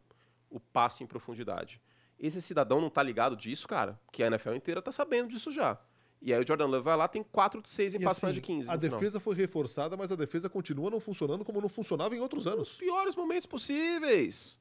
O 0.49 0.59
passe 0.59 1.03
em 1.03 1.07
profundidade. 1.07 1.81
Esse 2.17 2.41
cidadão 2.41 2.79
não 2.79 2.89
tá 2.89 3.03
ligado 3.03 3.35
disso, 3.35 3.67
cara, 3.67 3.99
que 4.11 4.23
a 4.23 4.27
NFL 4.27 4.53
inteira 4.53 4.81
tá 4.81 4.91
sabendo 4.91 5.29
disso 5.29 5.51
já. 5.51 5.77
E 6.21 6.33
aí 6.33 6.41
o 6.41 6.47
Jordan 6.47 6.67
Love 6.67 6.83
vai 6.83 6.95
lá, 6.95 7.07
tem 7.07 7.21
4 7.21 7.61
de 7.61 7.69
6 7.69 7.95
em 7.95 7.99
passe 7.99 8.19
assim, 8.19 8.25
mais 8.27 8.35
de 8.35 8.41
15. 8.41 8.69
A 8.69 8.77
defesa 8.77 9.19
foi 9.19 9.35
reforçada, 9.35 9.97
mas 9.97 10.11
a 10.11 10.15
defesa 10.15 10.49
continua 10.49 10.89
não 10.89 11.01
funcionando 11.01 11.43
como 11.43 11.59
não 11.59 11.67
funcionava 11.67 12.15
em 12.15 12.19
outros 12.19 12.47
anos. 12.47 12.69
Nos 12.69 12.77
piores 12.77 13.15
momentos 13.15 13.45
possíveis. 13.45 14.59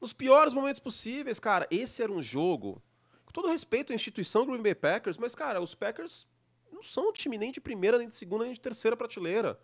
Nos 0.00 0.12
piores 0.12 0.54
momentos 0.54 0.80
possíveis, 0.80 1.38
cara. 1.38 1.66
Esse 1.70 2.02
era 2.02 2.10
um 2.10 2.22
jogo 2.22 2.82
com 3.32 3.40
todo 3.40 3.48
respeito 3.48 3.92
à 3.92 3.94
instituição 3.94 4.44
Green 4.44 4.62
Bay 4.62 4.74
Packers, 4.74 5.16
mas, 5.16 5.34
cara, 5.34 5.58
os 5.58 5.74
Packers 5.74 6.26
não 6.70 6.82
são 6.82 7.08
um 7.08 7.12
time 7.12 7.38
nem 7.38 7.50
de 7.50 7.62
primeira, 7.62 7.96
nem 7.96 8.06
de 8.06 8.14
segunda, 8.14 8.44
nem 8.44 8.52
de 8.52 8.60
terceira 8.60 8.94
prateleira. 8.94 9.58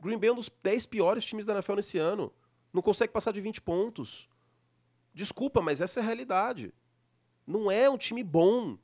Green 0.00 0.16
Bay 0.16 0.30
é 0.30 0.32
um 0.32 0.36
dos 0.36 0.50
10 0.62 0.86
piores 0.86 1.22
times 1.22 1.44
da 1.44 1.52
NFL 1.52 1.74
nesse 1.74 1.98
ano. 1.98 2.32
Não 2.72 2.80
consegue 2.80 3.12
passar 3.12 3.32
de 3.32 3.40
20 3.42 3.60
pontos. 3.60 4.30
Desculpa, 5.12 5.60
mas 5.60 5.82
essa 5.82 6.00
é 6.00 6.02
a 6.02 6.06
realidade. 6.06 6.72
Não 7.46 7.70
é 7.70 7.88
um 7.88 7.98
time 7.98 8.22
bom. 8.22 8.78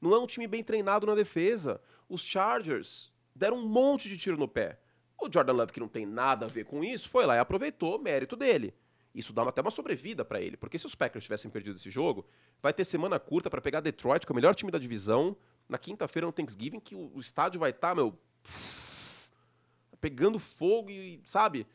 Não 0.00 0.14
é 0.14 0.18
um 0.18 0.26
time 0.26 0.46
bem 0.46 0.64
treinado 0.64 1.06
na 1.06 1.14
defesa. 1.14 1.78
Os 2.08 2.22
Chargers 2.22 3.12
deram 3.34 3.58
um 3.58 3.68
monte 3.68 4.08
de 4.08 4.16
tiro 4.16 4.38
no 4.38 4.48
pé. 4.48 4.80
O 5.20 5.30
Jordan 5.30 5.52
Love, 5.52 5.72
que 5.72 5.80
não 5.80 5.88
tem 5.88 6.06
nada 6.06 6.46
a 6.46 6.48
ver 6.48 6.64
com 6.64 6.82
isso, 6.82 7.08
foi 7.08 7.26
lá 7.26 7.36
e 7.36 7.38
aproveitou 7.38 7.98
mérito 7.98 8.34
dele. 8.34 8.74
Isso 9.14 9.32
dá 9.32 9.42
até 9.42 9.60
uma 9.60 9.70
sobrevida 9.70 10.24
para 10.24 10.40
ele, 10.40 10.56
porque 10.56 10.78
se 10.78 10.86
os 10.86 10.94
Packers 10.94 11.24
tivessem 11.24 11.50
perdido 11.50 11.76
esse 11.76 11.90
jogo, 11.90 12.26
vai 12.62 12.72
ter 12.72 12.84
semana 12.84 13.18
curta 13.18 13.50
para 13.50 13.60
pegar 13.60 13.80
Detroit, 13.80 14.24
que 14.24 14.30
é 14.30 14.34
o 14.34 14.36
melhor 14.36 14.54
time 14.54 14.70
da 14.70 14.78
divisão, 14.78 15.36
na 15.68 15.78
quinta-feira 15.78 16.26
no 16.26 16.32
Thanksgiving, 16.32 16.80
que 16.80 16.94
o, 16.94 17.18
estádio 17.18 17.58
vai 17.58 17.70
estar, 17.70 17.88
tá, 17.88 17.94
meu, 17.94 18.18
pegando 20.00 20.38
fogo 20.38 20.90
e, 20.90 21.20
sabe? 21.24 21.66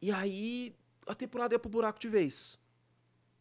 E 0.00 0.10
aí 0.12 0.74
a 1.06 1.14
temporada 1.14 1.54
ia 1.54 1.58
pro 1.58 1.70
buraco 1.70 1.98
de 1.98 2.08
vez. 2.08 2.58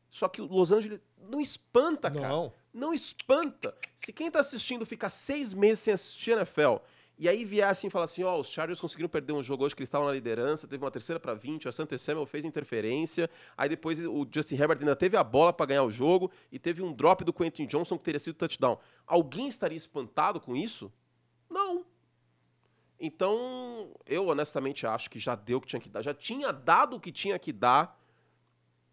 Só 0.09 0.27
que 0.27 0.41
o 0.41 0.45
Los 0.45 0.71
Angeles 0.71 0.99
não 1.17 1.41
espanta, 1.41 2.11
cara. 2.11 2.27
Não. 2.27 2.53
Não 2.73 2.93
espanta. 2.93 3.75
Se 3.95 4.11
quem 4.11 4.29
tá 4.29 4.39
assistindo 4.39 4.85
fica 4.85 5.09
seis 5.09 5.53
meses 5.53 5.79
sem 5.79 5.93
assistir 5.93 6.33
a 6.33 6.37
NFL 6.37 6.77
e 7.17 7.29
aí 7.29 7.45
vier 7.45 7.67
assim 7.67 7.87
e 7.87 7.89
falar 7.89 8.05
assim: 8.05 8.23
ó, 8.23 8.35
oh, 8.35 8.39
os 8.39 8.47
Chargers 8.47 8.81
conseguiram 8.81 9.09
perder 9.09 9.33
um 9.33 9.43
jogo 9.43 9.63
hoje 9.63 9.75
que 9.75 9.81
eles 9.81 9.87
estavam 9.87 10.07
na 10.07 10.13
liderança, 10.13 10.67
teve 10.67 10.83
uma 10.83 10.91
terceira 10.91 11.19
para 11.19 11.33
20, 11.33 11.67
a 11.67 11.71
Santa 11.71 11.97
Samuel 11.97 12.25
fez 12.25 12.43
interferência, 12.43 13.29
aí 13.57 13.69
depois 13.69 13.99
o 13.99 14.27
Justin 14.31 14.55
Herbert 14.55 14.79
ainda 14.79 14.95
teve 14.95 15.15
a 15.15 15.23
bola 15.23 15.53
para 15.53 15.67
ganhar 15.67 15.83
o 15.83 15.91
jogo 15.91 16.31
e 16.51 16.57
teve 16.57 16.81
um 16.81 16.91
drop 16.91 17.23
do 17.23 17.31
Quentin 17.31 17.65
Johnson 17.67 17.97
que 17.97 18.03
teria 18.03 18.19
sido 18.19 18.35
touchdown. 18.35 18.77
Alguém 19.05 19.47
estaria 19.47 19.77
espantado 19.77 20.39
com 20.39 20.55
isso? 20.55 20.91
Não. 21.49 21.85
Então, 22.99 23.91
eu 24.05 24.27
honestamente 24.27 24.87
acho 24.87 25.09
que 25.09 25.19
já 25.19 25.35
deu 25.35 25.57
o 25.57 25.61
que 25.61 25.67
tinha 25.67 25.79
que 25.79 25.89
dar. 25.89 26.01
Já 26.01 26.13
tinha 26.13 26.51
dado 26.51 26.95
o 26.95 26.99
que 26.99 27.11
tinha 27.11 27.37
que 27.37 27.51
dar 27.51 27.99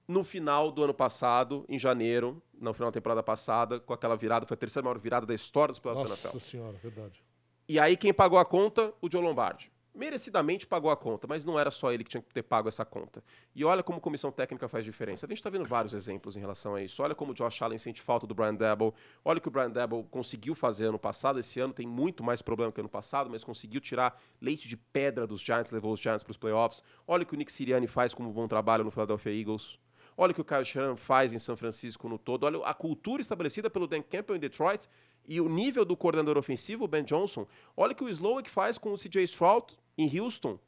no 0.06 0.24
final 0.24 0.72
do 0.72 0.82
ano 0.82 0.92
passado, 0.92 1.64
em 1.68 1.78
janeiro, 1.78 2.42
no 2.60 2.74
final 2.74 2.90
da 2.90 2.94
temporada 2.94 3.22
passada, 3.22 3.78
com 3.78 3.92
aquela 3.92 4.16
virada, 4.16 4.44
foi 4.44 4.56
a 4.56 4.58
terceira 4.58 4.84
maior 4.84 4.98
virada 4.98 5.24
da 5.24 5.32
história 5.32 5.72
dos 5.72 5.78
playoffs 5.78 6.04
da 6.04 6.14
NFL. 6.14 6.34
Nossa 6.34 6.40
senhora, 6.40 6.76
verdade. 6.78 7.22
E 7.70 7.78
aí 7.78 7.96
quem 7.96 8.12
pagou 8.12 8.36
a 8.36 8.44
conta? 8.44 8.92
O 9.00 9.08
Joe 9.08 9.22
Lombardi. 9.22 9.70
Merecidamente 9.94 10.66
pagou 10.66 10.90
a 10.90 10.96
conta, 10.96 11.28
mas 11.28 11.44
não 11.44 11.56
era 11.56 11.70
só 11.70 11.92
ele 11.92 12.02
que 12.02 12.10
tinha 12.10 12.20
que 12.20 12.34
ter 12.34 12.42
pago 12.42 12.66
essa 12.66 12.84
conta. 12.84 13.22
E 13.54 13.64
olha 13.64 13.80
como 13.80 14.00
comissão 14.00 14.32
técnica 14.32 14.66
faz 14.66 14.84
diferença. 14.84 15.24
A 15.24 15.28
gente 15.28 15.38
está 15.38 15.48
vendo 15.48 15.64
vários 15.64 15.94
exemplos 15.94 16.36
em 16.36 16.40
relação 16.40 16.74
a 16.74 16.82
isso. 16.82 17.00
Olha 17.00 17.14
como 17.14 17.30
o 17.30 17.34
Josh 17.34 17.62
Allen 17.62 17.78
sente 17.78 18.02
falta 18.02 18.26
do 18.26 18.34
Brian 18.34 18.56
Dabble. 18.56 18.92
Olha 19.24 19.38
o 19.38 19.40
que 19.40 19.46
o 19.46 19.52
Brian 19.52 19.70
Dabble 19.70 20.02
conseguiu 20.10 20.56
fazer 20.56 20.86
ano 20.86 20.98
passado. 20.98 21.38
Esse 21.38 21.60
ano 21.60 21.72
tem 21.72 21.86
muito 21.86 22.24
mais 22.24 22.42
problema 22.42 22.72
que 22.72 22.80
ano 22.80 22.88
passado, 22.88 23.30
mas 23.30 23.44
conseguiu 23.44 23.80
tirar 23.80 24.20
leite 24.40 24.66
de 24.66 24.76
pedra 24.76 25.24
dos 25.24 25.40
Giants, 25.40 25.70
levou 25.70 25.92
os 25.92 26.00
Giants 26.00 26.24
para 26.24 26.32
os 26.32 26.36
playoffs. 26.36 26.82
Olha 27.06 27.22
o 27.22 27.26
que 27.26 27.34
o 27.34 27.36
Nick 27.36 27.52
Sirianni 27.52 27.86
faz 27.86 28.12
como 28.12 28.30
um 28.30 28.32
bom 28.32 28.48
trabalho 28.48 28.82
no 28.82 28.90
Philadelphia 28.90 29.32
Eagles. 29.32 29.78
Olha 30.22 30.32
o 30.32 30.34
que 30.34 30.40
o 30.42 30.44
Kyle 30.44 30.62
Shanahan 30.62 30.96
faz 30.96 31.32
em 31.32 31.38
São 31.38 31.56
Francisco 31.56 32.06
no 32.06 32.18
todo. 32.18 32.44
Olha 32.44 32.62
a 32.66 32.74
cultura 32.74 33.22
estabelecida 33.22 33.70
pelo 33.70 33.86
Dan 33.86 34.02
Campbell 34.02 34.36
em 34.36 34.38
Detroit 34.38 34.86
e 35.26 35.40
o 35.40 35.48
nível 35.48 35.82
do 35.82 35.96
coordenador 35.96 36.36
ofensivo, 36.36 36.84
o 36.84 36.86
Ben 36.86 37.02
Johnson. 37.02 37.46
Olha 37.74 37.92
o 37.92 37.96
que 37.96 38.04
o 38.04 38.08
Slowick 38.10 38.50
faz 38.50 38.76
com 38.76 38.92
o 38.92 38.98
CJ 38.98 39.22
Stroud 39.24 39.78
em 39.96 40.20
Houston, 40.20 40.58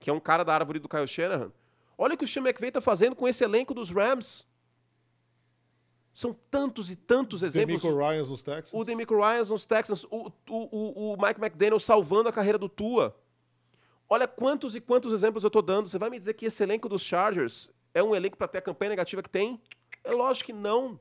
que 0.00 0.08
é 0.08 0.12
um 0.12 0.18
cara 0.18 0.42
da 0.42 0.54
árvore 0.54 0.78
do 0.78 0.88
Kyle 0.88 1.06
Shanahan. 1.06 1.52
Olha 1.98 2.14
o 2.14 2.16
que 2.16 2.24
o 2.24 2.26
Sean 2.26 2.40
McVay 2.40 2.68
está 2.68 2.80
fazendo 2.80 3.14
com 3.14 3.28
esse 3.28 3.44
elenco 3.44 3.74
dos 3.74 3.90
Rams. 3.90 4.46
São 6.14 6.34
tantos 6.50 6.90
e 6.90 6.96
tantos 6.96 7.42
exemplos. 7.42 7.82
Demico 7.82 8.00
Ryan 8.00 8.24
nos 8.24 8.42
Texans. 8.42 8.72
O 8.72 8.84
Demico 8.86 9.16
Ryan 9.16 9.44
nos 9.44 9.66
Texans. 9.66 10.04
O, 10.04 10.32
o, 10.48 10.54
o, 10.54 11.12
o 11.12 11.16
Mike 11.22 11.38
McDaniel 11.38 11.78
salvando 11.78 12.30
a 12.30 12.32
carreira 12.32 12.56
do 12.56 12.70
Tua. 12.70 13.14
Olha 14.08 14.26
quantos 14.26 14.74
e 14.74 14.80
quantos 14.80 15.12
exemplos 15.12 15.44
eu 15.44 15.48
estou 15.48 15.60
dando. 15.60 15.90
Você 15.90 15.98
vai 15.98 16.08
me 16.08 16.18
dizer 16.18 16.32
que 16.32 16.46
esse 16.46 16.62
elenco 16.62 16.88
dos 16.88 17.02
Chargers 17.02 17.70
é 17.94 18.02
um 18.02 18.14
elenco 18.14 18.36
para 18.36 18.48
ter 18.48 18.58
a 18.58 18.62
campanha 18.62 18.90
negativa 18.90 19.22
que 19.22 19.30
tem? 19.30 19.60
É 20.04 20.12
lógico 20.12 20.46
que 20.46 20.52
não. 20.52 20.98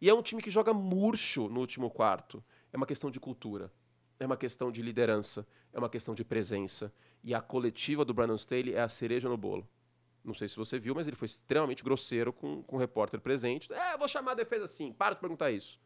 E 0.00 0.08
é 0.08 0.14
um 0.14 0.22
time 0.22 0.42
que 0.42 0.50
joga 0.50 0.72
murcho 0.72 1.48
no 1.48 1.60
último 1.60 1.90
quarto. 1.90 2.42
É 2.72 2.76
uma 2.76 2.86
questão 2.86 3.10
de 3.10 3.20
cultura. 3.20 3.72
É 4.18 4.26
uma 4.26 4.36
questão 4.36 4.72
de 4.72 4.82
liderança. 4.82 5.46
É 5.72 5.78
uma 5.78 5.88
questão 5.88 6.14
de 6.14 6.24
presença. 6.24 6.92
E 7.22 7.34
a 7.34 7.40
coletiva 7.40 8.04
do 8.04 8.14
Brandon 8.14 8.36
Staley 8.36 8.74
é 8.74 8.80
a 8.80 8.88
cereja 8.88 9.28
no 9.28 9.36
bolo. 9.36 9.68
Não 10.24 10.34
sei 10.34 10.48
se 10.48 10.56
você 10.56 10.78
viu, 10.78 10.94
mas 10.94 11.06
ele 11.06 11.16
foi 11.16 11.26
extremamente 11.26 11.82
grosseiro 11.82 12.32
com, 12.32 12.62
com 12.62 12.76
o 12.76 12.78
repórter 12.78 13.20
presente. 13.20 13.72
É, 13.72 13.96
vou 13.96 14.08
chamar 14.08 14.32
a 14.32 14.34
defesa 14.34 14.64
assim. 14.64 14.92
Para 14.92 15.14
de 15.14 15.20
perguntar 15.20 15.50
isso. 15.50 15.80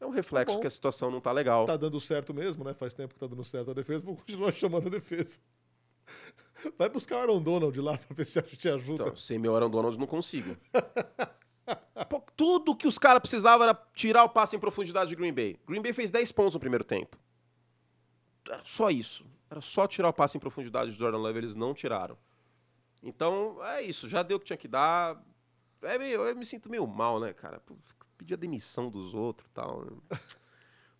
É 0.00 0.06
um 0.06 0.10
reflexo 0.10 0.54
tá 0.54 0.60
que 0.60 0.66
a 0.66 0.70
situação 0.70 1.10
não 1.10 1.20
tá 1.20 1.30
legal. 1.30 1.66
Tá 1.66 1.76
dando 1.76 2.00
certo 2.00 2.32
mesmo, 2.32 2.64
né? 2.64 2.72
Faz 2.72 2.94
tempo 2.94 3.14
que 3.14 3.20
tá 3.20 3.26
dando 3.26 3.44
certo 3.44 3.70
a 3.70 3.74
defesa, 3.74 4.04
vou 4.04 4.16
continuar 4.16 4.52
chamando 4.54 4.86
a 4.86 4.90
defesa. 4.90 5.38
Vai 6.78 6.88
buscar 6.88 7.16
o 7.16 7.18
Aaron 7.20 7.40
Donald 7.40 7.80
lá 7.80 7.96
pra 7.96 8.14
ver 8.14 8.26
se 8.26 8.38
a 8.38 8.42
gente 8.42 8.68
ajuda. 8.68 9.04
Então, 9.04 9.16
sem 9.16 9.38
meu 9.38 9.54
Aaron 9.54 9.70
Donald 9.70 9.98
não 9.98 10.06
consigo. 10.06 10.56
Pô, 12.08 12.20
tudo 12.36 12.74
que 12.74 12.88
os 12.88 12.98
caras 12.98 13.20
precisavam 13.20 13.64
era 13.64 13.74
tirar 13.94 14.24
o 14.24 14.28
passe 14.28 14.56
em 14.56 14.58
profundidade 14.58 15.10
de 15.10 15.16
Green 15.16 15.32
Bay. 15.32 15.58
Green 15.66 15.82
Bay 15.82 15.92
fez 15.92 16.10
10 16.10 16.32
pontos 16.32 16.54
no 16.54 16.60
primeiro 16.60 16.84
tempo. 16.84 17.16
Era 18.48 18.62
só 18.64 18.90
isso. 18.90 19.24
Era 19.48 19.60
só 19.60 19.86
tirar 19.86 20.08
o 20.08 20.12
passe 20.12 20.36
em 20.36 20.40
profundidade 20.40 20.92
de 20.92 20.98
Jordan 20.98 21.18
Love, 21.18 21.38
eles 21.38 21.54
não 21.54 21.74
tiraram. 21.74 22.16
Então, 23.02 23.58
é 23.64 23.82
isso. 23.82 24.08
Já 24.08 24.22
deu 24.22 24.36
o 24.36 24.40
que 24.40 24.46
tinha 24.46 24.56
que 24.56 24.68
dar. 24.68 25.22
É 25.82 25.98
meio, 25.98 26.22
eu 26.22 26.36
me 26.36 26.44
sinto 26.44 26.70
meio 26.70 26.86
mal, 26.86 27.20
né, 27.20 27.32
cara? 27.32 27.62
Pedir 28.18 28.34
a 28.34 28.36
demissão 28.36 28.90
dos 28.90 29.14
outros 29.14 29.48
e 29.48 29.52
tal. 29.52 29.86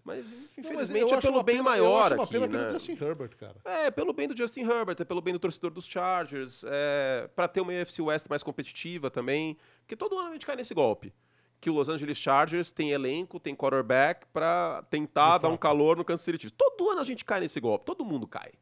Mas, 0.04 0.32
Não, 0.32 0.40
infelizmente, 0.58 1.12
eu 1.12 1.18
é 1.18 1.20
pelo 1.20 1.42
bem 1.42 1.56
pena- 1.56 1.70
maior 1.70 2.12
aqui, 2.14 2.32
pena 2.32 2.46
né? 2.46 2.58
pelo 2.58 2.70
Justin 2.72 2.92
Herbert, 3.00 3.36
cara. 3.36 3.56
É, 3.64 3.90
pelo 3.90 4.12
bem 4.12 4.26
do 4.26 4.36
Justin 4.36 4.62
Herbert, 4.62 4.96
é 4.98 5.04
pelo 5.04 5.20
bem 5.20 5.34
do 5.34 5.38
torcedor 5.38 5.70
dos 5.70 5.84
Chargers, 5.86 6.64
é, 6.66 7.28
para 7.36 7.46
ter 7.46 7.60
uma 7.60 7.72
AFC 7.72 8.00
West 8.00 8.26
mais 8.28 8.42
competitiva 8.42 9.10
também, 9.10 9.56
porque 9.80 9.94
todo 9.96 10.18
ano 10.18 10.30
a 10.30 10.32
gente 10.32 10.46
cai 10.46 10.56
nesse 10.56 10.72
golpe. 10.74 11.12
Que 11.60 11.68
o 11.68 11.74
Los 11.74 11.90
Angeles 11.90 12.16
Chargers 12.16 12.72
tem 12.72 12.90
elenco, 12.92 13.38
tem 13.38 13.54
quarterback 13.54 14.26
pra 14.32 14.82
tentar 14.88 15.36
De 15.36 15.42
dar 15.42 15.48
um 15.50 15.56
calor 15.58 15.94
no 15.98 16.04
Kansas 16.06 16.24
City 16.24 16.38
Chiefs. 16.40 16.56
Todo 16.56 16.88
ano 16.90 17.02
a 17.02 17.04
gente 17.04 17.22
cai 17.22 17.38
nesse 17.40 17.60
golpe, 17.60 17.84
todo 17.84 18.02
mundo 18.02 18.26
cai, 18.26 18.52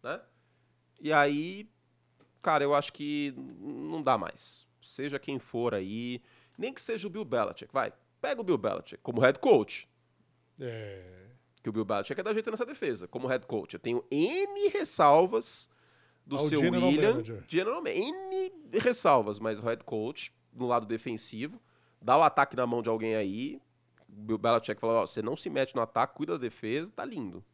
né? 0.00 0.20
E 1.00 1.12
aí, 1.12 1.68
cara, 2.40 2.62
eu 2.62 2.72
acho 2.72 2.92
que 2.92 3.34
não 3.58 4.00
dá 4.00 4.16
mais. 4.16 4.64
Seja 4.80 5.18
quem 5.18 5.40
for 5.40 5.74
aí, 5.74 6.22
nem 6.56 6.72
que 6.72 6.80
seja 6.80 7.08
o 7.08 7.10
Bill 7.10 7.24
Belichick, 7.24 7.72
vai, 7.74 7.92
pega 8.20 8.40
o 8.40 8.44
Bill 8.44 8.56
Belichick 8.56 9.02
como 9.02 9.20
head 9.20 9.40
coach, 9.40 9.88
É. 10.60 11.26
que 11.62 11.68
o 11.68 11.72
Bill 11.72 11.84
Belichick 11.84 12.20
é 12.20 12.22
dar 12.22 12.32
jeito 12.32 12.50
nessa 12.50 12.66
defesa, 12.66 13.08
como 13.08 13.26
head 13.26 13.46
coach. 13.46 13.74
Eu 13.74 13.80
tenho 13.80 14.04
N 14.10 14.68
ressalvas 14.68 15.68
do 16.26 16.36
Ao 16.36 16.46
seu 16.48 16.60
general 16.60 16.88
William. 16.88 17.10
manager. 17.12 17.44
General 17.48 17.82
N 17.86 18.52
ressalvas, 18.80 19.38
mas 19.38 19.58
o 19.58 19.62
head 19.62 19.82
coach, 19.84 20.32
no 20.52 20.66
lado 20.66 20.86
defensivo, 20.86 21.60
dá 22.00 22.16
o 22.16 22.22
ataque 22.22 22.54
na 22.56 22.66
mão 22.66 22.82
de 22.82 22.88
alguém 22.88 23.14
aí. 23.16 23.60
O 24.08 24.12
Bill 24.12 24.38
Belichick 24.38 24.80
fala: 24.80 25.00
ó, 25.00 25.06
você 25.06 25.22
não 25.22 25.36
se 25.36 25.48
mete 25.50 25.74
no 25.74 25.80
ataque, 25.82 26.14
cuida 26.14 26.32
da 26.34 26.38
defesa, 26.38 26.92
tá 26.92 27.04
lindo. 27.04 27.44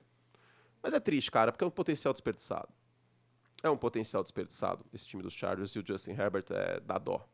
Mas 0.82 0.92
é 0.94 1.00
triste, 1.00 1.30
cara, 1.30 1.52
porque 1.52 1.62
é 1.64 1.66
um 1.66 1.70
potencial 1.70 2.12
desperdiçado. 2.12 2.68
É 3.62 3.68
um 3.68 3.76
potencial 3.76 4.22
desperdiçado, 4.22 4.84
esse 4.92 5.06
time 5.06 5.22
dos 5.22 5.34
Chargers 5.34 5.72
e 5.72 5.78
o 5.78 5.86
Justin 5.86 6.12
Herbert 6.12 6.46
é 6.50 6.80
da 6.80 6.96
dó. 6.98 7.26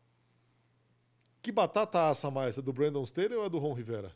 Que 1.41 1.53
batata 1.53 2.09
assa 2.11 2.31
mais? 2.31 2.59
É 2.59 2.63
do 2.63 2.73
Brandon 2.73 3.05
Staley 3.05 3.37
ou 3.37 3.45
é 3.45 3.49
do 3.49 3.59
Ron 3.59 3.73
Rivera? 3.75 4.13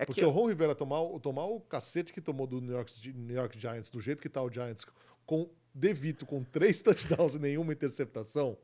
É 0.00 0.06
Porque 0.06 0.20
que 0.22 0.26
o 0.26 0.30
Ron 0.30 0.48
Rivera 0.48 0.74
tomar, 0.74 1.00
o- 1.02 1.20
tomar 1.20 1.44
o 1.44 1.60
cacete 1.60 2.10
que 2.12 2.20
tomou 2.22 2.46
do 2.46 2.58
New 2.60 2.72
York, 2.74 3.12
New 3.14 3.36
York 3.36 3.58
Giants, 3.58 3.90
do 3.90 4.00
jeito 4.00 4.22
que 4.22 4.28
tá 4.30 4.42
o 4.42 4.50
Giants, 4.50 4.86
com 5.26 5.50
Devito 5.74 6.24
com 6.24 6.42
três 6.42 6.80
touchdowns 6.82 7.34
e 7.34 7.38
nenhuma 7.38 7.72
interceptação, 7.72 8.56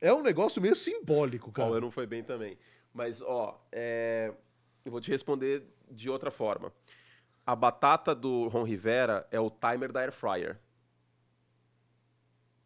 é 0.00 0.12
um 0.12 0.22
negócio 0.22 0.60
meio 0.60 0.74
simbólico, 0.74 1.52
cara. 1.52 1.68
Paulo 1.68 1.80
não 1.82 1.90
foi 1.90 2.06
bem 2.06 2.24
também. 2.24 2.56
Mas, 2.94 3.20
ó, 3.20 3.62
é, 3.70 4.32
eu 4.84 4.90
vou 4.90 5.00
te 5.02 5.10
responder 5.10 5.62
de 5.90 6.08
outra 6.08 6.30
forma. 6.30 6.72
A 7.46 7.54
batata 7.54 8.14
do 8.14 8.48
Ron 8.48 8.62
Rivera 8.64 9.28
é 9.30 9.38
o 9.38 9.50
timer 9.50 9.92
da 9.92 10.00
Air 10.00 10.12
Fryer. 10.12 10.58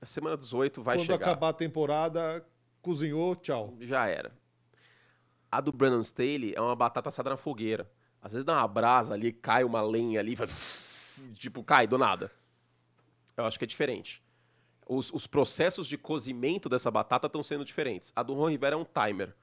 A 0.01 0.07
semana 0.07 0.37
18 0.37 0.83
vai 0.83 0.97
Quando 0.97 1.07
chegar. 1.07 1.17
acabar 1.27 1.49
a 1.49 1.53
temporada, 1.53 2.47
cozinhou, 2.81 3.35
tchau. 3.37 3.75
Já 3.81 4.07
era. 4.07 4.33
A 5.51 5.61
do 5.61 5.73
Brandon 5.73 6.01
Staley 6.01 6.53
é 6.55 6.61
uma 6.61 6.77
batata 6.77 7.09
assada 7.09 7.31
na 7.31 7.37
fogueira. 7.37 7.91
Às 8.25 8.33
vezes 8.33 8.45
dá 8.47 8.55
uma 8.55 8.67
brasa 8.67 9.13
ali, 9.13 9.31
cai 9.31 9.65
uma 9.65 9.83
lenha 9.83 10.19
ali, 10.19 10.35
faz... 10.35 11.21
tipo, 11.35 11.63
cai 11.63 11.87
do 11.87 11.99
nada. 11.99 12.33
Eu 13.37 13.45
acho 13.45 13.59
que 13.59 13.67
é 13.67 13.69
diferente. 13.69 14.25
Os, 14.89 15.13
os 15.13 15.27
processos 15.27 15.87
de 15.87 15.99
cozimento 15.99 16.67
dessa 16.67 16.91
batata 16.91 17.27
estão 17.27 17.43
sendo 17.43 17.67
diferentes. 17.67 18.15
A 18.17 18.23
do 18.23 18.33
Ron 18.33 18.49
Rivera 18.49 18.77
é 18.77 18.79
um 18.79 18.85
timer. 18.85 19.37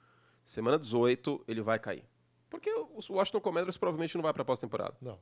Semana 0.43 0.79
18, 0.79 1.43
ele 1.47 1.61
vai 1.61 1.77
cair. 1.77 2.03
Porque 2.49 2.71
o 2.71 2.89
Washington 3.11 3.39
Commanders 3.39 3.77
provavelmente 3.77 4.15
não 4.15 4.23
vai 4.23 4.33
para 4.33 4.41
a 4.41 4.45
pós-temporada. 4.45 4.95
Não. 4.99 5.19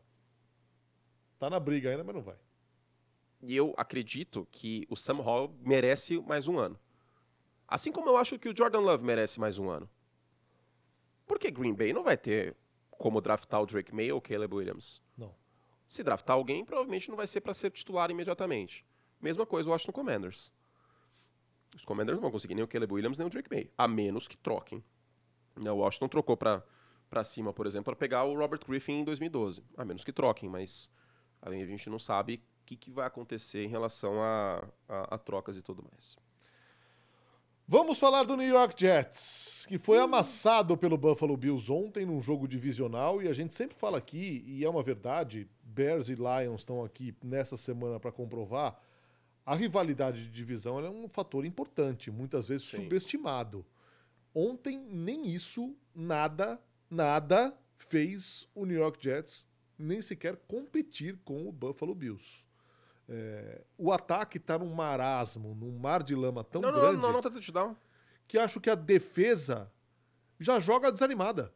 Tá 1.37 1.49
na 1.49 1.59
briga 1.59 1.89
ainda, 1.89 2.03
mas 2.03 2.15
não 2.15 2.21
vai. 2.21 2.37
E 3.41 3.53
eu 3.53 3.73
acredito 3.75 4.47
que 4.53 4.87
o 4.89 4.95
Sam 4.95 5.21
Hall 5.21 5.53
merece 5.59 6.17
mais 6.21 6.47
um 6.47 6.57
ano. 6.57 6.79
Assim 7.67 7.91
como 7.91 8.07
eu 8.07 8.15
acho 8.15 8.39
que 8.39 8.47
o 8.47 8.55
Jordan 8.55 8.79
Love 8.79 9.03
merece 9.03 9.37
mais 9.37 9.59
um 9.59 9.69
ano. 9.69 9.89
Porque 11.27 11.51
Green 11.51 11.73
Bay 11.73 11.91
não 11.91 12.03
vai 12.03 12.15
ter 12.15 12.55
como 12.99 13.21
draftar 13.21 13.61
o 13.61 13.65
Drake 13.65 13.95
May 13.95 14.11
ou 14.11 14.19
o 14.19 14.21
Caleb 14.21 14.53
Williams. 14.53 15.01
Não. 15.17 15.33
Se 15.87 16.03
draftar 16.03 16.35
alguém, 16.35 16.65
provavelmente 16.65 17.09
não 17.09 17.15
vai 17.15 17.25
ser 17.25 17.39
para 17.39 17.53
ser 17.53 17.71
titular 17.71 18.11
imediatamente. 18.11 18.85
Mesma 19.19 19.45
coisa 19.45 19.69
o 19.69 19.71
Washington 19.71 19.93
Commanders. 19.93 20.51
Os 21.73 21.85
Commanders 21.85 22.17
não 22.17 22.21
vão 22.21 22.31
conseguir 22.31 22.55
nem 22.55 22.63
o 22.63 22.67
Caleb 22.67 22.93
Williams 22.93 23.17
nem 23.17 23.25
o 23.25 23.29
Drake 23.29 23.49
May, 23.49 23.71
a 23.77 23.87
menos 23.87 24.27
que 24.27 24.35
troquem. 24.35 24.83
Né, 25.55 25.71
O 25.71 25.77
Washington 25.77 26.09
trocou 26.09 26.35
para 26.35 27.23
cima, 27.23 27.53
por 27.53 27.65
exemplo, 27.65 27.85
para 27.85 27.95
pegar 27.95 28.25
o 28.25 28.37
Robert 28.37 28.59
Griffin 28.67 28.99
em 28.99 29.03
2012. 29.05 29.63
A 29.77 29.85
menos 29.85 30.03
que 30.03 30.11
troquem, 30.11 30.49
mas 30.49 30.91
a 31.41 31.49
gente 31.51 31.89
não 31.89 31.99
sabe 31.99 32.35
o 32.35 32.65
que, 32.65 32.75
que 32.75 32.91
vai 32.91 33.07
acontecer 33.07 33.63
em 33.63 33.69
relação 33.69 34.21
a, 34.21 34.67
a, 34.89 35.15
a 35.15 35.17
trocas 35.17 35.55
e 35.55 35.61
tudo 35.61 35.87
mais. 35.89 36.17
Vamos 37.71 37.99
falar 37.99 38.23
do 38.23 38.35
New 38.35 38.47
York 38.47 38.73
Jets, 38.75 39.63
que 39.67 39.77
foi 39.77 39.99
amassado 39.99 40.75
pelo 40.75 40.97
Buffalo 40.97 41.37
Bills 41.37 41.71
ontem 41.71 42.03
num 42.03 42.19
jogo 42.19 42.47
divisional 42.47 43.21
e 43.21 43.27
a 43.27 43.33
gente 43.33 43.53
sempre 43.53 43.77
fala 43.77 43.99
aqui, 43.99 44.43
e 44.47 44.65
é 44.65 44.69
uma 44.69 44.81
verdade, 44.81 45.47
Bears 45.63 46.09
e 46.09 46.15
Lions 46.15 46.61
estão 46.61 46.83
aqui 46.83 47.15
nessa 47.23 47.55
semana 47.55 47.99
para 47.99 48.11
comprovar, 48.11 48.75
a 49.45 49.53
rivalidade 49.53 50.23
de 50.23 50.31
divisão 50.31 50.83
é 50.83 50.89
um 50.89 51.07
fator 51.07 51.45
importante, 51.45 52.09
muitas 52.09 52.47
vezes 52.47 52.67
Sim. 52.67 52.77
subestimado. 52.77 53.63
Ontem 54.33 54.79
nem 54.79 55.27
isso, 55.27 55.77
nada, 55.93 56.59
nada 56.89 57.55
fez 57.77 58.47
o 58.55 58.65
New 58.65 58.79
York 58.79 58.97
Jets 58.99 59.47
nem 59.77 60.01
sequer 60.01 60.37
competir 60.47 61.19
com 61.23 61.47
o 61.47 61.51
Buffalo 61.51 61.93
Bills. 61.93 62.48
É, 63.11 63.63
o 63.77 63.91
ataque 63.91 64.37
está 64.37 64.57
num 64.59 64.71
marasmo, 64.73 65.55
num 65.55 65.77
mar 65.79 66.03
de 66.03 66.15
lama 66.15 66.43
tão 66.43 66.61
não, 66.61 66.71
grande 66.71 66.95
não, 66.97 67.01
não, 67.01 67.13
não 67.13 67.21
tá 67.21 67.29
touchdown. 67.31 67.75
que 68.27 68.37
acho 68.37 68.61
que 68.61 68.69
a 68.69 68.75
defesa 68.75 69.71
já 70.39 70.59
joga 70.59 70.91
desanimada. 70.91 71.51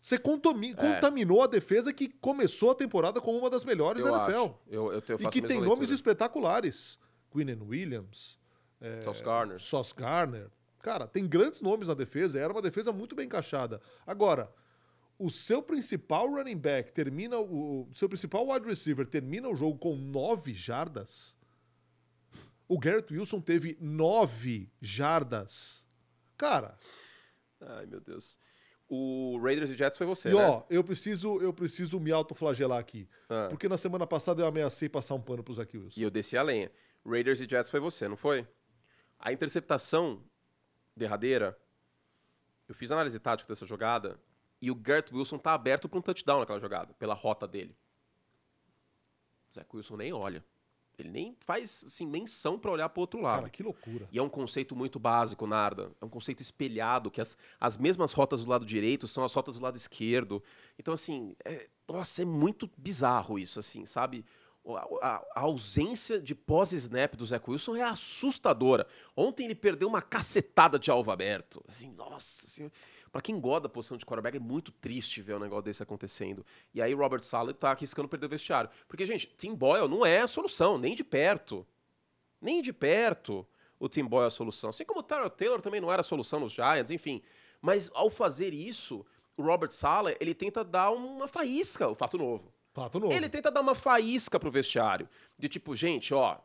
Você 0.00 0.16
É. 0.16 0.18
contaminou 0.18 1.42
a 1.42 1.46
defesa 1.46 1.92
que 1.92 2.08
começou 2.08 2.72
a 2.72 2.74
temporada 2.74 3.20
como 3.20 3.38
uma 3.38 3.48
das 3.48 3.64
melhores 3.64 4.04
Eu 4.04 4.10
da 4.12 4.22
acho. 4.22 4.30
NFL. 4.32 4.54
Eu, 4.68 4.92
eu, 4.92 5.00
tenho- 5.00 5.22
E 5.22 5.28
que 5.30 5.40
tem 5.40 5.58
nomes 5.60 5.78
leitura. 5.90 5.94
espetaculares. 5.94 6.98
Quinnen 7.32 7.62
Williams, 7.62 8.38
Sauce 9.00 9.22
Gardner. 9.24 9.60
Sauce 9.60 9.94
Garner. 9.94 10.50
Cara, 10.82 11.06
tem 11.06 11.26
grandes 11.26 11.60
nomes 11.62 11.88
na 11.88 11.94
defesa. 11.94 12.38
Era 12.38 12.52
uma 12.52 12.60
defesa 12.60 12.92
muito 12.92 13.14
bem 13.16 13.24
encaixada. 13.26 13.80
Agora, 14.06 14.52
o 15.18 15.30
seu 15.30 15.62
principal 15.62 16.28
running 16.28 16.58
back 16.58 16.92
termina 16.92 17.38
o, 17.38 17.88
o 17.88 17.94
seu 17.94 18.08
principal 18.08 18.48
wide 18.48 18.66
receiver 18.66 19.06
termina 19.06 19.48
o 19.48 19.54
jogo 19.54 19.78
com 19.78 19.96
nove 19.96 20.52
jardas. 20.52 21.36
O 22.66 22.78
Garrett 22.78 23.12
Wilson 23.12 23.40
teve 23.40 23.76
nove 23.80 24.72
jardas. 24.80 25.86
Cara, 26.36 26.76
Ai, 27.66 27.86
meu 27.86 28.00
Deus. 28.00 28.38
O 28.88 29.38
Raiders 29.42 29.70
e 29.70 29.74
Jets 29.74 29.96
foi 29.96 30.06
você, 30.06 30.28
e 30.28 30.34
né? 30.34 30.46
ó, 30.46 30.62
eu 30.68 30.84
preciso, 30.84 31.40
eu 31.40 31.52
preciso 31.52 31.98
me 31.98 32.12
autoflagelar 32.12 32.78
aqui. 32.78 33.08
Ah. 33.28 33.46
Porque 33.48 33.68
na 33.68 33.78
semana 33.78 34.06
passada 34.06 34.42
eu 34.42 34.46
ameacei 34.46 34.88
passar 34.88 35.14
um 35.14 35.20
pano 35.20 35.42
pro 35.42 35.54
Zach 35.54 35.76
Wilson. 35.76 35.98
E 35.98 36.02
eu 36.02 36.10
desci 36.10 36.36
a 36.36 36.42
lenha. 36.42 36.70
Raiders 37.04 37.40
e 37.40 37.48
Jets 37.48 37.70
foi 37.70 37.80
você, 37.80 38.06
não 38.06 38.16
foi? 38.16 38.46
A 39.18 39.32
interceptação 39.32 40.22
derradeira, 40.94 41.58
eu 42.68 42.74
fiz 42.74 42.90
análise 42.92 43.18
tática 43.18 43.48
dessa 43.48 43.66
jogada 43.66 44.20
e 44.66 44.70
o 44.70 44.74
Garrett 44.74 45.14
Wilson 45.14 45.38
tá 45.38 45.52
aberto 45.54 45.88
para 45.88 45.98
um 45.98 46.02
touchdown 46.02 46.40
naquela 46.40 46.58
jogada, 46.60 46.92
pela 46.94 47.14
rota 47.14 47.46
dele. 47.46 47.74
O 49.50 49.54
Zach 49.54 49.66
Wilson 49.74 49.96
nem 49.96 50.12
olha. 50.12 50.44
Ele 50.96 51.08
nem 51.10 51.36
faz 51.40 51.82
assim, 51.88 52.06
menção 52.06 52.56
para 52.56 52.70
olhar 52.70 52.88
para 52.88 53.00
outro 53.00 53.20
lado. 53.20 53.38
Cara, 53.40 53.50
que 53.50 53.64
loucura. 53.64 54.08
E 54.12 54.18
é 54.18 54.22
um 54.22 54.28
conceito 54.28 54.76
muito 54.76 54.98
básico, 55.00 55.44
Narda. 55.44 55.90
É 56.00 56.04
um 56.04 56.08
conceito 56.08 56.40
espelhado, 56.40 57.10
que 57.10 57.20
as, 57.20 57.36
as 57.58 57.76
mesmas 57.76 58.12
rotas 58.12 58.44
do 58.44 58.50
lado 58.50 58.64
direito 58.64 59.08
são 59.08 59.24
as 59.24 59.34
rotas 59.34 59.56
do 59.56 59.62
lado 59.62 59.76
esquerdo. 59.76 60.40
Então, 60.78 60.94
assim, 60.94 61.34
é- 61.44 61.68
nossa, 61.88 62.22
é 62.22 62.24
muito 62.24 62.70
bizarro 62.78 63.40
isso, 63.40 63.58
assim, 63.58 63.84
sabe? 63.84 64.24
A, 64.66 65.06
a- 65.08 65.26
a 65.34 65.40
ausência 65.40 66.20
de 66.20 66.32
pós-snap 66.32 67.14
do 67.16 67.26
Zach 67.26 67.44
Wilson 67.50 67.74
é 67.74 67.82
assustadora. 67.82 68.86
Ontem 69.16 69.46
ele 69.46 69.54
perdeu 69.56 69.88
uma 69.88 70.00
cacetada 70.00 70.78
de 70.78 70.92
alvo 70.92 71.10
aberto. 71.10 71.62
Assim, 71.68 71.90
nossa 71.90 72.46
senhora. 72.46 72.72
Pra 73.14 73.22
quem 73.22 73.38
gosta 73.38 73.60
da 73.60 73.68
posição 73.68 73.96
de 73.96 74.04
quarterback, 74.04 74.38
é 74.38 74.40
muito 74.40 74.72
triste 74.72 75.22
ver 75.22 75.36
um 75.36 75.38
negócio 75.38 75.62
desse 75.62 75.80
acontecendo. 75.80 76.44
E 76.74 76.82
aí 76.82 76.92
Robert 76.92 77.22
Saleh 77.22 77.54
tá 77.54 77.70
arriscando 77.70 78.08
perder 78.08 78.26
o 78.26 78.28
vestiário. 78.28 78.68
Porque, 78.88 79.06
gente, 79.06 79.32
Tim 79.38 79.54
Boyle 79.54 79.86
não 79.86 80.04
é 80.04 80.22
a 80.22 80.26
solução, 80.26 80.76
nem 80.76 80.96
de 80.96 81.04
perto. 81.04 81.64
Nem 82.40 82.60
de 82.60 82.72
perto 82.72 83.46
o 83.78 83.88
Tim 83.88 84.04
Boyle 84.04 84.24
é 84.24 84.26
a 84.26 84.30
solução. 84.32 84.70
Assim 84.70 84.84
como 84.84 84.98
o 84.98 85.02
Tyrell 85.04 85.30
Taylor 85.30 85.60
também 85.60 85.80
não 85.80 85.92
era 85.92 86.00
a 86.00 86.02
solução 86.02 86.40
nos 86.40 86.54
Giants, 86.54 86.90
enfim. 86.90 87.22
Mas 87.62 87.88
ao 87.94 88.10
fazer 88.10 88.52
isso, 88.52 89.06
o 89.36 89.44
Robert 89.44 89.70
Saleh, 89.70 90.16
ele 90.18 90.34
tenta 90.34 90.64
dar 90.64 90.90
uma 90.90 91.28
faísca, 91.28 91.86
o 91.86 91.94
fato 91.94 92.18
novo. 92.18 92.52
Fato 92.72 92.98
novo. 92.98 93.12
Ele 93.12 93.28
tenta 93.28 93.48
dar 93.48 93.60
uma 93.60 93.76
faísca 93.76 94.40
pro 94.40 94.50
vestiário. 94.50 95.08
De 95.38 95.48
tipo, 95.48 95.76
gente, 95.76 96.12
ó, 96.12 96.38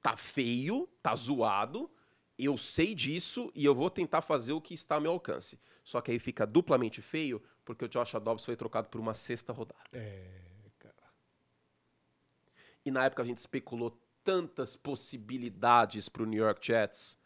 tá 0.00 0.16
feio, 0.16 0.88
tá 1.02 1.14
zoado, 1.14 1.90
eu 2.38 2.56
sei 2.56 2.94
disso 2.94 3.52
e 3.54 3.66
eu 3.66 3.74
vou 3.74 3.90
tentar 3.90 4.22
fazer 4.22 4.54
o 4.54 4.62
que 4.62 4.72
está 4.72 4.94
ao 4.94 5.00
meu 5.02 5.12
alcance. 5.12 5.60
Só 5.90 6.00
que 6.00 6.12
aí 6.12 6.20
fica 6.20 6.46
duplamente 6.46 7.02
feio, 7.02 7.42
porque 7.64 7.84
o 7.84 7.88
Josh 7.88 8.12
Dobbs 8.12 8.44
foi 8.44 8.54
trocado 8.54 8.88
por 8.88 9.00
uma 9.00 9.12
sexta 9.12 9.52
rodada. 9.52 9.80
É, 9.92 10.24
cara. 10.78 10.94
E 12.84 12.92
na 12.92 13.06
época 13.06 13.24
a 13.24 13.26
gente 13.26 13.38
especulou 13.38 14.00
tantas 14.22 14.76
possibilidades 14.76 16.08
pro 16.08 16.24
New 16.24 16.40
York 16.40 16.64
Jets. 16.64 17.18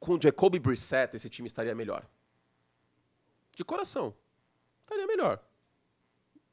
Com 0.00 0.14
o 0.14 0.20
Jacoby 0.22 0.58
Brissett, 0.58 1.14
esse 1.14 1.28
time 1.28 1.46
estaria 1.46 1.74
melhor. 1.74 2.08
De 3.54 3.62
coração. 3.62 4.16
Estaria 4.80 5.06
melhor. 5.06 5.38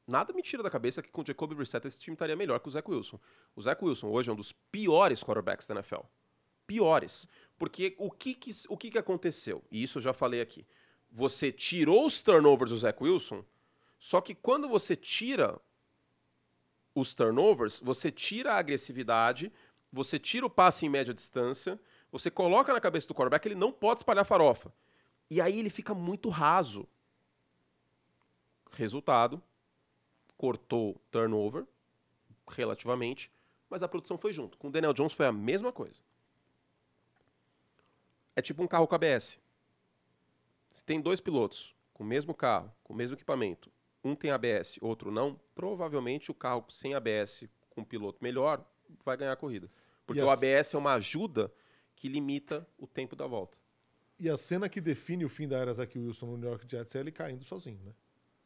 nada 0.06 0.34
me 0.34 0.42
tira 0.42 0.62
da 0.62 0.68
cabeça 0.68 1.00
que 1.00 1.10
com 1.10 1.22
o 1.22 1.26
Jacoby 1.26 1.54
Brissett 1.54 1.86
esse 1.86 1.98
time 1.98 2.14
estaria 2.14 2.36
melhor 2.36 2.60
que 2.60 2.68
o 2.68 2.70
Zach 2.70 2.90
Wilson. 2.90 3.18
O 3.56 3.62
Zach 3.62 3.82
Wilson 3.82 4.08
hoje 4.08 4.28
é 4.28 4.32
um 4.34 4.36
dos 4.36 4.52
piores 4.52 5.24
quarterbacks 5.24 5.66
da 5.66 5.76
NFL. 5.76 6.02
Piores. 6.66 7.26
Porque 7.58 7.94
o 7.98 8.10
que 8.10 8.34
que, 8.34 8.50
o 8.68 8.76
que 8.76 8.90
que 8.90 8.98
aconteceu? 8.98 9.62
E 9.70 9.82
isso 9.82 9.98
eu 9.98 10.02
já 10.02 10.12
falei 10.12 10.40
aqui. 10.40 10.66
Você 11.10 11.52
tirou 11.52 12.06
os 12.06 12.20
turnovers 12.22 12.70
do 12.70 12.78
Zach 12.78 13.02
Wilson, 13.02 13.44
só 13.98 14.20
que 14.20 14.34
quando 14.34 14.68
você 14.68 14.96
tira 14.96 15.60
os 16.94 17.14
turnovers, 17.14 17.80
você 17.80 18.10
tira 18.10 18.54
a 18.54 18.58
agressividade, 18.58 19.52
você 19.92 20.18
tira 20.18 20.46
o 20.46 20.50
passe 20.50 20.84
em 20.84 20.88
média 20.88 21.14
distância, 21.14 21.80
você 22.10 22.30
coloca 22.30 22.72
na 22.72 22.80
cabeça 22.80 23.08
do 23.08 23.14
quarterback, 23.14 23.46
ele 23.46 23.54
não 23.54 23.72
pode 23.72 24.00
espalhar 24.00 24.24
farofa. 24.24 24.72
E 25.30 25.40
aí 25.40 25.58
ele 25.58 25.70
fica 25.70 25.94
muito 25.94 26.28
raso. 26.28 26.86
Resultado, 28.72 29.42
cortou 30.36 31.00
turnover, 31.10 31.64
relativamente, 32.48 33.30
mas 33.70 33.82
a 33.82 33.88
produção 33.88 34.18
foi 34.18 34.32
junto. 34.32 34.58
Com 34.58 34.68
o 34.68 34.70
Daniel 34.70 34.92
Jones 34.92 35.12
foi 35.12 35.26
a 35.26 35.32
mesma 35.32 35.72
coisa. 35.72 36.02
É 38.36 38.42
tipo 38.42 38.62
um 38.62 38.66
carro 38.66 38.86
com 38.86 38.94
ABS. 38.94 39.38
Se 40.70 40.84
tem 40.84 41.00
dois 41.00 41.20
pilotos 41.20 41.74
com 41.92 42.02
o 42.02 42.06
mesmo 42.06 42.34
carro, 42.34 42.72
com 42.82 42.92
o 42.92 42.96
mesmo 42.96 43.14
equipamento, 43.14 43.70
um 44.02 44.14
tem 44.14 44.30
ABS, 44.30 44.78
outro 44.80 45.10
não, 45.10 45.40
provavelmente 45.54 46.30
o 46.30 46.34
carro 46.34 46.64
sem 46.68 46.94
ABS 46.94 47.44
com 47.70 47.80
um 47.80 47.84
piloto 47.84 48.18
melhor 48.22 48.64
vai 49.04 49.16
ganhar 49.16 49.32
a 49.32 49.36
corrida. 49.36 49.70
Porque 50.06 50.20
o 50.20 50.28
ABS 50.28 50.74
é 50.74 50.78
uma 50.78 50.94
ajuda 50.94 51.50
que 51.96 52.08
limita 52.08 52.68
o 52.76 52.86
tempo 52.86 53.16
da 53.16 53.26
volta. 53.26 53.56
E 54.18 54.28
a 54.28 54.36
cena 54.36 54.68
que 54.68 54.80
define 54.80 55.24
o 55.24 55.28
fim 55.28 55.48
da 55.48 55.58
era 55.58 55.72
Zach 55.72 55.98
Wilson 55.98 56.26
no 56.26 56.36
New 56.36 56.48
York 56.48 56.66
Jets 56.68 56.94
é 56.94 57.00
ele 57.00 57.10
caindo 57.10 57.42
sozinho, 57.44 57.80
né? 57.82 57.92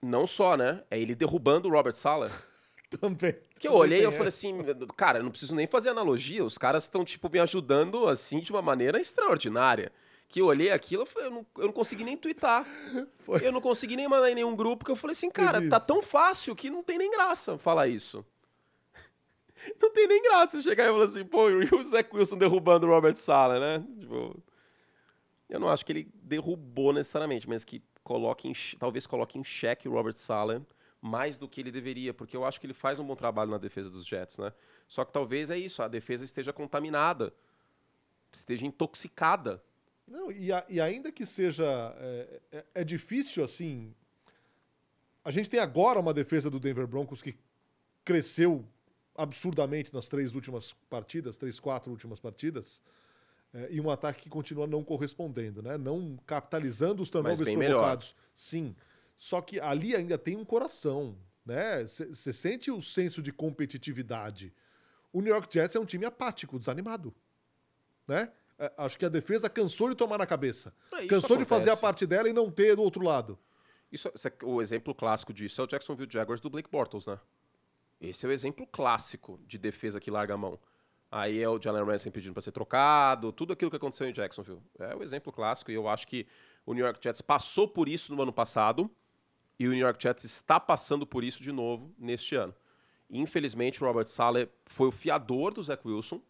Não 0.00 0.26
só, 0.26 0.56
né? 0.56 0.84
É 0.90 0.98
ele 0.98 1.14
derrubando 1.14 1.68
o 1.68 1.72
Robert 1.72 1.94
Sala. 1.94 2.30
também. 3.00 3.34
Que 3.58 3.68
eu 3.68 3.72
olhei 3.72 4.00
e 4.00 4.04
eu 4.04 4.12
falei 4.12 4.28
assim, 4.28 4.56
cara, 4.96 5.18
eu 5.18 5.22
não 5.22 5.30
preciso 5.30 5.54
nem 5.54 5.66
fazer 5.66 5.90
analogia, 5.90 6.44
os 6.44 6.56
caras 6.56 6.84
estão, 6.84 7.04
tipo, 7.04 7.28
me 7.28 7.38
ajudando, 7.38 8.06
assim, 8.06 8.40
de 8.40 8.50
uma 8.50 8.62
maneira 8.62 9.00
extraordinária. 9.00 9.92
Que 10.28 10.40
eu 10.40 10.46
olhei 10.46 10.70
aquilo, 10.70 11.08
eu 11.16 11.30
não, 11.30 11.46
eu 11.56 11.66
não 11.66 11.72
consegui 11.72 12.04
nem 12.04 12.16
twittar. 12.16 12.66
Foi. 13.20 13.46
Eu 13.46 13.50
não 13.50 13.60
consegui 13.60 13.96
nem 13.96 14.08
mandar 14.08 14.30
em 14.30 14.34
nenhum 14.34 14.54
grupo, 14.54 14.84
que 14.84 14.90
eu 14.90 14.96
falei 14.96 15.12
assim, 15.12 15.30
cara, 15.30 15.66
tá 15.68 15.80
tão 15.80 16.02
fácil 16.02 16.54
que 16.54 16.70
não 16.70 16.82
tem 16.82 16.98
nem 16.98 17.10
graça 17.10 17.56
falar 17.58 17.88
isso. 17.88 18.24
Não 19.82 19.92
tem 19.92 20.06
nem 20.06 20.22
graça 20.22 20.62
chegar 20.62 20.84
e 20.84 20.92
falar 20.92 21.04
assim, 21.04 21.24
pô, 21.24 21.50
e 21.50 21.68
o 21.74 21.82
Zach 21.82 22.08
Wilson 22.14 22.38
derrubando 22.38 22.86
o 22.86 22.90
Robert 22.90 23.16
Sala, 23.16 23.58
né? 23.58 23.84
Tipo, 23.98 24.40
eu 25.48 25.58
não 25.58 25.68
acho 25.68 25.84
que 25.84 25.90
ele 25.90 26.08
derrubou 26.14 26.92
necessariamente, 26.92 27.48
mas 27.48 27.64
que 27.64 27.82
coloque 28.04 28.46
em, 28.46 28.52
talvez 28.78 29.04
coloque 29.04 29.36
em 29.36 29.42
xeque 29.42 29.88
o 29.88 29.92
Robert 29.92 30.14
Sala 30.14 30.64
mais 31.00 31.38
do 31.38 31.48
que 31.48 31.60
ele 31.60 31.70
deveria, 31.70 32.12
porque 32.12 32.36
eu 32.36 32.44
acho 32.44 32.60
que 32.60 32.66
ele 32.66 32.74
faz 32.74 32.98
um 32.98 33.04
bom 33.04 33.14
trabalho 33.14 33.50
na 33.50 33.58
defesa 33.58 33.88
dos 33.88 34.06
Jets, 34.06 34.38
né? 34.38 34.52
Só 34.86 35.04
que 35.04 35.12
talvez 35.12 35.50
é 35.50 35.58
isso, 35.58 35.82
a 35.82 35.88
defesa 35.88 36.24
esteja 36.24 36.52
contaminada, 36.52 37.32
esteja 38.32 38.66
intoxicada. 38.66 39.62
Não, 40.06 40.32
e, 40.32 40.52
a, 40.52 40.64
e 40.68 40.80
ainda 40.80 41.12
que 41.12 41.26
seja. 41.26 41.64
É, 41.98 42.40
é, 42.50 42.64
é, 42.76 42.84
difícil, 42.84 43.44
assim. 43.44 43.94
A 45.24 45.30
gente 45.30 45.50
tem 45.50 45.60
agora 45.60 46.00
uma 46.00 46.14
defesa 46.14 46.48
do 46.48 46.58
Denver 46.58 46.86
Broncos 46.86 47.20
que 47.20 47.36
cresceu 48.04 48.64
absurdamente 49.14 49.92
nas 49.92 50.08
três 50.08 50.34
últimas 50.34 50.72
partidas, 50.88 51.36
três, 51.36 51.60
quatro 51.60 51.90
últimas 51.90 52.18
partidas. 52.18 52.80
É, 53.52 53.68
e 53.70 53.80
um 53.80 53.90
ataque 53.90 54.22
que 54.22 54.28
continua 54.28 54.66
não 54.66 54.82
correspondendo, 54.82 55.62
né? 55.62 55.76
Não 55.76 56.18
capitalizando 56.26 57.02
os 57.02 57.10
turnovers 57.10 57.40
provocados. 57.40 58.14
Melhor. 58.14 58.28
Sim. 58.34 58.74
Só 59.18 59.42
que 59.42 59.58
ali 59.58 59.96
ainda 59.96 60.16
tem 60.16 60.36
um 60.36 60.44
coração, 60.44 61.18
né? 61.44 61.84
Você 61.84 62.32
sente 62.32 62.70
o 62.70 62.80
senso 62.80 63.20
de 63.20 63.32
competitividade. 63.32 64.54
O 65.12 65.20
New 65.20 65.34
York 65.34 65.52
Jets 65.52 65.74
é 65.74 65.80
um 65.80 65.84
time 65.84 66.06
apático, 66.06 66.56
desanimado, 66.56 67.12
né? 68.06 68.32
É, 68.56 68.72
acho 68.78 68.96
que 68.96 69.04
a 69.04 69.08
defesa 69.08 69.50
cansou 69.50 69.88
de 69.88 69.96
tomar 69.96 70.18
na 70.18 70.26
cabeça. 70.26 70.72
É, 70.92 71.06
cansou 71.06 71.18
acontece. 71.18 71.38
de 71.38 71.44
fazer 71.44 71.70
a 71.70 71.76
parte 71.76 72.06
dela 72.06 72.28
e 72.28 72.32
não 72.32 72.48
ter 72.48 72.76
do 72.76 72.82
outro 72.82 73.02
lado. 73.02 73.36
Isso, 73.90 74.08
é, 74.08 74.44
o 74.44 74.62
exemplo 74.62 74.94
clássico 74.94 75.32
disso 75.32 75.60
é 75.60 75.64
o 75.64 75.66
Jacksonville 75.66 76.10
Jaguars 76.10 76.40
do 76.40 76.48
Blake 76.48 76.70
Bortles, 76.70 77.06
né? 77.06 77.18
Esse 78.00 78.24
é 78.24 78.28
o 78.28 78.32
exemplo 78.32 78.66
clássico 78.68 79.40
de 79.48 79.58
defesa 79.58 79.98
que 79.98 80.12
larga 80.12 80.34
a 80.34 80.36
mão. 80.36 80.60
Aí 81.10 81.42
é 81.42 81.48
o 81.48 81.60
Jalen 81.60 81.84
Ramsey 81.84 82.12
pedindo 82.12 82.34
para 82.34 82.42
ser 82.42 82.52
trocado, 82.52 83.32
tudo 83.32 83.52
aquilo 83.52 83.70
que 83.70 83.76
aconteceu 83.76 84.08
em 84.08 84.12
Jacksonville. 84.12 84.62
É 84.78 84.94
o 84.94 85.02
exemplo 85.02 85.32
clássico 85.32 85.72
e 85.72 85.74
eu 85.74 85.88
acho 85.88 86.06
que 86.06 86.26
o 86.64 86.72
New 86.72 86.84
York 86.84 87.00
Jets 87.02 87.20
passou 87.20 87.66
por 87.66 87.88
isso 87.88 88.14
no 88.14 88.22
ano 88.22 88.32
passado 88.32 88.88
e 89.58 89.66
o 89.66 89.70
New 89.70 89.80
York 89.80 90.02
Jets 90.02 90.24
está 90.24 90.60
passando 90.60 91.06
por 91.06 91.24
isso 91.24 91.42
de 91.42 91.50
novo 91.50 91.92
neste 91.98 92.36
ano. 92.36 92.54
Infelizmente, 93.10 93.82
o 93.82 93.86
Robert 93.86 94.06
Saleh 94.06 94.48
foi 94.66 94.88
o 94.88 94.92
fiador 94.92 95.52
do 95.52 95.62
Zach 95.62 95.86
Wilson 95.86 96.20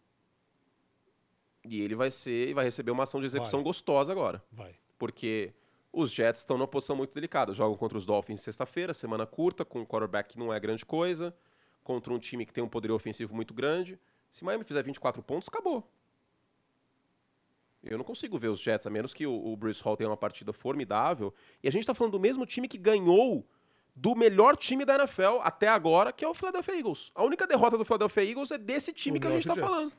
e 1.63 1.81
ele 1.81 1.95
vai 1.95 2.09
ser 2.09 2.53
vai 2.53 2.65
receber 2.65 2.91
uma 2.91 3.03
ação 3.03 3.19
de 3.19 3.25
execução 3.25 3.59
vai. 3.59 3.65
gostosa 3.65 4.11
agora. 4.11 4.43
Vai. 4.51 4.75
Porque 4.97 5.53
os 5.91 6.11
Jets 6.11 6.41
estão 6.41 6.57
numa 6.57 6.67
posição 6.67 6.95
muito 6.95 7.13
delicada. 7.13 7.53
Jogam 7.53 7.77
contra 7.77 7.97
os 7.97 8.05
Dolphins 8.05 8.41
sexta-feira, 8.41 8.93
semana 8.93 9.25
curta, 9.25 9.65
com 9.65 9.81
um 9.81 9.85
quarterback 9.85 10.29
que 10.29 10.39
não 10.39 10.53
é 10.53 10.59
grande 10.59 10.85
coisa, 10.85 11.35
contra 11.83 12.13
um 12.13 12.19
time 12.19 12.45
que 12.45 12.53
tem 12.53 12.63
um 12.63 12.69
poder 12.69 12.91
ofensivo 12.91 13.35
muito 13.35 13.53
grande. 13.53 13.99
Se 14.29 14.43
Miami 14.43 14.63
fizer 14.63 14.83
24 14.83 15.21
pontos, 15.23 15.49
acabou. 15.49 15.89
Eu 17.83 17.97
não 17.97 18.03
consigo 18.03 18.37
ver 18.37 18.49
os 18.49 18.59
Jets, 18.59 18.85
a 18.85 18.89
menos 18.89 19.13
que 19.13 19.25
o, 19.25 19.33
o 19.33 19.55
Bruce 19.55 19.81
Hall 19.81 19.95
tenha 19.95 20.09
uma 20.09 20.17
partida 20.17 20.51
formidável. 20.51 21.33
E 21.63 21.67
a 21.67 21.71
gente 21.71 21.83
está 21.83 21.93
falando 21.93 22.13
do 22.13 22.19
mesmo 22.19 22.45
time 22.45 22.67
que 22.67 22.77
ganhou 22.77 23.47
do 23.95 24.15
melhor 24.15 24.55
time 24.55 24.85
da 24.85 24.95
NFL 24.95 25.39
até 25.41 25.67
agora, 25.67 26.11
que 26.11 26.23
é 26.23 26.27
o 26.27 26.33
Philadelphia 26.33 26.77
Eagles. 26.77 27.11
A 27.15 27.23
única 27.23 27.47
derrota 27.47 27.77
do 27.77 27.85
Philadelphia 27.85 28.23
Eagles 28.23 28.51
é 28.51 28.57
desse 28.57 28.91
time 28.93 29.17
o 29.17 29.21
que 29.21 29.27
a 29.27 29.31
gente 29.31 29.47
está 29.47 29.55
falando. 29.55 29.93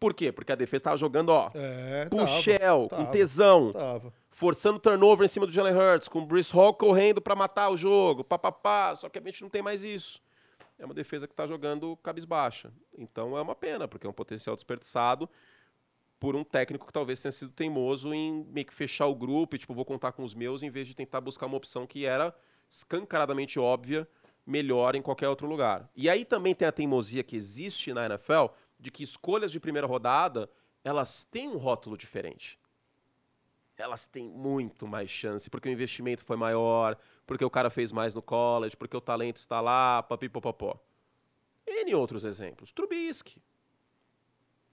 Por 0.00 0.14
quê? 0.14 0.30
Porque 0.30 0.52
a 0.52 0.54
defesa 0.54 0.76
estava 0.76 0.96
jogando, 0.96 1.30
ó, 1.30 1.50
é, 1.54 2.08
com 2.10 2.18
tava, 2.18 2.28
shell, 2.28 2.88
tava, 2.88 3.04
com 3.04 3.10
tesão, 3.10 3.72
tava. 3.72 4.14
forçando 4.30 4.78
turnover 4.78 5.24
em 5.24 5.28
cima 5.28 5.44
do 5.44 5.52
Jalen 5.52 5.74
Hurts, 5.74 6.08
com 6.08 6.20
o 6.20 6.26
Bruce 6.26 6.52
Hall 6.52 6.72
correndo 6.72 7.20
para 7.20 7.34
matar 7.34 7.68
o 7.68 7.76
jogo, 7.76 8.22
papapá, 8.22 8.94
só 8.94 9.08
que 9.08 9.18
a 9.18 9.22
gente 9.22 9.42
não 9.42 9.50
tem 9.50 9.60
mais 9.60 9.82
isso 9.82 10.20
é 10.78 10.84
uma 10.84 10.94
defesa 10.94 11.26
que 11.26 11.32
está 11.32 11.46
jogando 11.46 11.96
cabisbaixa. 11.98 12.72
Então 12.96 13.36
é 13.36 13.42
uma 13.42 13.54
pena, 13.54 13.88
porque 13.88 14.06
é 14.06 14.10
um 14.10 14.12
potencial 14.12 14.54
desperdiçado 14.54 15.28
por 16.18 16.34
um 16.34 16.44
técnico 16.44 16.86
que 16.86 16.92
talvez 16.92 17.20
tenha 17.20 17.32
sido 17.32 17.50
teimoso 17.52 18.12
em 18.12 18.44
meio 18.44 18.66
que 18.66 18.74
fechar 18.74 19.06
o 19.06 19.14
grupo 19.14 19.54
e, 19.54 19.58
tipo, 19.58 19.74
vou 19.74 19.84
contar 19.84 20.12
com 20.12 20.24
os 20.24 20.34
meus, 20.34 20.62
em 20.62 20.70
vez 20.70 20.86
de 20.86 20.94
tentar 20.94 21.20
buscar 21.20 21.46
uma 21.46 21.56
opção 21.56 21.86
que 21.86 22.04
era 22.04 22.34
escancaradamente 22.68 23.58
óbvia, 23.58 24.08
melhor 24.44 24.94
em 24.94 25.02
qualquer 25.02 25.28
outro 25.28 25.46
lugar. 25.46 25.88
E 25.94 26.08
aí 26.08 26.24
também 26.24 26.54
tem 26.54 26.66
a 26.66 26.72
teimosia 26.72 27.22
que 27.22 27.36
existe 27.36 27.92
na 27.92 28.06
NFL 28.06 28.46
de 28.78 28.90
que 28.90 29.04
escolhas 29.04 29.52
de 29.52 29.60
primeira 29.60 29.86
rodada 29.86 30.50
elas 30.82 31.24
têm 31.24 31.48
um 31.48 31.56
rótulo 31.56 31.96
diferente 31.96 32.58
elas 33.78 34.06
têm 34.06 34.32
muito 34.32 34.86
mais 34.86 35.08
chance, 35.08 35.48
porque 35.48 35.68
o 35.68 35.72
investimento 35.72 36.24
foi 36.24 36.36
maior, 36.36 36.98
porque 37.26 37.44
o 37.44 37.50
cara 37.50 37.70
fez 37.70 37.92
mais 37.92 38.14
no 38.14 38.20
college, 38.20 38.76
porque 38.76 38.96
o 38.96 39.00
talento 39.00 39.36
está 39.36 39.60
lá, 39.60 40.02
papipopopó. 40.02 40.78
N 41.66 41.94
outros 41.94 42.24
exemplos. 42.24 42.72
Trubisky. 42.72 43.40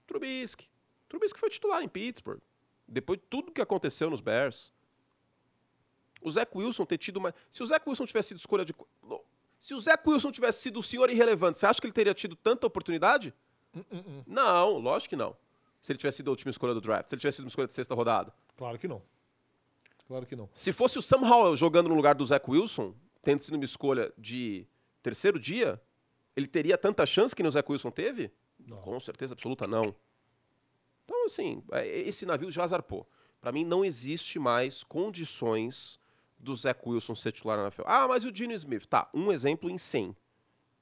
Trubisky. 0.06 0.68
Trubisky 1.08 1.38
foi 1.38 1.48
titular 1.48 1.82
em 1.82 1.88
Pittsburgh. 1.88 2.40
Depois 2.88 3.18
de 3.18 3.26
tudo 3.26 3.52
que 3.52 3.60
aconteceu 3.60 4.10
nos 4.10 4.20
Bears. 4.20 4.72
O 6.20 6.30
Zach 6.30 6.50
Wilson 6.54 6.84
ter 6.84 6.98
tido 6.98 7.18
uma. 7.18 7.34
Se 7.50 7.62
o 7.62 7.66
Zach 7.66 7.88
Wilson 7.88 8.06
tivesse 8.06 8.28
sido 8.28 8.38
escolha 8.38 8.64
de. 8.64 8.74
Se 9.58 9.74
o 9.74 9.80
Zach 9.80 10.02
Wilson 10.08 10.32
tivesse 10.32 10.62
sido 10.62 10.80
o 10.80 10.82
senhor 10.82 11.10
irrelevante, 11.10 11.58
você 11.58 11.66
acha 11.66 11.80
que 11.80 11.86
ele 11.86 11.92
teria 11.92 12.14
tido 12.14 12.34
tanta 12.34 12.66
oportunidade? 12.66 13.32
Uh, 13.74 13.78
uh, 13.78 13.96
uh. 13.96 14.24
Não, 14.26 14.78
lógico 14.78 15.10
que 15.10 15.16
não. 15.16 15.36
Se 15.86 15.92
ele 15.92 15.98
tivesse 15.98 16.16
sido 16.16 16.26
a 16.26 16.32
última 16.32 16.50
escolha 16.50 16.74
do 16.74 16.80
draft, 16.80 17.06
se 17.06 17.14
ele 17.14 17.20
tivesse 17.20 17.36
sido 17.36 17.44
uma 17.44 17.48
escolha 17.48 17.68
de 17.68 17.72
sexta 17.72 17.94
rodada. 17.94 18.34
Claro 18.56 18.76
que 18.76 18.88
não. 18.88 19.00
Claro 20.08 20.26
que 20.26 20.34
não. 20.34 20.50
Se 20.52 20.72
fosse 20.72 20.98
o 20.98 21.02
Sam 21.02 21.20
Howell 21.20 21.54
jogando 21.54 21.88
no 21.88 21.94
lugar 21.94 22.16
do 22.16 22.26
Zach 22.26 22.44
Wilson, 22.50 22.92
tendo 23.22 23.40
sido 23.40 23.54
uma 23.54 23.64
escolha 23.64 24.12
de 24.18 24.66
terceiro 25.00 25.38
dia, 25.38 25.80
ele 26.34 26.48
teria 26.48 26.76
tanta 26.76 27.06
chance 27.06 27.36
que 27.36 27.40
o 27.40 27.48
Zach 27.52 27.70
Wilson 27.70 27.92
teve? 27.92 28.32
Não. 28.58 28.78
Com 28.78 28.98
certeza 28.98 29.34
absoluta, 29.34 29.68
não. 29.68 29.94
Então, 31.04 31.24
assim, 31.24 31.62
é, 31.70 31.86
esse 32.00 32.26
navio 32.26 32.50
já 32.50 32.66
zarpou. 32.66 33.08
Para 33.40 33.52
mim, 33.52 33.64
não 33.64 33.84
existe 33.84 34.40
mais 34.40 34.82
condições 34.82 36.00
do 36.36 36.56
Zach 36.56 36.80
Wilson 36.84 37.14
ser 37.14 37.30
titular 37.30 37.58
na 37.58 37.62
NFL. 37.62 37.84
Ah, 37.86 38.08
mas 38.08 38.24
o 38.24 38.34
Gene 38.34 38.54
Smith? 38.54 38.86
Tá, 38.86 39.08
um 39.14 39.30
exemplo 39.30 39.70
em 39.70 39.78
100 39.78 40.16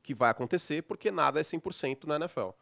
que 0.03 0.15
vai 0.15 0.31
acontecer, 0.31 0.83
porque 0.85 1.11
nada 1.11 1.41
é 1.41 1.43
100% 1.43 2.05
na 2.05 2.17
NFL. 2.17 2.53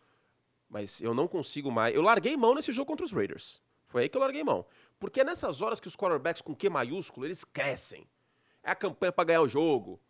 Mas 0.73 1.03
eu 1.03 1.13
não 1.13 1.29
consigo 1.29 1.71
mais. 1.71 1.95
Eu 1.95 2.01
larguei 2.01 2.35
mão 2.35 2.55
nesse 2.55 2.73
jogo 2.73 2.87
contra 2.87 3.05
os 3.05 3.13
Raiders. 3.13 3.61
Foi 3.89 4.05
aí 4.05 4.09
que 4.09 4.17
eu 4.17 4.23
larguei 4.23 4.43
mão. 4.43 4.65
Porque 4.99 5.21
é 5.21 5.25
nessas 5.25 5.61
horas 5.61 5.79
que 5.79 5.87
os 5.87 5.95
quarterbacks 5.95 6.41
com 6.41 6.55
Q 6.55 6.71
maiúsculo, 6.71 7.27
eles 7.27 7.45
crescem. 7.45 8.09
É 8.63 8.71
a 8.71 8.75
campanha 8.75 9.13
para 9.13 9.25
ganhar 9.25 9.43
o 9.43 9.47
jogo. 9.47 10.01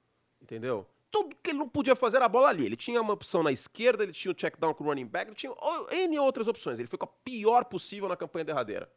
Entendeu? 0.40 0.86
Tudo 1.10 1.34
que 1.42 1.50
ele 1.50 1.58
não 1.58 1.68
podia 1.68 1.96
fazer 1.96 2.18
era 2.18 2.26
a 2.26 2.28
bola 2.28 2.48
ali. 2.48 2.64
Ele 2.64 2.76
tinha 2.76 3.00
uma 3.00 3.12
opção 3.12 3.42
na 3.42 3.50
esquerda, 3.50 4.04
ele 4.04 4.12
tinha 4.12 4.30
o 4.30 4.34
check 4.34 4.56
down 4.56 4.72
com 4.72 4.84
o 4.84 4.86
running 4.86 5.04
back, 5.04 5.28
ele 5.28 5.34
tinha 5.34 5.52
N 5.90 6.18
outras 6.20 6.46
opções. 6.46 6.78
Ele 6.78 6.86
foi 6.86 6.96
com 6.96 7.06
a 7.06 7.12
pior 7.24 7.64
possível 7.64 8.08
na 8.08 8.16
campanha 8.16 8.44
derradeira. 8.44 8.88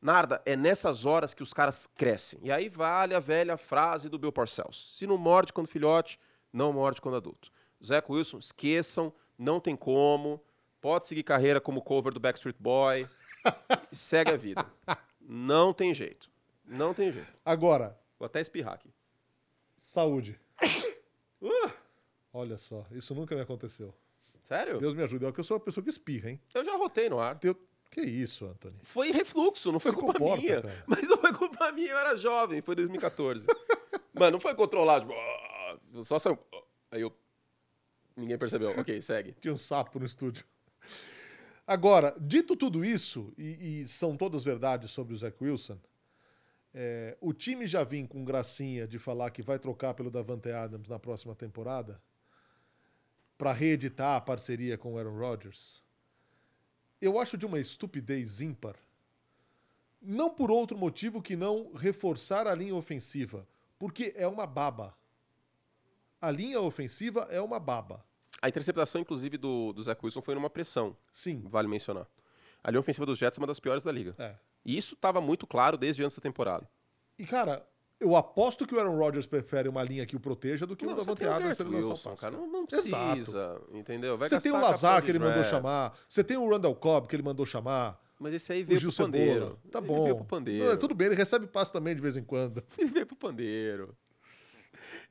Narda, 0.00 0.40
é 0.46 0.56
nessas 0.56 1.04
horas 1.04 1.34
que 1.34 1.42
os 1.42 1.52
caras 1.52 1.86
crescem. 1.86 2.40
E 2.42 2.50
aí 2.50 2.70
vale 2.70 3.14
a 3.14 3.20
velha 3.20 3.58
frase 3.58 4.08
do 4.08 4.18
Bill 4.18 4.32
Parcells. 4.32 4.96
Se 4.96 5.06
não 5.06 5.18
morde 5.18 5.52
quando 5.52 5.66
filhote, 5.66 6.18
não 6.50 6.72
morde 6.72 6.98
quando 6.98 7.16
adulto. 7.16 7.52
Zé 7.84 8.02
Wilson, 8.08 8.38
esqueçam, 8.38 9.12
não 9.38 9.60
tem 9.60 9.76
como. 9.76 10.42
Pode 10.84 11.06
seguir 11.06 11.22
carreira 11.22 11.62
como 11.62 11.80
cover 11.80 12.12
do 12.12 12.20
Backstreet 12.20 12.56
Boy. 12.60 13.08
e 13.90 13.96
segue 13.96 14.32
a 14.32 14.36
vida. 14.36 14.66
Não 15.18 15.72
tem 15.72 15.94
jeito. 15.94 16.30
Não 16.62 16.92
tem 16.92 17.10
jeito. 17.10 17.32
Agora, 17.42 17.98
Vou 18.18 18.26
até 18.26 18.38
espirrar 18.42 18.74
aqui. 18.74 18.92
saúde. 19.78 20.38
Uh, 21.40 21.70
Olha 22.34 22.56
só, 22.58 22.86
isso 22.90 23.14
nunca 23.14 23.34
me 23.34 23.40
aconteceu. 23.40 23.94
sério? 24.42 24.78
Deus 24.78 24.94
me 24.94 25.02
ajude. 25.02 25.24
É 25.26 25.32
que 25.32 25.40
eu 25.40 25.44
sou 25.44 25.56
uma 25.58 25.62
pessoa 25.64 25.82
que 25.84 25.88
espirra, 25.90 26.30
hein? 26.30 26.40
Eu 26.54 26.64
já 26.64 26.74
rotei 26.76 27.08
no 27.10 27.18
ar. 27.18 27.38
Teu- 27.38 27.54
Que 27.90 28.00
isso, 28.02 28.44
Anthony? 28.46 28.76
Foi 28.82 29.10
refluxo, 29.10 29.70
não 29.72 29.78
foi 29.78 29.90
Se 29.92 29.96
culpa 29.96 30.14
comporta, 30.18 30.42
minha. 30.42 30.60
cara. 30.62 30.84
Mas 30.86 31.06
não 31.08 31.16
foi 31.18 31.32
culpa 31.34 31.70
minha, 31.72 31.90
eu 31.92 31.98
era 31.98 32.14
jovem, 32.16 32.60
foi 32.62 32.74
2014. 32.74 33.46
Mano, 34.14 34.32
não 34.32 34.40
foi 34.40 34.54
controlado, 34.54 35.06
tipo, 35.06 35.18
"Ah", 35.18 35.78
só 36.02 36.18
saiu. 36.18 36.38
"Ah". 36.54 36.62
Aí 36.92 37.00
eu. 37.02 37.12
Ninguém 38.16 38.38
percebeu. 38.38 38.70
Ok, 38.78 39.00
segue. 39.02 39.34
Tinha 39.40 39.52
um 39.52 39.58
sapo 39.58 39.98
no 39.98 40.06
estúdio. 40.06 40.44
Agora, 41.66 42.14
dito 42.20 42.54
tudo 42.54 42.84
isso, 42.84 43.32
e, 43.38 43.82
e 43.82 43.88
são 43.88 44.16
todas 44.16 44.44
verdades 44.44 44.90
sobre 44.90 45.14
o 45.14 45.16
Zach 45.16 45.36
Wilson, 45.42 45.78
é, 46.74 47.16
o 47.20 47.32
time 47.32 47.66
já 47.66 47.84
vem 47.84 48.04
com 48.04 48.24
gracinha 48.24 48.86
de 48.86 48.98
falar 48.98 49.30
que 49.30 49.42
vai 49.42 49.58
trocar 49.58 49.94
pelo 49.94 50.10
Davante 50.10 50.50
Adams 50.50 50.88
na 50.88 50.98
próxima 50.98 51.34
temporada 51.34 52.02
para 53.38 53.52
reeditar 53.52 54.16
a 54.16 54.20
parceria 54.20 54.76
com 54.76 54.94
o 54.94 54.98
Aaron 54.98 55.16
Rodgers. 55.16 55.82
Eu 57.00 57.18
acho 57.18 57.38
de 57.38 57.46
uma 57.46 57.60
estupidez 57.60 58.40
ímpar. 58.40 58.76
Não 60.02 60.28
por 60.28 60.50
outro 60.50 60.76
motivo 60.76 61.22
que 61.22 61.36
não 61.36 61.72
reforçar 61.74 62.46
a 62.46 62.54
linha 62.54 62.74
ofensiva, 62.74 63.46
porque 63.78 64.12
é 64.16 64.26
uma 64.26 64.46
baba. 64.46 64.94
A 66.20 66.30
linha 66.30 66.60
ofensiva 66.60 67.28
é 67.30 67.40
uma 67.40 67.60
baba. 67.60 68.04
A 68.44 68.48
interceptação, 68.50 69.00
inclusive, 69.00 69.38
do, 69.38 69.72
do 69.72 69.82
Zach 69.82 69.98
Wilson 70.04 70.20
foi 70.20 70.34
numa 70.34 70.50
pressão, 70.50 70.94
Sim. 71.10 71.42
vale 71.46 71.66
mencionar. 71.66 72.06
A 72.62 72.70
linha 72.70 72.78
ofensiva 72.80 73.06
dos 73.06 73.18
Jets 73.18 73.38
é 73.38 73.40
uma 73.40 73.46
das 73.46 73.58
piores 73.58 73.82
da 73.84 73.90
liga. 73.90 74.14
É. 74.18 74.34
E 74.62 74.76
isso 74.76 74.92
estava 74.94 75.18
muito 75.18 75.46
claro 75.46 75.78
desde 75.78 76.04
antes 76.04 76.14
da 76.18 76.20
temporada. 76.22 76.68
E, 77.18 77.24
cara, 77.24 77.66
eu 77.98 78.14
aposto 78.14 78.66
que 78.66 78.74
o 78.74 78.78
Aaron 78.78 78.98
Rodgers 78.98 79.24
prefere 79.24 79.66
uma 79.66 79.82
linha 79.82 80.04
que 80.04 80.14
o 80.14 80.20
proteja 80.20 80.66
do 80.66 80.76
que 80.76 80.84
o 80.84 80.90
Não, 80.90 80.94
você 80.94 81.06
Davante 81.06 81.24
o 81.24 81.30
Adams 81.32 81.58
ele 81.58 82.10
o 82.12 82.16
cara. 82.16 82.36
Não, 82.36 82.46
não 82.46 82.66
Exato. 82.70 83.12
precisa, 83.14 83.62
entendeu? 83.72 84.18
Vai 84.18 84.28
Você 84.28 84.38
tem 84.38 84.52
o 84.52 84.60
Lazar 84.60 85.02
que 85.02 85.10
ele 85.10 85.18
de 85.18 85.24
mandou 85.24 85.40
draft. 85.40 85.50
chamar. 85.50 85.98
Você 86.06 86.22
tem 86.22 86.36
o 86.36 86.46
Randall 86.46 86.74
Cobb 86.74 87.08
que 87.08 87.16
ele 87.16 87.22
mandou 87.22 87.46
chamar. 87.46 87.98
Mas 88.20 88.34
esse 88.34 88.52
aí 88.52 88.62
O 88.62 88.66
veio 88.66 88.78
Gil 88.78 88.92
pro 88.92 89.04
pandeiro. 89.06 89.32
Cebola. 89.32 89.58
Tá 89.70 89.78
Ele 89.78 89.86
bom. 89.88 90.04
veio 90.04 90.16
pro 90.16 90.24
pandeiro. 90.26 90.68
Não, 90.68 90.76
tudo 90.76 90.94
bem, 90.94 91.06
ele 91.06 91.16
recebe 91.16 91.46
passe 91.46 91.72
também 91.72 91.94
de 91.94 92.02
vez 92.02 92.14
em 92.16 92.22
quando. 92.22 92.62
Ele 92.76 92.90
veio 92.90 93.06
pro 93.06 93.16
pandeiro. 93.16 93.96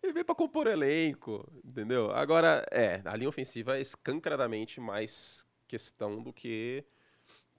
Ele 0.03 0.11
veio 0.11 0.25
pra 0.25 0.35
compor 0.35 0.67
elenco, 0.67 1.49
entendeu? 1.63 2.11
Agora, 2.11 2.65
é, 2.69 3.01
a 3.05 3.15
linha 3.15 3.29
ofensiva 3.29 3.77
é 3.77 3.81
escancaradamente 3.81 4.81
mais 4.81 5.47
questão 5.65 6.21
do 6.21 6.33
que 6.33 6.83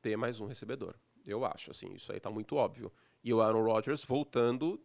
ter 0.03 0.15
mais 0.15 0.41
um 0.41 0.47
recebedor. 0.47 0.95
Eu 1.27 1.47
acho, 1.47 1.71
assim, 1.71 1.95
isso 1.95 2.13
aí 2.13 2.21
tá 2.21 2.31
muito 2.31 2.55
óbvio. 2.55 2.93
E 3.25 3.33
o 3.33 3.41
Aaron 3.41 3.65
Rodgers 3.65 4.05
voltando 4.05 4.79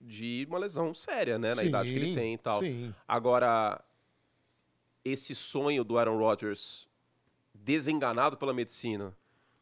de 0.00 0.46
uma 0.48 0.58
lesão 0.58 0.94
séria, 0.94 1.38
né? 1.38 1.54
Na 1.54 1.60
Sim, 1.60 1.68
idade 1.68 1.92
que 1.92 1.98
ele 1.98 2.14
tem 2.14 2.34
e 2.34 2.38
tal. 2.38 2.60
Sim. 2.60 2.94
Agora, 3.06 3.84
esse 5.04 5.34
sonho 5.34 5.84
do 5.84 5.98
Aaron 5.98 6.16
Rodgers, 6.16 6.88
desenganado 7.52 8.38
pela 8.38 8.54
medicina, 8.54 9.14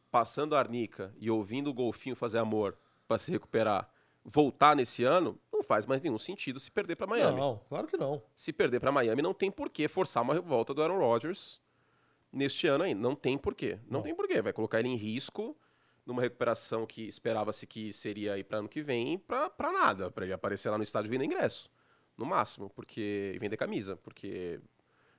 passando 0.09 0.55
a 0.55 0.59
arnica 0.59 1.13
e 1.19 1.29
ouvindo 1.29 1.69
o 1.69 1.73
golfinho 1.73 2.15
fazer 2.15 2.37
amor 2.37 2.77
para 3.05 3.17
se 3.17 3.31
recuperar, 3.31 3.92
voltar 4.23 4.75
nesse 4.75 5.03
ano, 5.03 5.37
não 5.51 5.63
faz 5.63 5.85
mais 5.85 6.01
nenhum 6.01 6.17
sentido 6.17 6.59
se 6.59 6.71
perder 6.71 6.95
para 6.95 7.07
Miami. 7.07 7.39
Não, 7.39 7.59
claro 7.69 7.87
que 7.87 7.97
não. 7.97 8.21
Se 8.35 8.51
perder 8.53 8.79
para 8.79 8.91
Miami, 8.91 9.21
não 9.21 9.33
tem 9.33 9.51
por 9.51 9.69
que 9.69 9.87
forçar 9.87 10.23
uma 10.23 10.39
volta 10.39 10.73
do 10.73 10.81
Aaron 10.81 10.99
Rodgers 10.99 11.61
neste 12.31 12.67
ano 12.67 12.83
ainda. 12.83 13.01
Não 13.01 13.15
tem 13.15 13.37
porquê. 13.37 13.79
Não, 13.87 13.99
Não. 13.99 14.01
tem 14.01 14.15
porquê. 14.15 14.41
Vai 14.41 14.53
colocar 14.53 14.79
ele 14.79 14.89
em 14.89 14.95
risco 14.95 15.55
numa 16.05 16.21
recuperação 16.21 16.85
que 16.85 17.03
esperava-se 17.07 17.65
que 17.65 17.93
seria 17.93 18.33
aí 18.33 18.43
para 18.43 18.57
ano 18.59 18.67
que 18.67 18.81
vem, 18.81 19.17
para 19.17 19.71
nada, 19.71 20.11
para 20.11 20.25
ele 20.25 20.33
aparecer 20.33 20.69
lá 20.69 20.77
no 20.77 20.83
estádio 20.83 21.09
vender 21.09 21.23
ingresso, 21.25 21.69
no 22.17 22.25
máximo, 22.25 22.69
porque 22.69 23.31
e 23.33 23.39
vender 23.39 23.55
camisa, 23.55 23.95
porque 23.95 24.59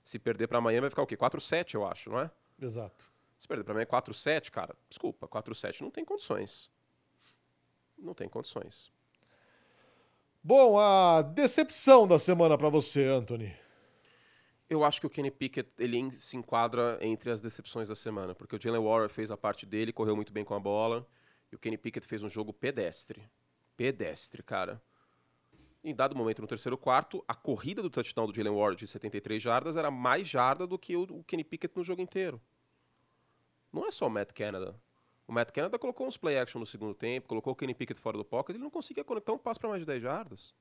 se 0.02 0.18
perder 0.18 0.46
para 0.46 0.60
Miami 0.60 0.82
vai 0.82 0.90
ficar 0.90 1.02
o 1.02 1.06
quê? 1.06 1.16
4-7, 1.16 1.72
eu 1.74 1.86
acho, 1.86 2.10
não 2.10 2.20
é? 2.20 2.30
Exato. 2.60 3.10
Se 3.38 3.48
perder 3.48 3.64
para 3.64 3.72
Miami 3.72 3.90
4-7, 3.90 4.50
cara, 4.50 4.76
desculpa, 4.88 5.26
4-7 5.26 5.80
não 5.80 5.90
tem 5.90 6.04
condições. 6.04 6.70
Não 7.96 8.12
tem 8.12 8.28
condições. 8.28 8.92
Bom, 10.46 10.78
a 10.78 11.22
decepção 11.22 12.06
da 12.06 12.18
semana 12.18 12.58
pra 12.58 12.68
você, 12.68 13.06
Anthony. 13.06 13.56
Eu 14.68 14.84
acho 14.84 15.00
que 15.00 15.06
o 15.06 15.10
Kenny 15.10 15.30
Pickett 15.30 15.70
ele 15.78 16.10
se 16.10 16.36
enquadra 16.36 16.98
entre 17.00 17.30
as 17.30 17.40
decepções 17.40 17.88
da 17.88 17.94
semana, 17.94 18.34
porque 18.34 18.54
o 18.54 18.60
Jalen 18.60 18.82
Warren 18.82 19.08
fez 19.08 19.30
a 19.30 19.38
parte 19.38 19.64
dele, 19.64 19.90
correu 19.90 20.14
muito 20.14 20.34
bem 20.34 20.44
com 20.44 20.52
a 20.52 20.60
bola, 20.60 21.08
e 21.50 21.56
o 21.56 21.58
Kenny 21.58 21.78
Pickett 21.78 22.06
fez 22.06 22.22
um 22.22 22.28
jogo 22.28 22.52
pedestre. 22.52 23.26
Pedestre, 23.74 24.42
cara. 24.42 24.82
Em 25.82 25.94
dado 25.94 26.14
momento 26.14 26.42
no 26.42 26.46
terceiro 26.46 26.76
quarto, 26.76 27.24
a 27.26 27.34
corrida 27.34 27.80
do 27.80 27.88
touchdown 27.88 28.26
do 28.26 28.36
Jalen 28.36 28.54
Warren 28.54 28.76
de 28.76 28.86
73 28.86 29.42
jardas 29.42 29.78
era 29.78 29.90
mais 29.90 30.28
jarda 30.28 30.66
do 30.66 30.78
que 30.78 30.94
o 30.94 31.24
Kenny 31.24 31.42
Pickett 31.42 31.74
no 31.74 31.82
jogo 31.82 32.02
inteiro. 32.02 32.38
Não 33.72 33.86
é 33.86 33.90
só 33.90 34.08
o 34.08 34.10
Matt 34.10 34.34
Canada. 34.34 34.78
O 35.26 35.32
Matt 35.32 35.50
Canada 35.52 35.78
colocou 35.78 36.06
uns 36.06 36.16
play 36.16 36.38
action 36.38 36.60
no 36.60 36.66
segundo 36.66 36.94
tempo, 36.94 37.28
colocou 37.28 37.52
o 37.52 37.56
Kenny 37.56 37.74
Pickett 37.74 37.98
fora 37.98 38.16
do 38.18 38.24
pocket, 38.24 38.54
ele 38.54 38.62
não 38.62 38.70
conseguia 38.70 39.02
conectar 39.02 39.32
um 39.32 39.38
passo 39.38 39.58
para 39.58 39.70
mais 39.70 39.80
de 39.80 39.86
10 39.86 40.02
jardas. 40.02 40.54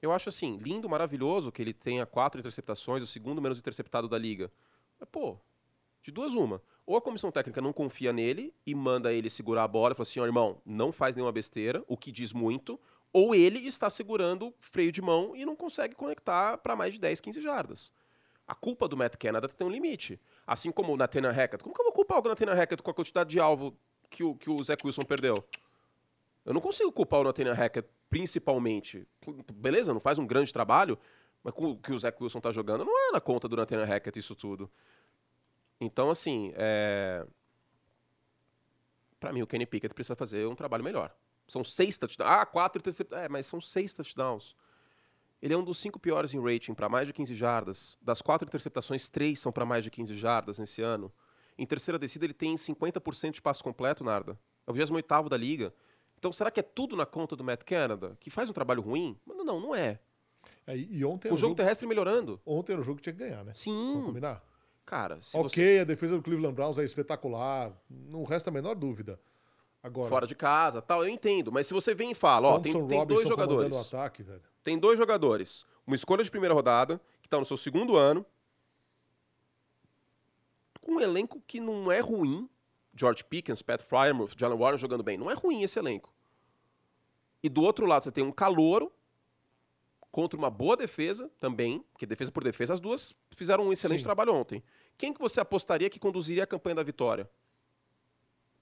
Eu 0.00 0.12
acho 0.12 0.28
assim, 0.28 0.58
lindo, 0.58 0.88
maravilhoso 0.88 1.50
que 1.50 1.62
ele 1.62 1.72
tenha 1.72 2.04
quatro 2.04 2.38
interceptações, 2.38 3.02
o 3.02 3.06
segundo 3.06 3.40
menos 3.40 3.58
interceptado 3.58 4.08
da 4.08 4.18
liga. 4.18 4.50
Mas, 4.98 5.08
pô, 5.10 5.38
de 6.02 6.10
duas 6.10 6.34
uma. 6.34 6.62
Ou 6.86 6.96
a 6.96 7.00
comissão 7.00 7.32
técnica 7.32 7.62
não 7.62 7.72
confia 7.72 8.12
nele 8.12 8.54
e 8.66 8.74
manda 8.74 9.12
ele 9.12 9.30
segurar 9.30 9.64
a 9.64 9.68
bola 9.68 9.92
e 9.92 9.96
fala 9.96 10.02
assim, 10.02 10.20
ó, 10.20 10.26
irmão, 10.26 10.60
não 10.64 10.92
faz 10.92 11.16
nenhuma 11.16 11.32
besteira, 11.32 11.82
o 11.88 11.96
que 11.96 12.12
diz 12.12 12.32
muito. 12.32 12.78
Ou 13.12 13.34
ele 13.34 13.60
está 13.60 13.88
segurando 13.88 14.52
freio 14.58 14.92
de 14.92 15.00
mão 15.00 15.34
e 15.34 15.46
não 15.46 15.56
consegue 15.56 15.94
conectar 15.94 16.58
para 16.58 16.76
mais 16.76 16.92
de 16.92 17.00
10, 17.00 17.20
15 17.20 17.40
jardas. 17.40 17.92
A 18.46 18.54
culpa 18.54 18.86
do 18.86 18.96
Matt 18.96 19.16
Canada 19.16 19.48
tem 19.48 19.66
um 19.66 19.70
limite. 19.70 20.20
Assim 20.46 20.70
como 20.70 20.92
o 20.92 20.96
Nathaniel 20.96 21.32
Hackett. 21.32 21.62
Como 21.62 21.74
que 21.74 21.80
eu 21.80 21.84
vou 21.84 21.92
culpar 21.92 22.18
o 22.18 22.28
Nathaniel 22.28 22.56
Hackett 22.56 22.82
com 22.82 22.90
a 22.90 22.94
quantidade 22.94 23.30
de 23.30 23.40
alvo 23.40 23.76
que 24.10 24.22
o, 24.22 24.34
que 24.34 24.50
o 24.50 24.62
Zach 24.62 24.84
Wilson 24.84 25.02
perdeu? 25.02 25.42
Eu 26.44 26.52
não 26.52 26.60
consigo 26.60 26.92
culpar 26.92 27.20
o 27.20 27.24
Nathaniel 27.24 27.54
Hackett 27.54 27.88
principalmente. 28.10 29.08
Beleza, 29.52 29.94
não 29.94 30.00
faz 30.00 30.18
um 30.18 30.26
grande 30.26 30.52
trabalho, 30.52 30.98
mas 31.42 31.54
com 31.54 31.70
o 31.70 31.76
que 31.78 31.92
o 31.92 31.98
Zach 31.98 32.22
Wilson 32.22 32.40
tá 32.40 32.52
jogando 32.52 32.84
não 32.84 33.08
é 33.08 33.12
na 33.12 33.20
conta 33.20 33.48
do 33.48 33.56
Nathaniel 33.56 33.86
Hackett 33.86 34.18
isso 34.18 34.34
tudo. 34.34 34.70
Então, 35.80 36.10
assim, 36.10 36.52
é... 36.54 37.26
para 39.18 39.32
mim 39.32 39.42
o 39.42 39.46
Kenny 39.46 39.66
Pickett 39.66 39.94
precisa 39.94 40.14
fazer 40.14 40.46
um 40.46 40.54
trabalho 40.54 40.84
melhor. 40.84 41.14
São 41.48 41.64
seis 41.64 41.98
touchdowns. 41.98 42.30
Ah, 42.30 42.46
quatro. 42.46 42.82
É, 43.12 43.28
mas 43.28 43.46
são 43.46 43.60
seis 43.60 43.92
touchdowns. 43.92 44.54
Ele 45.44 45.52
é 45.52 45.58
um 45.58 45.62
dos 45.62 45.76
cinco 45.76 46.00
piores 46.00 46.32
em 46.32 46.42
rating 46.42 46.72
para 46.72 46.88
mais 46.88 47.06
de 47.06 47.12
15 47.12 47.34
jardas. 47.34 47.98
Das 48.00 48.22
quatro 48.22 48.48
interceptações, 48.48 49.10
três 49.10 49.38
são 49.38 49.52
para 49.52 49.66
mais 49.66 49.84
de 49.84 49.90
15 49.90 50.16
jardas 50.16 50.58
nesse 50.58 50.80
ano. 50.80 51.12
Em 51.58 51.66
terceira 51.66 51.98
descida, 51.98 52.24
ele 52.24 52.32
tem 52.32 52.54
50% 52.54 53.32
de 53.32 53.42
passo 53.42 53.62
completo, 53.62 54.02
Narda. 54.02 54.38
É 54.66 54.70
o 54.70 54.72
28 54.72 55.28
da 55.28 55.36
liga. 55.36 55.74
Então, 56.18 56.32
será 56.32 56.50
que 56.50 56.60
é 56.60 56.62
tudo 56.62 56.96
na 56.96 57.04
conta 57.04 57.36
do 57.36 57.44
Matt 57.44 57.62
Canada? 57.62 58.16
Que 58.18 58.30
faz 58.30 58.48
um 58.48 58.54
trabalho 58.54 58.80
ruim? 58.80 59.20
Não, 59.26 59.44
não, 59.44 59.60
não 59.60 59.74
é. 59.74 60.00
É, 60.66 60.78
e 60.78 61.04
ontem 61.04 61.28
o 61.28 61.32
jogo 61.32 61.40
jogo, 61.40 61.54
terrestre 61.56 61.86
melhorando. 61.86 62.40
ontem 62.46 62.72
era 62.72 62.80
o 62.80 62.84
jogo 62.84 62.96
que 62.96 63.02
tinha 63.02 63.12
que 63.12 63.18
ganhar, 63.18 63.44
né? 63.44 63.52
Vamos 63.52 63.58
Sim. 63.58 64.02
combinar? 64.02 64.42
Cara, 64.86 65.20
se 65.20 65.36
ok, 65.36 65.80
a 65.80 65.84
defesa 65.84 66.16
do 66.16 66.22
Cleveland 66.22 66.54
Browns 66.54 66.78
é 66.78 66.84
espetacular. 66.84 67.70
Não 67.90 68.24
resta 68.24 68.48
a 68.48 68.52
menor 68.52 68.76
dúvida. 68.76 69.20
Agora, 69.84 70.08
fora 70.08 70.26
de 70.26 70.34
casa, 70.34 70.80
tal, 70.80 71.04
eu 71.04 71.10
entendo. 71.10 71.52
Mas 71.52 71.66
se 71.66 71.74
você 71.74 71.94
vem 71.94 72.12
e 72.12 72.14
fala, 72.14 72.48
ó, 72.48 72.58
tem, 72.58 72.72
tem 72.86 73.06
dois 73.06 73.28
jogadores. 73.28 73.76
ataque. 73.76 74.24
Tem 74.62 74.78
dois 74.78 74.98
jogadores. 74.98 75.66
Uma 75.86 75.94
escolha 75.94 76.24
de 76.24 76.30
primeira 76.30 76.54
rodada, 76.54 76.98
que 77.20 77.28
tá 77.28 77.38
no 77.38 77.44
seu 77.44 77.58
segundo 77.58 77.94
ano. 77.94 78.24
Com 80.80 80.92
um 80.92 81.00
elenco 81.02 81.38
que 81.46 81.60
não 81.60 81.92
é 81.92 82.00
ruim. 82.00 82.48
George 82.96 83.22
Pickens, 83.24 83.60
Pat 83.60 83.82
Fryermuth, 83.82 84.32
Jalen 84.38 84.56
Warren 84.56 84.78
jogando 84.78 85.02
bem. 85.02 85.18
Não 85.18 85.30
é 85.30 85.34
ruim 85.34 85.62
esse 85.62 85.78
elenco. 85.78 86.10
E 87.42 87.50
do 87.50 87.62
outro 87.62 87.84
lado 87.84 88.04
você 88.04 88.10
tem 88.10 88.24
um 88.24 88.32
calouro 88.32 88.90
contra 90.10 90.38
uma 90.38 90.48
boa 90.48 90.78
defesa 90.78 91.30
também, 91.38 91.84
porque 91.92 92.06
defesa 92.06 92.32
por 92.32 92.42
defesa 92.42 92.72
as 92.72 92.80
duas 92.80 93.14
fizeram 93.32 93.66
um 93.66 93.72
excelente 93.72 93.98
Sim. 93.98 94.04
trabalho 94.04 94.32
ontem. 94.32 94.62
Quem 94.96 95.12
que 95.12 95.20
você 95.20 95.40
apostaria 95.40 95.90
que 95.90 95.98
conduziria 95.98 96.44
a 96.44 96.46
campanha 96.46 96.76
da 96.76 96.82
vitória? 96.82 97.28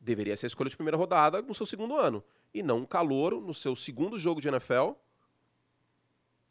Deveria 0.02 0.36
ser 0.36 0.46
a 0.46 0.48
escolha 0.48 0.68
de 0.68 0.76
primeira 0.76 0.96
rodada 0.96 1.40
no 1.40 1.54
seu 1.54 1.64
segundo 1.64 1.96
ano. 1.96 2.24
E 2.52 2.60
não 2.60 2.78
um 2.78 2.84
calouro 2.84 3.40
no 3.40 3.54
seu 3.54 3.76
segundo 3.76 4.18
jogo 4.18 4.40
de 4.40 4.48
NFL, 4.48 4.90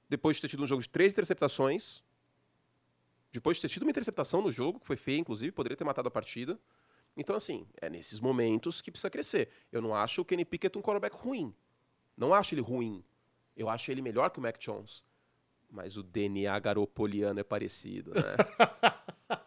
depois 0.07 0.37
de 0.37 0.41
ter 0.41 0.47
tido 0.47 0.63
um 0.63 0.67
jogo 0.67 0.81
de 0.81 0.87
três 0.87 1.11
interceptações, 1.11 2.01
depois 3.29 3.57
de 3.57 3.61
ter 3.61 3.69
tido 3.69 3.83
uma 3.83 3.91
interceptação 3.91 4.41
no 4.41 4.51
jogo, 4.51 4.79
que 4.79 4.87
foi 4.87 4.95
feia, 4.95 5.17
inclusive, 5.17 5.51
poderia 5.51 5.75
ter 5.75 5.83
matado 5.83 6.07
a 6.07 6.11
partida. 6.11 6.57
Então, 7.15 7.35
assim, 7.35 7.67
é 7.81 7.89
nesses 7.89 8.21
momentos 8.21 8.81
que 8.81 8.89
precisa 8.89 9.09
crescer. 9.09 9.49
Eu 9.69 9.81
não 9.81 9.93
acho 9.93 10.21
o 10.21 10.25
Kenny 10.25 10.45
Pickett 10.45 10.77
um 10.77 10.81
quarterback 10.81 11.15
ruim. 11.15 11.53
Não 12.15 12.33
acho 12.33 12.53
ele 12.53 12.61
ruim. 12.61 13.03
Eu 13.55 13.69
acho 13.69 13.91
ele 13.91 14.01
melhor 14.01 14.29
que 14.29 14.39
o 14.39 14.41
Mac 14.41 14.57
Jones. 14.57 15.03
Mas 15.69 15.97
o 15.97 16.03
DNA 16.03 16.57
garopoliano 16.59 17.39
é 17.39 17.43
parecido, 17.43 18.13
né? 18.13 18.35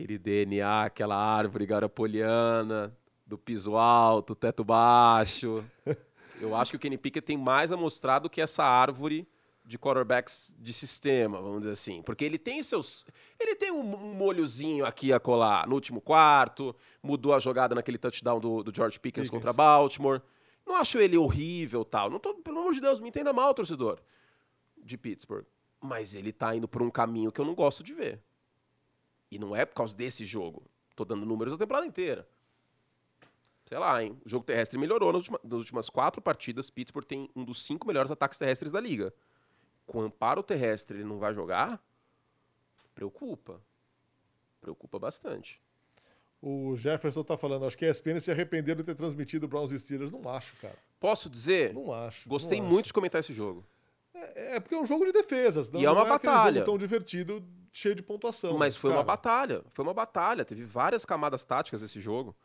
Aquele 0.00 0.18
DNA, 0.18 0.84
aquela 0.84 1.14
árvore 1.14 1.66
garopoliana, 1.66 2.96
do 3.26 3.36
piso 3.36 3.76
alto, 3.76 4.34
teto 4.34 4.64
baixo. 4.64 5.62
Eu 6.40 6.56
acho 6.56 6.70
que 6.70 6.76
o 6.78 6.80
Kenny 6.80 6.96
Pickett 6.96 7.26
tem 7.26 7.36
mais 7.36 7.70
a 7.70 7.76
mostrar 7.76 8.18
do 8.18 8.30
que 8.30 8.40
essa 8.40 8.64
árvore 8.64 9.28
de 9.62 9.78
quarterbacks 9.78 10.56
de 10.58 10.72
sistema, 10.72 11.38
vamos 11.38 11.58
dizer 11.58 11.72
assim. 11.72 12.00
Porque 12.00 12.24
ele 12.24 12.38
tem 12.38 12.62
seus. 12.62 13.04
Ele 13.38 13.54
tem 13.54 13.70
um, 13.70 13.94
um 13.94 14.14
molhozinho 14.14 14.86
aqui 14.86 15.12
a 15.12 15.20
colar 15.20 15.68
no 15.68 15.74
último 15.74 16.00
quarto, 16.00 16.74
mudou 17.02 17.34
a 17.34 17.38
jogada 17.38 17.74
naquele 17.74 17.98
touchdown 17.98 18.40
do, 18.40 18.62
do 18.62 18.74
George 18.74 18.98
Pickens, 18.98 19.26
Pickens, 19.26 19.30
contra 19.30 19.52
Baltimore. 19.52 20.22
Não 20.66 20.76
acho 20.76 20.98
ele 20.98 21.18
horrível 21.18 21.84
tal. 21.84 22.08
Não 22.08 22.18
tô, 22.18 22.36
pelo 22.36 22.60
amor 22.60 22.72
de 22.72 22.80
Deus, 22.80 23.00
me 23.00 23.10
entenda 23.10 23.34
mal, 23.34 23.52
torcedor 23.52 24.00
de 24.82 24.96
Pittsburgh. 24.96 25.44
Mas 25.78 26.14
ele 26.14 26.32
tá 26.32 26.56
indo 26.56 26.66
por 26.66 26.80
um 26.80 26.90
caminho 26.90 27.30
que 27.30 27.40
eu 27.40 27.44
não 27.44 27.54
gosto 27.54 27.84
de 27.84 27.92
ver. 27.92 28.22
E 29.30 29.38
não 29.38 29.54
é 29.54 29.64
por 29.64 29.74
causa 29.74 29.94
desse 29.94 30.24
jogo. 30.24 30.62
Tô 30.96 31.04
dando 31.04 31.24
números 31.24 31.52
da 31.52 31.58
temporada 31.58 31.86
inteira. 31.86 32.26
Sei 33.64 33.78
lá, 33.78 34.02
hein? 34.02 34.20
O 34.24 34.28
jogo 34.28 34.44
terrestre 34.44 34.78
melhorou 34.78 35.12
nas 35.12 35.20
últimas, 35.20 35.40
nas 35.44 35.58
últimas 35.60 35.88
quatro 35.88 36.20
partidas. 36.20 36.68
Pittsburgh 36.68 37.06
tem 37.06 37.30
um 37.36 37.44
dos 37.44 37.62
cinco 37.64 37.86
melhores 37.86 38.10
ataques 38.10 38.38
terrestres 38.38 38.72
da 38.72 38.80
liga. 38.80 39.14
Com 39.86 40.00
amparo 40.00 40.42
terrestre 40.42 40.98
ele 40.98 41.04
não 41.04 41.18
vai 41.18 41.32
jogar? 41.32 41.80
Preocupa. 42.94 43.60
Preocupa 44.60 44.98
bastante. 44.98 45.60
O 46.42 46.74
Jefferson 46.74 47.22
tá 47.22 47.36
falando, 47.36 47.66
acho 47.66 47.76
que 47.76 47.84
a 47.84 47.90
ESPN 47.90 48.18
se 48.18 48.30
arrependeu 48.30 48.74
de 48.74 48.82
ter 48.82 48.94
transmitido 48.94 49.46
Browns 49.46 49.70
e 49.72 49.78
Steelers. 49.78 50.10
Não 50.10 50.28
acho, 50.28 50.56
cara. 50.56 50.76
Posso 50.98 51.28
dizer? 51.28 51.74
Não 51.74 51.92
acho. 51.92 52.28
Gostei 52.28 52.60
não 52.60 52.66
muito 52.66 52.84
acho. 52.84 52.88
de 52.88 52.92
comentar 52.94 53.20
esse 53.20 53.32
jogo. 53.32 53.64
É, 54.14 54.56
é, 54.56 54.60
porque 54.60 54.74
é 54.74 54.80
um 54.80 54.86
jogo 54.86 55.04
de 55.04 55.12
defesas. 55.12 55.70
Não, 55.70 55.80
e 55.80 55.84
é 55.84 55.90
uma 55.90 56.00
não 56.00 56.06
é 56.06 56.10
batalha. 56.10 56.54
jogo 56.54 56.64
tão 56.64 56.78
divertido, 56.78 57.44
cheio 57.72 57.94
de 57.94 58.02
pontuação. 58.02 58.56
Mas 58.58 58.76
foi 58.76 58.90
cara. 58.90 59.00
uma 59.00 59.04
batalha. 59.04 59.62
Foi 59.68 59.82
uma 59.84 59.94
batalha. 59.94 60.44
Teve 60.44 60.64
várias 60.64 61.04
camadas 61.04 61.44
táticas 61.44 61.82
esse 61.82 62.00
jogo. 62.00 62.36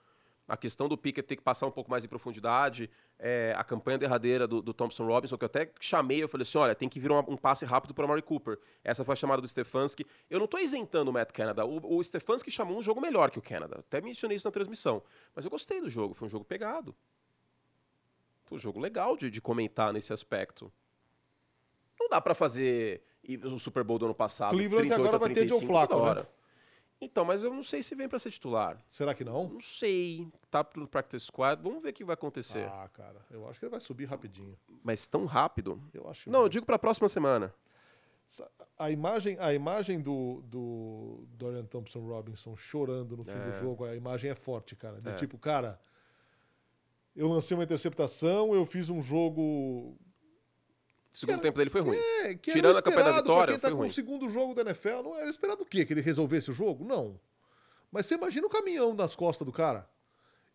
A 0.48 0.56
questão 0.56 0.88
do 0.88 0.96
Pickett 0.96 1.28
ter 1.28 1.36
que 1.36 1.42
passar 1.42 1.66
um 1.66 1.72
pouco 1.72 1.90
mais 1.90 2.06
em 2.06 2.08
profundidade, 2.08 2.88
é, 3.18 3.56
a 3.58 3.64
campanha 3.64 3.98
derradeira 3.98 4.48
do, 4.48 4.62
do, 4.62 4.76
Thompson 4.76 5.04
Robinson, 5.08 5.40
que 5.40 5.44
eu 5.44 5.48
até 5.48 5.72
chamei, 5.80 6.22
eu 6.22 6.30
falei 6.30 6.44
assim, 6.44 6.60
olha, 6.60 6.76
tem 6.76 6.88
que 6.88 7.00
vir 7.00 7.12
um, 7.12 7.18
um 7.18 7.36
passe 7.36 7.66
rápido 7.66 7.96
para 7.96 8.06
o 8.06 8.08
Murray 8.08 8.22
Cooper. 8.22 8.60
Essa 8.84 9.04
foi 9.04 9.14
a 9.14 9.16
chamada 9.16 9.42
do 9.42 9.48
Stefanski. 9.48 10.06
Eu 10.30 10.38
não 10.38 10.46
estou 10.46 10.60
isentando 10.60 11.10
o 11.10 11.14
Matt 11.14 11.32
Canada. 11.32 11.66
O, 11.66 11.98
o 11.98 12.04
Stefanski 12.04 12.52
chamou 12.52 12.78
um 12.78 12.82
jogo 12.84 13.02
melhor 13.02 13.32
que 13.32 13.40
o 13.40 13.42
Canada. 13.42 13.78
Até 13.80 14.02
mencionei 14.02 14.38
isso 14.38 14.48
na 14.48 14.52
transmissão. 14.52 15.02
Mas 15.34 15.46
eu 15.46 15.52
gostei 15.52 15.82
do 15.82 15.90
jogo. 15.90 16.14
Foi 16.14 16.28
um 16.28 16.30
jogo 16.30 16.46
pegado. 16.46 16.96
Foi 18.44 18.58
um 18.58 18.62
jogo 18.62 18.80
legal 18.80 19.18
de, 19.18 19.32
de 19.32 19.42
comentar 19.42 19.92
nesse 19.92 20.14
aspecto. 20.14 20.72
Não 22.00 22.08
dá 22.08 22.22
para 22.22 22.36
fazer 22.36 23.02
o 23.44 23.60
Super 23.60 23.84
Bowl 23.84 23.98
do 23.98 24.06
ano 24.06 24.16
passado. 24.16 24.52
Cleveland 24.52 24.88
38 24.88 25.02
agora 25.02 25.20
vai 25.20 25.34
ter 25.34 25.48
Joe 25.48 25.66
Flacco, 25.66 26.14
né? 26.14 26.26
Então, 27.02 27.26
mas 27.26 27.44
eu 27.44 27.54
não 27.54 27.64
sei 27.64 27.84
se 27.84 27.94
vem 27.94 28.08
para 28.08 28.18
ser 28.18 28.32
titular. 28.32 28.82
Será 28.88 29.14
que 29.14 29.24
não? 29.24 29.50
Não 29.50 29.62
sei. 29.62 30.28
Tá 30.50 30.64
pro 30.64 30.88
practice 30.88 31.26
squad. 31.26 31.62
Vamos 31.62 31.84
ver 31.84 31.90
o 31.90 31.94
que 31.94 32.06
vai 32.06 32.14
acontecer. 32.14 32.68
Ah, 32.72 32.90
cara, 32.94 33.20
eu 33.30 33.48
acho 33.48 33.60
que 33.60 33.66
ele 33.66 33.72
vai 33.72 33.82
subir 33.82 34.06
rapidinho. 34.06 34.58
Mas 34.84 35.06
tão 35.06 35.26
rápido? 35.26 35.82
Eu 35.94 36.10
acho. 36.10 36.30
Não, 36.30 36.44
eu 36.44 36.50
digo 36.50 36.66
para 36.66 36.78
a 36.78 36.80
próxima 36.80 37.10
semana. 37.10 37.54
A 38.78 38.90
imagem, 38.90 39.38
a 39.40 39.54
imagem 39.54 40.02
do, 40.02 40.42
do 40.46 41.26
Dorian 41.38 41.66
Thompson 41.66 42.00
Robinson 42.00 42.56
chorando 42.56 43.16
no 43.16 43.24
fim 43.24 43.32
é. 43.32 43.52
do 43.52 43.60
jogo, 43.60 43.86
a 43.86 43.96
imagem 43.96 44.32
é 44.32 44.36
forte, 44.36 44.76
cara. 44.76 45.00
De 45.00 45.10
é. 45.10 45.14
tipo, 45.14 45.38
cara, 45.38 45.80
eu 47.16 47.28
lancei 47.28 47.56
uma 47.56 47.64
interceptação, 47.64 48.56
eu 48.56 48.66
fiz 48.66 48.90
um 48.90 49.02
jogo 49.02 49.96
o 51.16 51.18
segundo 51.18 51.36
era, 51.36 51.42
tempo 51.44 51.58
dele 51.58 51.70
foi 51.70 51.82
ruim. 51.82 51.98
É, 51.98 52.36
Tirando 52.36 52.78
a 52.78 52.82
campanha 52.82 53.06
da 53.06 53.18
vitória, 53.22 53.54
quem 53.54 53.60
tá 53.60 53.68
foi 53.70 53.76
com 53.76 53.78
ruim. 53.80 53.88
o 53.88 53.94
segundo 53.94 54.28
jogo 54.28 54.54
da 54.54 54.62
NFL, 54.64 55.02
não 55.02 55.18
era 55.18 55.30
esperado 55.30 55.64
o 55.64 55.66
quê? 55.66 55.86
Que 55.86 55.94
ele 55.94 56.02
resolvesse 56.02 56.52
o 56.52 56.54
jogo? 56.54 56.84
Não. 56.84 57.18
Mas 57.90 58.06
você 58.06 58.16
imagina 58.16 58.46
o 58.46 58.50
caminhão 58.50 58.94
nas 58.94 59.16
costas 59.16 59.46
do 59.46 59.52
cara. 59.52 59.90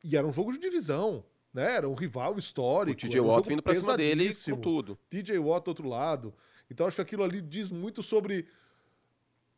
E 0.04 0.16
era 0.16 0.26
um 0.26 0.32
jogo 0.32 0.52
de 0.52 0.58
divisão, 0.58 1.24
né? 1.52 1.76
Era 1.76 1.88
um 1.88 1.94
rival 1.94 2.38
histórico. 2.38 2.98
O 2.98 3.08
TJ 3.08 3.20
um 3.20 3.28
Watt 3.28 3.48
vindo 3.48 3.62
pra 3.62 3.74
cima 3.74 3.96
dele 3.96 4.30
com 4.34 4.60
tudo. 4.60 4.98
TJ 5.08 5.38
Watt 5.38 5.64
do 5.64 5.68
outro 5.68 5.88
lado. 5.88 6.34
Então 6.70 6.86
acho 6.86 6.96
que 6.96 7.02
aquilo 7.02 7.24
ali 7.24 7.40
diz 7.40 7.70
muito 7.70 8.02
sobre 8.02 8.46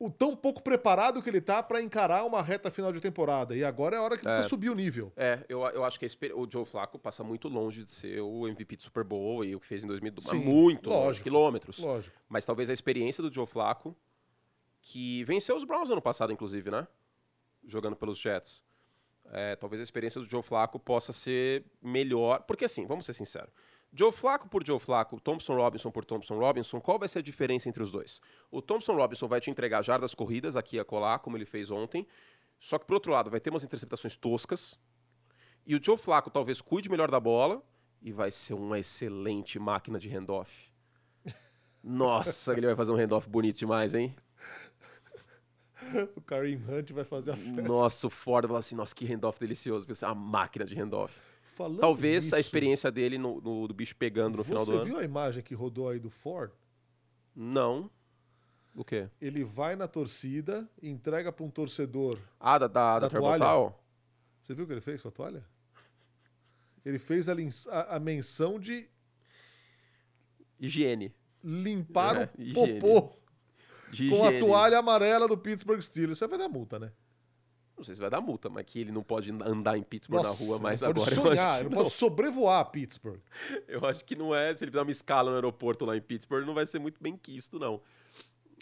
o 0.02 0.10
tão 0.10 0.34
pouco 0.34 0.60
preparado 0.60 1.22
que 1.22 1.30
ele 1.30 1.40
tá 1.40 1.62
para 1.62 1.80
encarar 1.80 2.24
uma 2.24 2.42
reta 2.42 2.72
final 2.72 2.92
de 2.92 3.00
temporada. 3.00 3.56
E 3.56 3.62
agora 3.62 3.94
é 3.94 3.98
a 4.00 4.02
hora 4.02 4.16
que 4.16 4.24
precisa 4.24 4.44
é. 4.44 4.48
subir 4.48 4.68
o 4.68 4.74
nível. 4.74 5.12
É, 5.16 5.46
eu, 5.48 5.60
eu 5.66 5.84
acho 5.84 6.00
que 6.00 6.06
o 6.34 6.48
Joe 6.50 6.64
Flacco 6.64 6.98
passa 6.98 7.22
muito 7.22 7.48
longe 7.48 7.84
de 7.84 7.90
ser 7.92 8.20
o 8.20 8.48
MVP 8.48 8.78
de 8.78 8.82
Super 8.82 9.04
Bowl 9.04 9.44
e 9.44 9.54
o 9.54 9.60
que 9.60 9.66
fez 9.66 9.84
em 9.84 9.86
2012. 9.86 10.28
Sim, 10.28 10.38
muito 10.38 10.90
lógico, 10.90 11.06
longe, 11.06 11.22
quilômetros. 11.22 11.78
Lógico. 11.78 12.16
Mas 12.28 12.44
talvez 12.44 12.68
a 12.68 12.72
experiência 12.72 13.22
do 13.22 13.32
Joe 13.32 13.46
Flacco, 13.46 13.96
que 14.80 15.22
venceu 15.22 15.56
os 15.56 15.62
Browns 15.62 15.88
ano 15.88 16.02
passado, 16.02 16.32
inclusive, 16.32 16.68
né? 16.68 16.84
Jogando 17.64 17.94
pelos 17.94 18.18
Jets. 18.18 18.64
É, 19.30 19.54
talvez 19.54 19.78
a 19.78 19.84
experiência 19.84 20.20
do 20.20 20.28
Joe 20.28 20.42
Flacco 20.42 20.80
possa 20.80 21.12
ser 21.12 21.64
melhor. 21.80 22.42
Porque 22.42 22.64
assim, 22.64 22.86
vamos 22.86 23.06
ser 23.06 23.12
sinceros. 23.12 23.52
Joe 23.94 24.10
Flacco 24.10 24.48
por 24.48 24.66
Joe 24.66 24.80
Flacco, 24.80 25.20
Thompson 25.20 25.54
Robinson 25.54 25.90
por 25.90 26.04
Thompson 26.04 26.38
Robinson, 26.38 26.80
qual 26.80 26.98
vai 26.98 27.08
ser 27.08 27.18
a 27.18 27.22
diferença 27.22 27.68
entre 27.68 27.82
os 27.82 27.90
dois? 27.90 28.20
O 28.50 28.62
Thompson 28.62 28.94
Robinson 28.94 29.28
vai 29.28 29.40
te 29.40 29.50
entregar 29.50 29.82
jardas 29.82 30.14
corridas 30.14 30.56
aqui 30.56 30.78
a 30.78 30.84
colar, 30.84 31.18
como 31.18 31.36
ele 31.36 31.44
fez 31.44 31.70
ontem, 31.70 32.06
só 32.58 32.78
que 32.78 32.86
por 32.86 32.94
outro 32.94 33.12
lado 33.12 33.30
vai 33.30 33.38
ter 33.38 33.50
umas 33.50 33.64
interceptações 33.64 34.16
toscas, 34.16 34.78
e 35.66 35.76
o 35.76 35.80
Joe 35.82 35.98
Flacco 35.98 36.30
talvez 36.30 36.60
cuide 36.60 36.90
melhor 36.90 37.10
da 37.10 37.20
bola 37.20 37.62
e 38.00 38.10
vai 38.10 38.30
ser 38.30 38.54
uma 38.54 38.78
excelente 38.78 39.58
máquina 39.58 39.98
de 39.98 40.08
handoff. 40.08 40.72
Nossa, 41.84 42.52
ele 42.52 42.66
vai 42.66 42.74
fazer 42.74 42.92
um 42.92 42.96
handoff 42.96 43.28
bonito 43.28 43.58
demais, 43.58 43.94
hein? 43.94 44.14
O 46.16 46.20
Kareem 46.20 46.56
Hunt 46.56 46.92
vai 46.92 47.04
fazer 47.04 47.32
a 47.32 47.36
festa. 47.36 47.62
Nossa, 47.62 48.06
o 48.06 48.10
Ford 48.10 48.42
vai 48.44 48.48
falar 48.48 48.58
assim, 48.60 48.76
nossa, 48.76 48.94
que 48.94 49.04
handoff 49.04 49.38
delicioso, 49.38 49.84
vai 49.84 49.94
ser 49.94 50.06
uma 50.06 50.14
máquina 50.14 50.64
de 50.64 50.74
handoff. 50.80 51.12
Falando 51.52 51.80
Talvez 51.80 52.24
nisso, 52.24 52.36
a 52.36 52.40
experiência 52.40 52.90
dele 52.90 53.18
no, 53.18 53.38
no, 53.38 53.68
do 53.68 53.74
bicho 53.74 53.94
pegando 53.94 54.38
no 54.38 54.44
final 54.44 54.64
do 54.64 54.72
ano. 54.72 54.80
Você 54.80 54.86
viu 54.86 54.98
a 54.98 55.04
imagem 55.04 55.42
que 55.42 55.54
rodou 55.54 55.86
aí 55.86 55.98
do 55.98 56.08
Ford? 56.08 56.50
Não. 57.36 57.90
O 58.74 58.82
quê? 58.82 59.10
Ele 59.20 59.44
vai 59.44 59.76
na 59.76 59.86
torcida, 59.86 60.66
entrega 60.82 61.30
para 61.30 61.44
um 61.44 61.50
torcedor. 61.50 62.18
Ah, 62.40 62.56
da, 62.56 62.66
da, 62.66 63.00
da, 63.00 63.08
da 63.08 63.20
toalha. 63.20 63.74
Você 64.40 64.54
viu 64.54 64.64
o 64.64 64.66
que 64.66 64.72
ele 64.72 64.80
fez 64.80 65.02
com 65.02 65.08
a 65.08 65.10
toalha? 65.10 65.44
Ele 66.86 66.98
fez 66.98 67.28
a, 67.28 67.34
a, 67.70 67.96
a 67.96 68.00
menção 68.00 68.58
de. 68.58 68.88
Higiene. 70.58 71.14
Limpar 71.44 72.16
é, 72.16 72.30
o 72.38 72.54
popô 72.54 73.12
com 74.08 74.24
a 74.24 74.38
toalha 74.38 74.78
amarela 74.78 75.28
do 75.28 75.36
Pittsburgh 75.36 75.82
Steelers. 75.82 76.18
Você 76.18 76.26
vai 76.26 76.38
dar 76.38 76.48
multa, 76.48 76.78
né? 76.78 76.92
Não 77.76 77.84
sei 77.84 77.94
se 77.94 78.00
vai 78.00 78.10
dar 78.10 78.20
multa, 78.20 78.48
mas 78.48 78.64
que 78.64 78.80
ele 78.80 78.92
não 78.92 79.02
pode 79.02 79.30
andar 79.30 79.76
em 79.76 79.82
Pittsburgh 79.82 80.22
Nossa, 80.22 80.42
na 80.42 80.48
rua 80.48 80.58
mais 80.58 80.82
agora. 80.82 81.14
Pode 81.16 81.36
sonhar, 81.36 81.60
ele 81.60 81.68
não 81.68 81.76
pode 81.78 81.90
sobrevoar 81.90 82.70
Pittsburgh. 82.70 83.20
Eu 83.66 83.84
acho 83.86 84.04
que 84.04 84.14
não 84.14 84.34
é. 84.34 84.54
Se 84.54 84.64
ele 84.64 84.70
fizer 84.70 84.82
uma 84.82 84.90
escala 84.90 85.30
no 85.30 85.36
aeroporto 85.36 85.84
lá 85.84 85.96
em 85.96 86.00
Pittsburgh, 86.00 86.46
não 86.46 86.54
vai 86.54 86.66
ser 86.66 86.78
muito 86.78 87.02
bem 87.02 87.16
quisto, 87.16 87.58
não. 87.58 87.80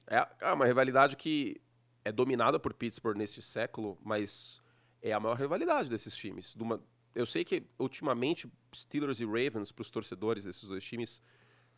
É, 0.07 0.27
é 0.41 0.53
uma 0.53 0.67
rivalidade 0.67 1.17
que 1.17 1.61
é 2.05 2.11
dominada 2.11 2.59
por 2.59 2.73
Pittsburgh 2.73 3.17
neste 3.17 3.43
século, 3.43 3.99
mas 4.03 4.61
é 5.03 5.13
a 5.13 5.21
maior 5.21 5.37
rivalidade 5.37 5.89
desses 5.89 6.15
times. 6.15 6.55
Uma, 6.57 6.83
eu 7.15 7.27
sei 7.27 7.45
que 7.45 7.65
ultimamente 7.79 8.51
Steelers 8.75 9.21
e 9.21 9.25
Ravens, 9.25 9.73
para 9.73 9.83
os 9.83 9.91
torcedores 9.91 10.45
desses 10.45 10.65
dois 10.65 10.85
times, 10.85 11.23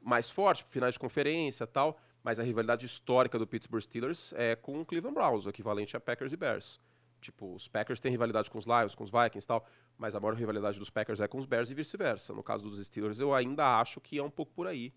mais 0.00 0.30
forte, 0.30 0.64
finais 0.68 0.94
de 0.94 1.00
conferência 1.00 1.66
tal, 1.66 2.00
mas 2.22 2.38
a 2.38 2.42
rivalidade 2.42 2.86
histórica 2.86 3.38
do 3.38 3.46
Pittsburgh 3.46 3.82
Steelers 3.82 4.32
é 4.34 4.54
com 4.54 4.80
o 4.80 4.84
Cleveland 4.84 5.14
Browns, 5.14 5.46
o 5.46 5.50
equivalente 5.50 5.96
a 5.96 6.00
Packers 6.00 6.32
e 6.32 6.36
Bears. 6.36 6.80
Tipo, 7.22 7.54
os 7.54 7.68
Packers 7.68 8.00
têm 8.00 8.10
rivalidade 8.10 8.50
com 8.50 8.58
os 8.58 8.66
Lions, 8.66 8.94
com 8.94 9.04
os 9.04 9.10
Vikings 9.10 9.44
e 9.44 9.48
tal, 9.48 9.64
mas 9.96 10.14
a 10.14 10.20
maior 10.20 10.34
rivalidade 10.34 10.78
dos 10.78 10.90
Packers 10.90 11.20
é 11.20 11.28
com 11.28 11.38
os 11.38 11.46
Bears 11.46 11.70
e 11.70 11.74
vice-versa. 11.74 12.34
No 12.34 12.42
caso 12.42 12.68
dos 12.68 12.84
Steelers, 12.84 13.20
eu 13.20 13.32
ainda 13.32 13.80
acho 13.80 14.00
que 14.00 14.18
é 14.18 14.22
um 14.22 14.30
pouco 14.30 14.52
por 14.52 14.66
aí, 14.66 14.92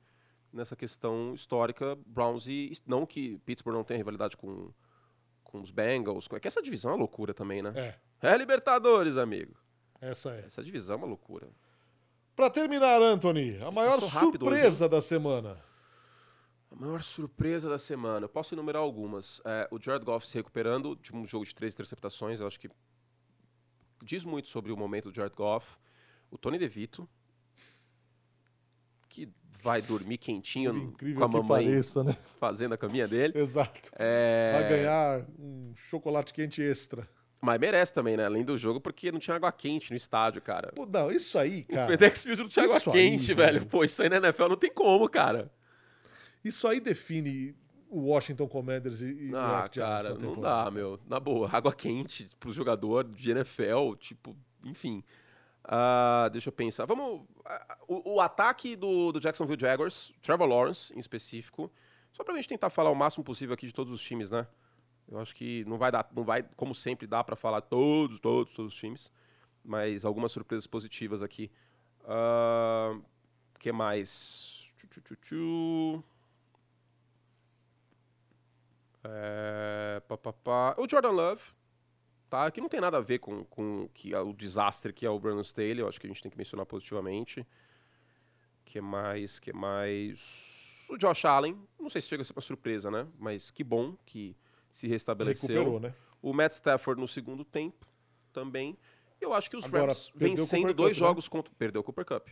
nessa 0.51 0.76
questão 0.76 1.34
histórica, 1.34 1.97
Browns 2.05 2.47
e... 2.47 2.71
Não 2.86 3.05
que 3.05 3.38
Pittsburgh 3.45 3.76
não 3.76 3.84
tenha 3.84 3.97
rivalidade 3.97 4.36
com, 4.36 4.73
com 5.43 5.61
os 5.61 5.69
Bengals, 5.69 6.28
é 6.34 6.39
que 6.39 6.47
essa 6.47 6.61
divisão 6.61 6.91
é 6.91 6.93
uma 6.95 6.99
loucura 6.99 7.34
também, 7.34 7.61
né? 7.61 7.73
É. 8.21 8.32
É 8.34 8.38
Libertadores, 8.38 9.17
amigo. 9.17 9.55
Essa 10.01 10.32
é. 10.32 10.45
Essa 10.45 10.63
divisão 10.63 10.95
é 10.95 10.97
uma 10.97 11.07
loucura. 11.07 11.47
Para 12.36 12.49
terminar, 12.49 13.01
Anthony, 13.01 13.57
a 13.61 13.71
maior 13.71 14.01
surpresa 14.01 14.86
hoje, 14.86 14.91
da 14.91 15.01
semana. 15.01 15.57
A 16.72 16.76
maior 16.76 17.03
surpresa 17.03 17.70
da 17.70 17.78
semana. 17.78 18.26
Eu 18.26 18.30
posso 18.30 18.53
enumerar 18.55 18.82
algumas. 18.82 19.41
É, 19.45 19.68
o 19.72 19.80
Jared 19.82 20.05
Goff 20.05 20.28
se 20.28 20.38
recuperando 20.38 20.95
de 20.95 21.16
um 21.16 21.26
jogo 21.26 21.45
de 21.45 21.53
três 21.53 21.74
interceptações. 21.74 22.39
Eu 22.39 22.47
acho 22.47 22.59
que 22.59 22.70
diz 24.03 24.24
muito 24.26 24.47
sobre 24.47 24.72
o 24.72 24.78
momento 24.78 25.09
do 25.09 25.16
Jared 25.16 25.36
Goff. 25.36 25.78
O 26.30 26.38
Tony 26.38 26.57
DeVito, 26.57 27.07
que 29.07 29.30
vai 29.63 29.82
dormir 29.82 30.18
quentinho 30.18 30.93
com 30.99 31.24
a 31.24 31.28
mamãe 31.28 31.66
pareça, 31.66 32.03
né? 32.03 32.16
fazendo 32.39 32.74
a 32.74 32.78
caminha 32.78 33.07
dele. 33.07 33.38
Exato. 33.38 33.91
É... 33.93 34.51
Vai 34.53 34.70
ganhar 34.70 35.26
um 35.39 35.74
chocolate 35.76 36.34
quente 36.34 36.61
extra. 36.61 37.07
Mas 37.41 37.59
merece 37.59 37.93
também, 37.93 38.18
né? 38.18 38.26
Além 38.26 38.43
do 38.43 38.57
jogo, 38.57 38.82
porque 38.82 39.11
não 39.11 39.20
tinha 39.20 39.36
água 39.36 39.51
quente 39.51 39.91
no 39.91 39.97
estádio, 39.97 40.41
cara. 40.41 40.72
Pô, 40.76 40.86
não, 40.86 41.11
isso 41.11 41.38
aí, 41.38 41.63
cara. 41.63 41.86
o 41.86 41.88
FedEx 41.89 42.24
Field 42.24 42.41
não 42.41 42.49
tinha 42.49 42.66
água 42.66 42.78
aí, 42.78 42.84
quente, 42.84 43.34
velho. 43.34 43.59
velho. 43.59 43.66
Pô, 43.68 43.84
isso 43.84 44.01
aí 44.01 44.09
na 44.09 44.18
NFL 44.18 44.47
não 44.47 44.55
tem 44.55 44.72
como, 44.72 45.07
cara. 45.07 45.51
Isso 46.46 46.68
aí 46.68 46.80
define 46.80 47.56
o 47.89 48.02
Washington 48.10 48.48
Commanders 48.48 49.02
e, 49.02 49.30
e 49.30 49.36
Ah, 49.36 49.68
cara, 49.74 50.14
não 50.16 50.39
dá, 50.39 50.70
meu. 50.72 51.00
Na 51.08 51.20
boa, 51.20 51.50
água 51.52 51.74
quente 51.74 52.30
pro 52.39 52.52
jogador 52.54 53.04
de 53.04 53.32
NFL, 53.32 53.96
tipo, 53.98 54.36
enfim. 54.64 55.04
Ah, 55.64 56.30
deixa 56.32 56.50
eu 56.50 56.54
pensar. 56.54 56.86
Vamos. 56.86 57.28
ah, 57.43 57.78
O, 57.88 58.16
o 58.16 58.22
ataque 58.22 58.76
do, 58.76 59.12
do 59.12 59.20
Jacksonville 59.20 59.60
Jaguars, 59.60 60.14
Trevor 60.22 60.48
Lawrence 60.48 60.93
em 60.96 61.00
específico, 61.00 61.72
só 62.14 62.24
pra 62.24 62.36
gente 62.36 62.48
tentar 62.48 62.70
falar 62.70 62.91
o 62.91 62.96
máximo 62.96 63.24
possível 63.24 63.54
aqui 63.56 63.66
de 63.66 63.74
todos 63.74 63.91
os 63.91 64.02
times, 64.02 64.30
né? 64.30 64.48
Eu 65.08 65.20
acho 65.20 65.36
que 65.36 65.64
não 65.66 65.78
vai 65.78 65.91
dar, 65.91 66.08
não 66.16 66.24
vai, 66.24 66.43
como 66.56 66.74
sempre, 66.74 67.06
dá 67.08 67.24
pra 67.24 67.36
falar 67.36 67.62
todos, 67.62 68.20
todos, 68.20 68.54
todos 68.54 68.74
os 68.74 68.78
times, 68.80 69.12
mas 69.64 70.06
algumas 70.06 70.32
surpresas 70.32 70.66
positivas 70.68 71.22
aqui. 71.22 71.52
O 73.56 73.60
que 73.60 73.72
mais? 73.72 74.72
Tchu, 74.78 74.88
tchu, 74.88 75.02
tchu, 75.02 75.16
tchu. 75.16 76.04
É, 79.08 80.01
pá, 80.08 80.18
pá, 80.18 80.34
pá. 80.34 80.76
O 80.78 80.89
Jordan 80.89 81.12
Love, 81.12 81.41
tá? 82.30 82.49
Que 82.49 82.60
não 82.60 82.70
tem 82.70 82.82
nada 82.82 82.97
a 82.97 83.01
ver 83.01 83.20
com, 83.20 83.43
com 83.45 83.88
que, 83.93 84.14
é 84.14 84.20
o 84.20 84.34
desastre 84.34 84.91
que 84.91 85.06
é 85.06 85.10
o 85.10 85.20
Brandon 85.20 85.41
Staley. 85.41 85.80
Eu 85.80 85.88
acho 85.88 85.99
que 85.99 86.08
a 86.08 86.10
gente 86.10 86.24
tem 86.24 86.32
que 86.32 86.38
mencionar 86.38 86.66
positivamente. 86.66 87.45
que 88.64 88.82
mais? 88.82 89.39
que 89.39 89.53
mais? 89.53 90.86
O 90.89 90.97
Josh 90.97 91.26
Allen. 91.26 91.60
Não 91.80 91.89
sei 91.89 92.01
se 92.01 92.08
chega 92.08 92.22
a 92.22 92.26
ser 92.26 92.34
uma 92.34 92.41
surpresa, 92.41 92.89
né? 92.89 93.08
Mas 93.20 93.51
que 93.51 93.64
bom 93.64 93.95
que 94.06 94.36
se 94.72 94.88
restabeleceu. 94.88 95.49
Recuperou, 95.49 95.80
né? 95.80 95.93
O 96.22 96.34
Matt 96.34 96.53
Stafford 96.53 96.99
no 96.99 97.08
segundo 97.08 97.45
tempo 97.45 97.86
também. 98.34 98.78
Eu 99.22 99.34
acho 99.34 99.49
que 99.49 99.56
os 99.56 99.66
Agora, 99.66 99.88
Rams 99.88 100.12
vencendo 100.16 100.74
dois 100.74 100.91
Kupp, 100.91 101.01
né? 101.01 101.08
jogos 101.08 101.28
contra. 101.28 101.53
Perdeu 101.58 101.82
o 101.82 101.84
Cooper 101.84 102.06
Cup. 102.06 102.28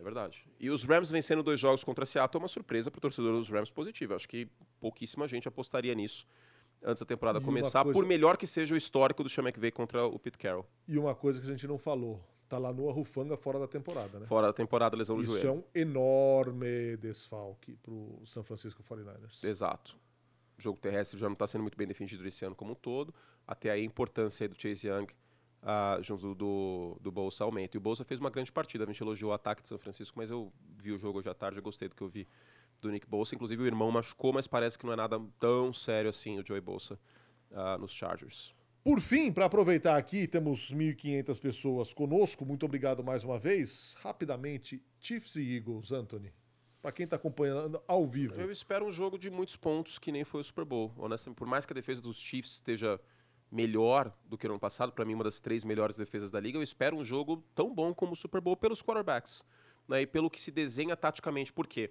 É 0.00 0.02
verdade. 0.02 0.42
E 0.58 0.70
os 0.70 0.82
Rams 0.82 1.10
vencendo 1.10 1.42
dois 1.42 1.60
jogos 1.60 1.84
contra 1.84 2.06
Seattle 2.06 2.40
é 2.40 2.42
uma 2.42 2.48
surpresa 2.48 2.90
para 2.90 2.98
o 2.98 3.00
torcedor 3.02 3.32
dos 3.38 3.50
Rams 3.50 3.68
positiva. 3.70 4.14
Acho 4.16 4.26
que 4.26 4.48
pouquíssima 4.80 5.28
gente 5.28 5.46
apostaria 5.46 5.94
nisso 5.94 6.26
antes 6.82 7.00
da 7.00 7.06
temporada 7.06 7.38
E 7.38 7.42
começar, 7.42 7.84
coisa- 7.84 7.98
por 7.98 8.06
melhor 8.06 8.38
que 8.38 8.46
seja 8.46 8.74
o 8.74 8.78
histórico 8.78 9.22
do 9.22 9.28
Sean 9.28 9.44
McVay 9.44 9.70
contra 9.70 10.06
o 10.06 10.18
Pete 10.18 10.38
Carroll. 10.38 10.64
E 10.88 10.96
uma 10.96 11.14
coisa 11.14 11.38
que 11.38 11.46
a 11.46 11.50
gente 11.50 11.66
não 11.66 11.76
falou. 11.76 12.18
Tá 12.48 12.58
lá 12.58 12.72
no 12.72 12.88
Arrufanga 12.88 13.36
fora 13.36 13.60
da 13.60 13.68
temporada, 13.68 14.18
né? 14.18 14.26
Fora 14.26 14.48
da 14.48 14.52
temporada, 14.52 14.96
lesão 14.96 15.20
Isso 15.20 15.30
joelho. 15.32 15.48
é 15.48 15.52
um 15.52 15.62
enorme 15.72 16.96
desfalque 16.96 17.76
pro 17.76 18.20
San 18.26 18.42
Francisco 18.42 18.82
49ers. 18.82 19.44
Exato. 19.44 19.96
O 20.58 20.62
jogo 20.62 20.78
terrestre 20.80 21.18
já 21.18 21.26
não 21.26 21.34
está 21.34 21.46
sendo 21.46 21.62
muito 21.62 21.76
bem 21.78 21.86
defendido 21.86 22.26
esse 22.26 22.44
ano 22.44 22.54
como 22.56 22.72
um 22.72 22.74
todo. 22.74 23.14
Até 23.46 23.70
aí 23.70 23.82
a 23.82 23.84
importância 23.84 24.44
aí 24.44 24.48
do 24.48 24.60
Chase 24.60 24.88
Young 24.88 25.06
ah, 25.62 25.98
junto 26.00 26.34
do, 26.34 26.96
do 27.00 27.10
Bolsa 27.10 27.44
aumenta. 27.44 27.76
E 27.76 27.78
o 27.78 27.80
Bolsa 27.80 28.04
fez 28.04 28.20
uma 28.20 28.30
grande 28.30 28.50
partida. 28.50 28.84
A 28.84 28.86
gente 28.86 29.00
elogiou 29.00 29.30
o 29.30 29.34
ataque 29.34 29.62
de 29.62 29.68
São 29.68 29.78
Francisco, 29.78 30.18
mas 30.18 30.30
eu 30.30 30.52
vi 30.78 30.92
o 30.92 30.98
jogo 30.98 31.18
hoje 31.18 31.28
à 31.28 31.34
tarde, 31.34 31.58
eu 31.58 31.62
gostei 31.62 31.88
do 31.88 31.94
que 31.94 32.02
eu 32.02 32.08
vi 32.08 32.26
do 32.80 32.90
Nick 32.90 33.06
Bolsa. 33.06 33.34
Inclusive 33.34 33.62
o 33.62 33.66
irmão 33.66 33.90
machucou, 33.90 34.32
mas 34.32 34.46
parece 34.46 34.78
que 34.78 34.86
não 34.86 34.92
é 34.92 34.96
nada 34.96 35.20
tão 35.38 35.72
sério 35.72 36.10
assim 36.10 36.38
o 36.38 36.46
Joey 36.46 36.60
Bolsa 36.60 36.98
ah, 37.52 37.76
nos 37.78 37.92
Chargers. 37.92 38.54
Por 38.82 38.98
fim, 39.00 39.30
para 39.30 39.44
aproveitar 39.44 39.96
aqui, 39.96 40.26
temos 40.26 40.72
1.500 40.72 41.38
pessoas 41.38 41.92
conosco. 41.92 42.46
Muito 42.46 42.64
obrigado 42.64 43.04
mais 43.04 43.24
uma 43.24 43.38
vez. 43.38 43.94
Rapidamente, 44.00 44.82
Chiefs 44.98 45.36
e 45.36 45.56
Eagles, 45.56 45.92
Anthony. 45.92 46.32
Para 46.80 46.90
quem 46.90 47.06
tá 47.06 47.16
acompanhando 47.16 47.82
ao 47.86 48.06
vivo. 48.06 48.40
Eu 48.40 48.50
espero 48.50 48.86
um 48.86 48.90
jogo 48.90 49.18
de 49.18 49.28
muitos 49.28 49.54
pontos 49.54 49.98
que 49.98 50.10
nem 50.10 50.24
foi 50.24 50.40
o 50.40 50.44
Super 50.44 50.64
Bowl. 50.64 50.94
Honestamente, 50.96 51.36
por 51.36 51.46
mais 51.46 51.66
que 51.66 51.74
a 51.74 51.76
defesa 51.76 52.00
dos 52.00 52.16
Chiefs 52.16 52.54
esteja 52.54 52.98
melhor 53.50 54.12
do 54.24 54.38
que 54.38 54.46
no 54.46 54.54
ano 54.54 54.60
passado, 54.60 54.92
para 54.92 55.04
mim 55.04 55.14
uma 55.14 55.24
das 55.24 55.40
três 55.40 55.64
melhores 55.64 55.96
defesas 55.96 56.30
da 56.30 56.38
liga, 56.38 56.58
eu 56.58 56.62
espero 56.62 56.96
um 56.96 57.04
jogo 57.04 57.42
tão 57.54 57.74
bom 57.74 57.92
como 57.92 58.12
o 58.12 58.16
Super 58.16 58.40
Bowl 58.40 58.56
pelos 58.56 58.82
quarterbacks, 58.82 59.44
né, 59.88 60.02
e 60.02 60.06
pelo 60.06 60.30
que 60.30 60.40
se 60.40 60.50
desenha 60.50 60.96
taticamente. 60.96 61.52
Por 61.52 61.66
quê? 61.66 61.90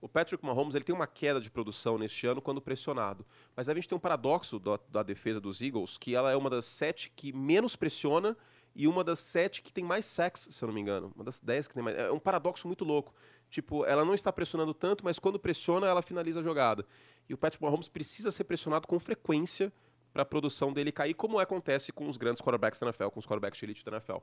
O 0.00 0.08
Patrick 0.08 0.44
Mahomes 0.44 0.74
ele 0.74 0.84
tem 0.84 0.94
uma 0.94 1.06
queda 1.06 1.40
de 1.40 1.50
produção 1.50 1.96
neste 1.96 2.26
ano 2.26 2.42
quando 2.42 2.60
pressionado, 2.60 3.24
mas 3.54 3.68
a 3.68 3.74
gente 3.74 3.88
tem 3.88 3.96
um 3.96 4.00
paradoxo 4.00 4.58
da, 4.58 4.78
da 4.90 5.02
defesa 5.02 5.40
dos 5.40 5.60
Eagles, 5.62 5.96
que 5.96 6.14
ela 6.14 6.30
é 6.30 6.36
uma 6.36 6.50
das 6.50 6.66
sete 6.66 7.10
que 7.14 7.32
menos 7.32 7.76
pressiona 7.76 8.36
e 8.74 8.86
uma 8.86 9.02
das 9.02 9.18
sete 9.18 9.62
que 9.62 9.72
tem 9.72 9.82
mais 9.82 10.04
sacks, 10.04 10.48
se 10.50 10.62
eu 10.62 10.66
não 10.66 10.74
me 10.74 10.80
engano. 10.82 11.10
Uma 11.14 11.24
das 11.24 11.40
dez 11.40 11.66
que 11.66 11.72
tem 11.72 11.82
mais. 11.82 11.96
É 11.96 12.12
um 12.12 12.18
paradoxo 12.18 12.66
muito 12.66 12.84
louco. 12.84 13.14
Tipo, 13.48 13.86
ela 13.86 14.04
não 14.04 14.12
está 14.12 14.30
pressionando 14.30 14.74
tanto, 14.74 15.02
mas 15.02 15.18
quando 15.18 15.38
pressiona, 15.38 15.86
ela 15.86 16.02
finaliza 16.02 16.40
a 16.40 16.42
jogada. 16.42 16.84
E 17.26 17.32
o 17.32 17.38
Patrick 17.38 17.64
Mahomes 17.64 17.88
precisa 17.88 18.30
ser 18.30 18.44
pressionado 18.44 18.86
com 18.86 18.98
frequência 19.00 19.72
para 20.16 20.22
a 20.22 20.24
produção 20.26 20.72
dele 20.72 20.90
cair, 20.90 21.12
como 21.12 21.38
acontece 21.38 21.92
com 21.92 22.08
os 22.08 22.16
grandes 22.16 22.40
quarterbacks 22.40 22.80
da 22.80 22.86
NFL, 22.86 23.08
com 23.08 23.20
os 23.20 23.26
quarterbacks 23.26 23.58
de 23.58 23.66
elite 23.66 23.84
da 23.84 23.92
NFL. 23.92 24.16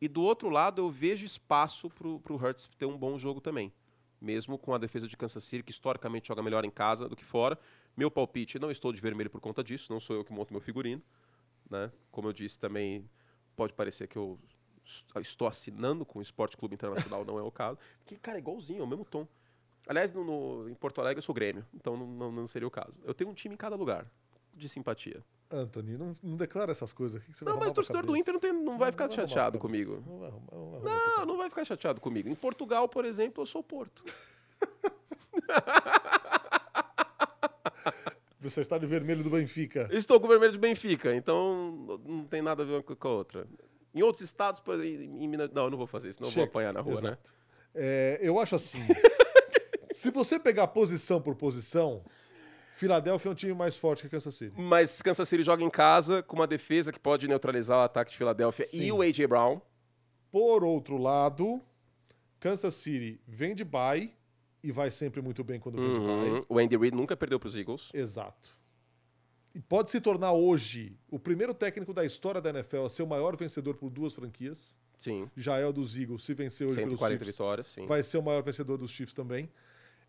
E 0.00 0.08
do 0.08 0.20
outro 0.20 0.48
lado, 0.48 0.82
eu 0.82 0.90
vejo 0.90 1.24
espaço 1.24 1.88
para 1.88 2.08
o 2.08 2.20
Hurts 2.36 2.68
ter 2.76 2.86
um 2.86 2.98
bom 2.98 3.16
jogo 3.16 3.40
também. 3.40 3.72
Mesmo 4.20 4.58
com 4.58 4.74
a 4.74 4.78
defesa 4.78 5.06
de 5.06 5.16
Kansas 5.16 5.44
City, 5.44 5.62
que 5.62 5.70
historicamente 5.70 6.26
joga 6.26 6.42
melhor 6.42 6.64
em 6.64 6.70
casa 6.72 7.08
do 7.08 7.14
que 7.14 7.24
fora. 7.24 7.56
Meu 7.96 8.10
palpite, 8.10 8.58
não 8.58 8.68
estou 8.68 8.92
de 8.92 9.00
vermelho 9.00 9.30
por 9.30 9.40
conta 9.40 9.62
disso, 9.62 9.92
não 9.92 10.00
sou 10.00 10.16
eu 10.16 10.24
que 10.24 10.32
monto 10.32 10.52
meu 10.52 10.60
figurino. 10.60 11.00
Né? 11.70 11.92
Como 12.10 12.26
eu 12.26 12.32
disse 12.32 12.58
também, 12.58 13.08
pode 13.54 13.72
parecer 13.74 14.08
que 14.08 14.18
eu 14.18 14.40
est- 14.84 15.06
estou 15.20 15.46
assinando 15.46 16.04
com 16.04 16.18
o 16.18 16.22
Esporte 16.22 16.56
Clube 16.56 16.74
Internacional, 16.74 17.24
não 17.24 17.38
é 17.38 17.42
o 17.42 17.50
caso. 17.52 17.78
Que, 18.04 18.16
cara, 18.16 18.38
é 18.38 18.40
igualzinho, 18.40 18.80
é 18.80 18.82
o 18.82 18.88
mesmo 18.88 19.04
tom. 19.04 19.24
Aliás, 19.86 20.12
no, 20.12 20.24
no- 20.24 20.68
em 20.68 20.74
Porto 20.74 21.00
Alegre 21.00 21.18
eu 21.18 21.22
sou 21.22 21.32
Grêmio, 21.32 21.64
então 21.72 21.96
não, 21.96 22.06
não- 22.08 22.32
não 22.32 22.46
seria 22.48 22.66
o 22.66 22.70
caso. 22.72 22.98
Eu 23.04 23.14
tenho 23.14 23.30
um 23.30 23.34
time 23.34 23.54
em 23.54 23.58
cada 23.58 23.76
lugar, 23.76 24.04
de 24.58 24.68
simpatia. 24.68 25.24
Anthony, 25.50 25.96
não, 25.96 26.14
não 26.22 26.36
declara 26.36 26.70
essas 26.72 26.92
coisas 26.92 27.22
aqui 27.22 27.32
que 27.32 27.42
vai 27.44 27.54
Não, 27.54 27.60
mas 27.60 27.70
o 27.70 27.74
torcedor 27.74 28.04
do. 28.04 28.14
Inter 28.16 28.34
não, 28.34 28.40
tem- 28.40 28.52
não 28.52 28.76
vai 28.76 28.90
ficar 28.90 29.04
arrumar 29.04 29.16
pra 29.16 29.26
chateado 29.26 29.58
comigo. 29.58 30.02
Não 30.06 30.18
vai 30.18 30.28
arrumar, 30.28 30.52
não 30.52 30.70
vai 30.70 30.92
arrumar 30.92 31.16
Não, 31.18 31.26
não 31.26 31.36
vai 31.38 31.48
ficar 31.48 31.64
chateado 31.64 32.00
comigo. 32.00 32.28
Em 32.28 32.34
Portugal, 32.34 32.86
por 32.88 33.04
exemplo, 33.04 33.42
eu 33.42 33.46
sou 33.46 33.62
Porto. 33.62 34.04
Você 38.40 38.60
está 38.60 38.78
de 38.78 38.86
vermelho 38.86 39.24
do 39.24 39.30
Benfica. 39.30 39.88
Estou 39.90 40.20
com 40.20 40.26
o 40.26 40.28
vermelho 40.28 40.52
de 40.52 40.58
Benfica, 40.58 41.14
então 41.14 42.00
não 42.04 42.24
tem 42.24 42.40
nada 42.40 42.62
a 42.62 42.66
ver 42.66 42.82
com 42.82 43.08
a 43.08 43.10
outra. 43.10 43.46
Em 43.92 44.02
outros 44.02 44.22
estados, 44.22 44.60
por 44.60 44.82
em 44.84 45.26
Minas... 45.26 45.50
Não, 45.50 45.64
eu 45.64 45.70
não 45.70 45.78
vou 45.78 45.86
fazer 45.88 46.10
isso, 46.10 46.22
não 46.22 46.30
vou 46.30 46.44
apanhar 46.44 46.72
na 46.72 46.80
rua, 46.80 47.00
né? 47.00 47.08
Exato. 47.08 47.34
É, 47.74 48.18
eu 48.22 48.38
acho 48.38 48.54
assim. 48.54 48.78
se 49.92 50.10
você 50.10 50.38
pegar 50.38 50.68
posição 50.68 51.20
por 51.20 51.34
posição, 51.34 52.04
Filadélfia 52.78 53.28
é 53.28 53.32
um 53.32 53.34
time 53.34 53.52
mais 53.52 53.76
forte 53.76 54.02
que 54.04 54.08
Kansas 54.08 54.34
City. 54.34 54.54
Mas 54.56 55.02
Kansas 55.02 55.28
City 55.28 55.42
joga 55.42 55.64
em 55.64 55.70
casa 55.70 56.22
com 56.22 56.36
uma 56.36 56.46
defesa 56.46 56.92
que 56.92 56.98
pode 57.00 57.26
neutralizar 57.26 57.76
o 57.78 57.82
ataque 57.82 58.12
de 58.12 58.16
Filadélfia 58.16 58.66
Sim. 58.66 58.82
e 58.84 58.92
o 58.92 59.02
A.J. 59.02 59.26
Brown. 59.26 59.60
Por 60.30 60.62
outro 60.62 60.96
lado, 60.96 61.60
Kansas 62.38 62.76
City 62.76 63.20
vem 63.26 63.54
de 63.54 63.64
bye 63.64 64.12
e 64.62 64.70
vai 64.70 64.90
sempre 64.92 65.20
muito 65.20 65.42
bem 65.42 65.58
quando 65.58 65.76
vem 65.76 65.88
de 65.92 65.98
Uhum. 65.98 66.32
bye. 66.34 66.44
O 66.48 66.58
Andy 66.58 66.76
Reid 66.76 66.94
nunca 66.96 67.16
perdeu 67.16 67.40
para 67.40 67.48
os 67.48 67.56
Eagles. 67.56 67.90
Exato. 67.92 68.56
E 69.54 69.60
pode 69.60 69.90
se 69.90 70.00
tornar 70.00 70.32
hoje 70.32 70.96
o 71.10 71.18
primeiro 71.18 71.52
técnico 71.52 71.92
da 71.92 72.04
história 72.04 72.40
da 72.40 72.50
NFL 72.50 72.84
a 72.84 72.90
ser 72.90 73.02
o 73.02 73.06
maior 73.08 73.36
vencedor 73.36 73.74
por 73.74 73.90
duas 73.90 74.14
franquias. 74.14 74.76
Sim, 74.96 75.28
Já 75.36 75.56
é 75.58 75.64
o 75.66 75.72
dos 75.72 75.96
Eagles, 75.96 76.24
se 76.24 76.34
vencer 76.34 76.66
hoje 76.66 76.76
pelos 76.76 76.90
140 76.92 77.24
Chiefs, 77.24 77.34
vitórias, 77.36 77.66
sim. 77.68 77.86
vai 77.86 78.02
ser 78.02 78.18
o 78.18 78.22
maior 78.22 78.42
vencedor 78.42 78.76
dos 78.76 78.90
Chiefs 78.90 79.14
também. 79.14 79.48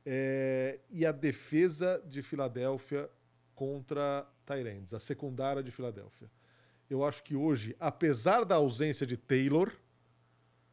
É, 0.06 0.80
e 0.90 1.06
a 1.06 1.12
defesa 1.12 2.02
de 2.08 2.22
Filadélfia 2.22 3.10
contra 3.54 4.26
Tyrands, 4.46 4.94
a 4.94 5.00
secundária 5.00 5.62
de 5.62 5.72
Filadélfia. 5.72 6.32
Eu 6.90 7.04
acho 7.04 7.24
que 7.24 7.36
hoje, 7.36 7.76
apesar 7.80 8.44
da 8.44 8.56
ausência 8.56 9.06
de 9.06 9.18
Taylor, 9.18 9.72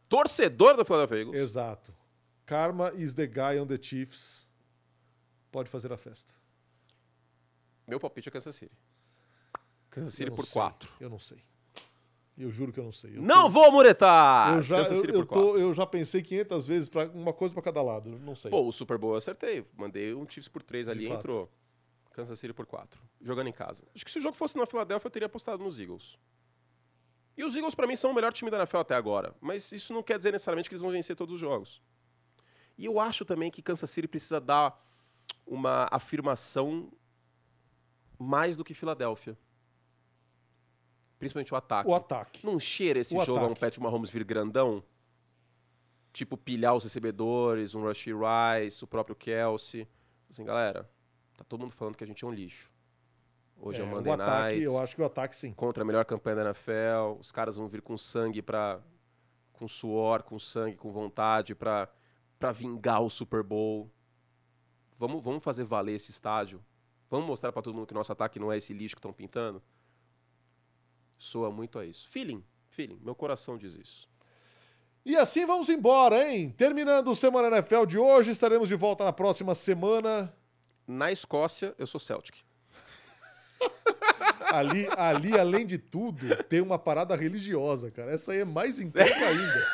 Torcedor 0.09 0.77
do 0.77 0.85
Philadelphia 0.85 1.19
Eagles. 1.19 1.41
exato, 1.41 1.93
Karma 2.47 2.93
is 2.95 3.13
the 3.13 3.27
guy 3.27 3.59
on 3.61 3.67
the 3.67 3.77
Chiefs, 3.81 4.49
pode 5.51 5.69
fazer 5.69 5.93
a 5.93 5.97
festa. 5.97 6.33
Meu 7.87 8.01
palpite 8.01 8.29
é 8.29 8.33
Kansas 8.33 8.55
City. 8.55 8.77
Kansas 9.91 10.15
City 10.15 10.31
por 10.31 10.45
sei, 10.45 10.53
4. 10.53 10.93
Eu 11.01 11.11
não 11.11 11.19
sei. 11.19 11.39
Eu 12.39 12.51
juro 12.51 12.71
que 12.73 12.79
eu 12.79 12.85
não 12.85 12.93
sei. 12.93 13.17
Eu 13.17 13.23
Não 13.23 13.45
tô- 13.45 13.51
vou 13.51 13.73
muretar! 13.73 14.57
eu 14.57 14.63
já, 14.63 14.79
eu, 14.83 14.95
eu 15.05 15.13
por 15.15 15.27
4. 15.27 15.29
tô- 15.53 15.59
eu 15.59 15.73
já 15.73 15.87
pensei 15.87 16.23
500 16.23 16.67
vezes 16.67 16.89
para 16.89 17.09
uma 17.11 17.33
coisa 17.33 17.55
para 17.55 17.63
cada 17.63 17.81
lado. 17.83 18.11
Não 18.19 18.35
sei. 18.37 18.51
Pô, 18.51 18.61
o 18.67 18.73
Super 18.73 18.99
Bowl 18.99 19.13
eu 19.13 19.17
acertei. 19.17 19.65
Mandei 19.75 20.13
um 20.15 20.29
Chiefs 20.29 20.49
por 20.49 20.63
3 20.63 20.87
ali, 20.89 21.09
entrou. 21.09 21.51
Kansas 22.13 22.39
City 22.39 22.53
por 22.53 22.67
4. 22.67 23.01
Jogando 23.23 23.49
em 23.49 23.53
casa. 23.53 23.85
Acho 23.95 24.05
que 24.05 24.11
se 24.11 24.19
o 24.19 24.23
jogo 24.23 24.37
fosse 24.37 24.57
na 24.59 24.67
Filadélfia, 24.67 25.07
eu 25.07 25.11
teria 25.11 25.27
apostado 25.27 25.63
nos 25.63 25.79
Eagles. 25.81 26.19
E 27.37 27.45
os 27.45 27.55
Eagles, 27.55 27.75
pra 27.75 27.87
mim, 27.87 27.97
são 27.97 28.11
o 28.11 28.15
melhor 28.15 28.33
time 28.33 28.51
da 28.51 28.57
NFL 28.59 28.79
até 28.79 28.95
agora. 28.95 29.35
Mas 29.41 29.71
isso 29.73 29.93
não 29.93 30.03
quer 30.03 30.17
dizer 30.17 30.33
necessariamente 30.33 30.69
que 30.69 30.75
eles 30.75 30.83
vão 30.83 30.91
vencer 30.91 31.15
todos 31.17 31.35
os 31.35 31.41
jogos. 31.41 31.83
E 32.79 32.85
eu 32.87 32.99
acho 33.01 33.25
também 33.25 33.51
que 33.51 33.63
Kansas 33.63 33.89
City 33.91 34.09
precisa 34.09 34.41
dar 34.41 34.83
uma 35.47 35.89
afirmação 35.91 36.91
mais 38.19 38.57
do 38.57 38.65
que 38.65 38.73
Filadélfia. 38.75 39.37
Principalmente 41.19 41.53
o 41.53 41.57
ataque. 41.57 41.89
o 41.89 41.95
ataque. 41.95 42.47
Não 42.47 42.59
cheira 42.59 43.01
esse 43.01 43.17
O 43.17 43.25
jogo 43.25 43.39
a 43.39 43.43
um 43.43 43.47
ataque. 43.47 43.61
Patrick 43.61 43.83
Mahomes 43.83 44.11
vir 44.11 44.25
grandão? 44.25 44.83
Tipo, 46.13 46.37
pilhar 46.37 46.75
os 46.75 46.85
recebedores, 46.85 47.75
um 47.75 47.83
Rushy 47.83 48.11
Rice, 48.13 48.85
o 48.85 48.87
próprio 48.87 49.15
Kelsey. 49.17 49.87
Assim, 50.31 50.45
galera, 50.45 50.89
tá 51.37 51.45
todo 51.45 51.61
mundo 51.61 51.73
falando 51.73 51.97
que 51.97 52.05
a 52.05 52.07
gente 52.07 52.25
é 52.25 52.27
um 52.27 52.33
lixo. 52.33 52.71
Hoje 53.59 53.81
é, 53.81 53.85
é 53.85 53.87
o 53.87 53.91
Monday 53.91 54.11
o 54.11 54.15
ataque, 54.15 54.55
Night. 54.55 54.63
Eu 54.63 54.79
acho 54.79 54.95
que 54.95 55.03
o 55.03 55.05
ataque 55.05 55.35
sim. 55.35 55.53
Contra 55.53 55.83
a 55.83 55.87
melhor 55.87 56.05
campanha 56.05 56.37
da 56.37 56.45
NFL. 56.47 57.19
Os 57.19 57.33
caras 57.33 57.57
vão 57.57 57.69
vir 57.69 57.83
com 57.83 57.97
sangue 57.97 58.43
para 58.43 58.81
com 59.53 59.67
suor, 59.67 60.23
com 60.23 60.39
sangue, 60.39 60.77
com 60.77 60.93
vontade 60.93 61.55
para 61.55 61.89
para 62.39 62.53
vingar 62.53 63.03
o 63.03 63.09
Super 63.09 63.43
Bowl. 63.43 63.91
Vamos, 64.99 65.23
vamos 65.23 65.43
fazer 65.43 65.65
valer 65.65 65.95
esse 65.95 66.11
estádio. 66.11 66.63
Vamos 67.09 67.27
mostrar 67.27 67.51
para 67.53 67.63
todo 67.63 67.75
mundo 67.75 67.87
que 67.87 67.95
nosso 67.95 68.13
ataque 68.13 68.39
não 68.39 68.53
é 68.53 68.59
esse 68.59 68.75
lixo 68.75 68.95
que 68.95 68.99
estão 68.99 69.13
pintando. 69.13 69.63
Soa 71.19 71.51
muito 71.51 71.79
a 71.79 71.85
isso. 71.85 72.09
Feeling, 72.09 72.45
feeling. 72.71 72.99
Meu 73.03 73.15
coração 73.15 73.57
diz 73.57 73.75
isso. 73.75 74.09
E 75.05 75.17
assim 75.17 75.47
vamos 75.47 75.69
embora, 75.69 76.29
hein? 76.29 76.53
Terminando 76.57 77.09
o 77.09 77.17
Semana 77.17 77.57
NFL 77.57 77.87
de 77.87 77.97
hoje, 77.97 78.33
estaremos 78.33 78.69
de 78.69 78.75
volta 78.75 79.05
na 79.05 79.13
próxima 79.13 79.55
semana. 79.55 80.35
Na 80.87 81.13
Escócia, 81.13 81.75
eu 81.79 81.87
sou 81.87 82.01
Celtic. 82.01 82.37
ali, 84.53 84.89
ali, 84.97 85.39
além 85.39 85.65
de 85.65 85.79
tudo, 85.79 86.43
tem 86.45 86.61
uma 86.61 86.79
parada 86.79 87.15
religiosa, 87.15 87.91
cara. 87.91 88.13
Essa 88.13 88.33
aí 88.33 88.41
é 88.41 88.45
mais 88.45 88.81
encrenca 88.81 89.15
ainda. 89.27 89.67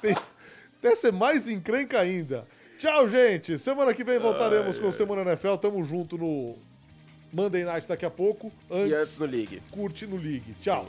Tem, 0.00 0.16
deve 0.82 0.96
ser 0.96 1.12
mais 1.12 1.48
encrenca 1.48 2.00
ainda. 2.00 2.46
Tchau, 2.78 3.08
gente. 3.08 3.58
Semana 3.58 3.92
que 3.94 4.04
vem 4.04 4.18
voltaremos 4.18 4.76
ai, 4.76 4.82
com 4.82 4.88
o 4.88 4.92
Semana 4.92 5.22
NFL. 5.22 5.56
Tamo 5.56 5.82
junto 5.82 6.18
no 6.18 6.56
Monday 7.32 7.64
Night 7.64 7.86
daqui 7.86 8.04
a 8.04 8.10
pouco. 8.10 8.50
Antes, 8.70 8.90
e 8.90 8.94
antes 8.94 9.18
no 9.18 9.26
League. 9.26 9.62
Curte 9.70 10.06
no 10.06 10.16
League. 10.16 10.54
Tchau. 10.60 10.86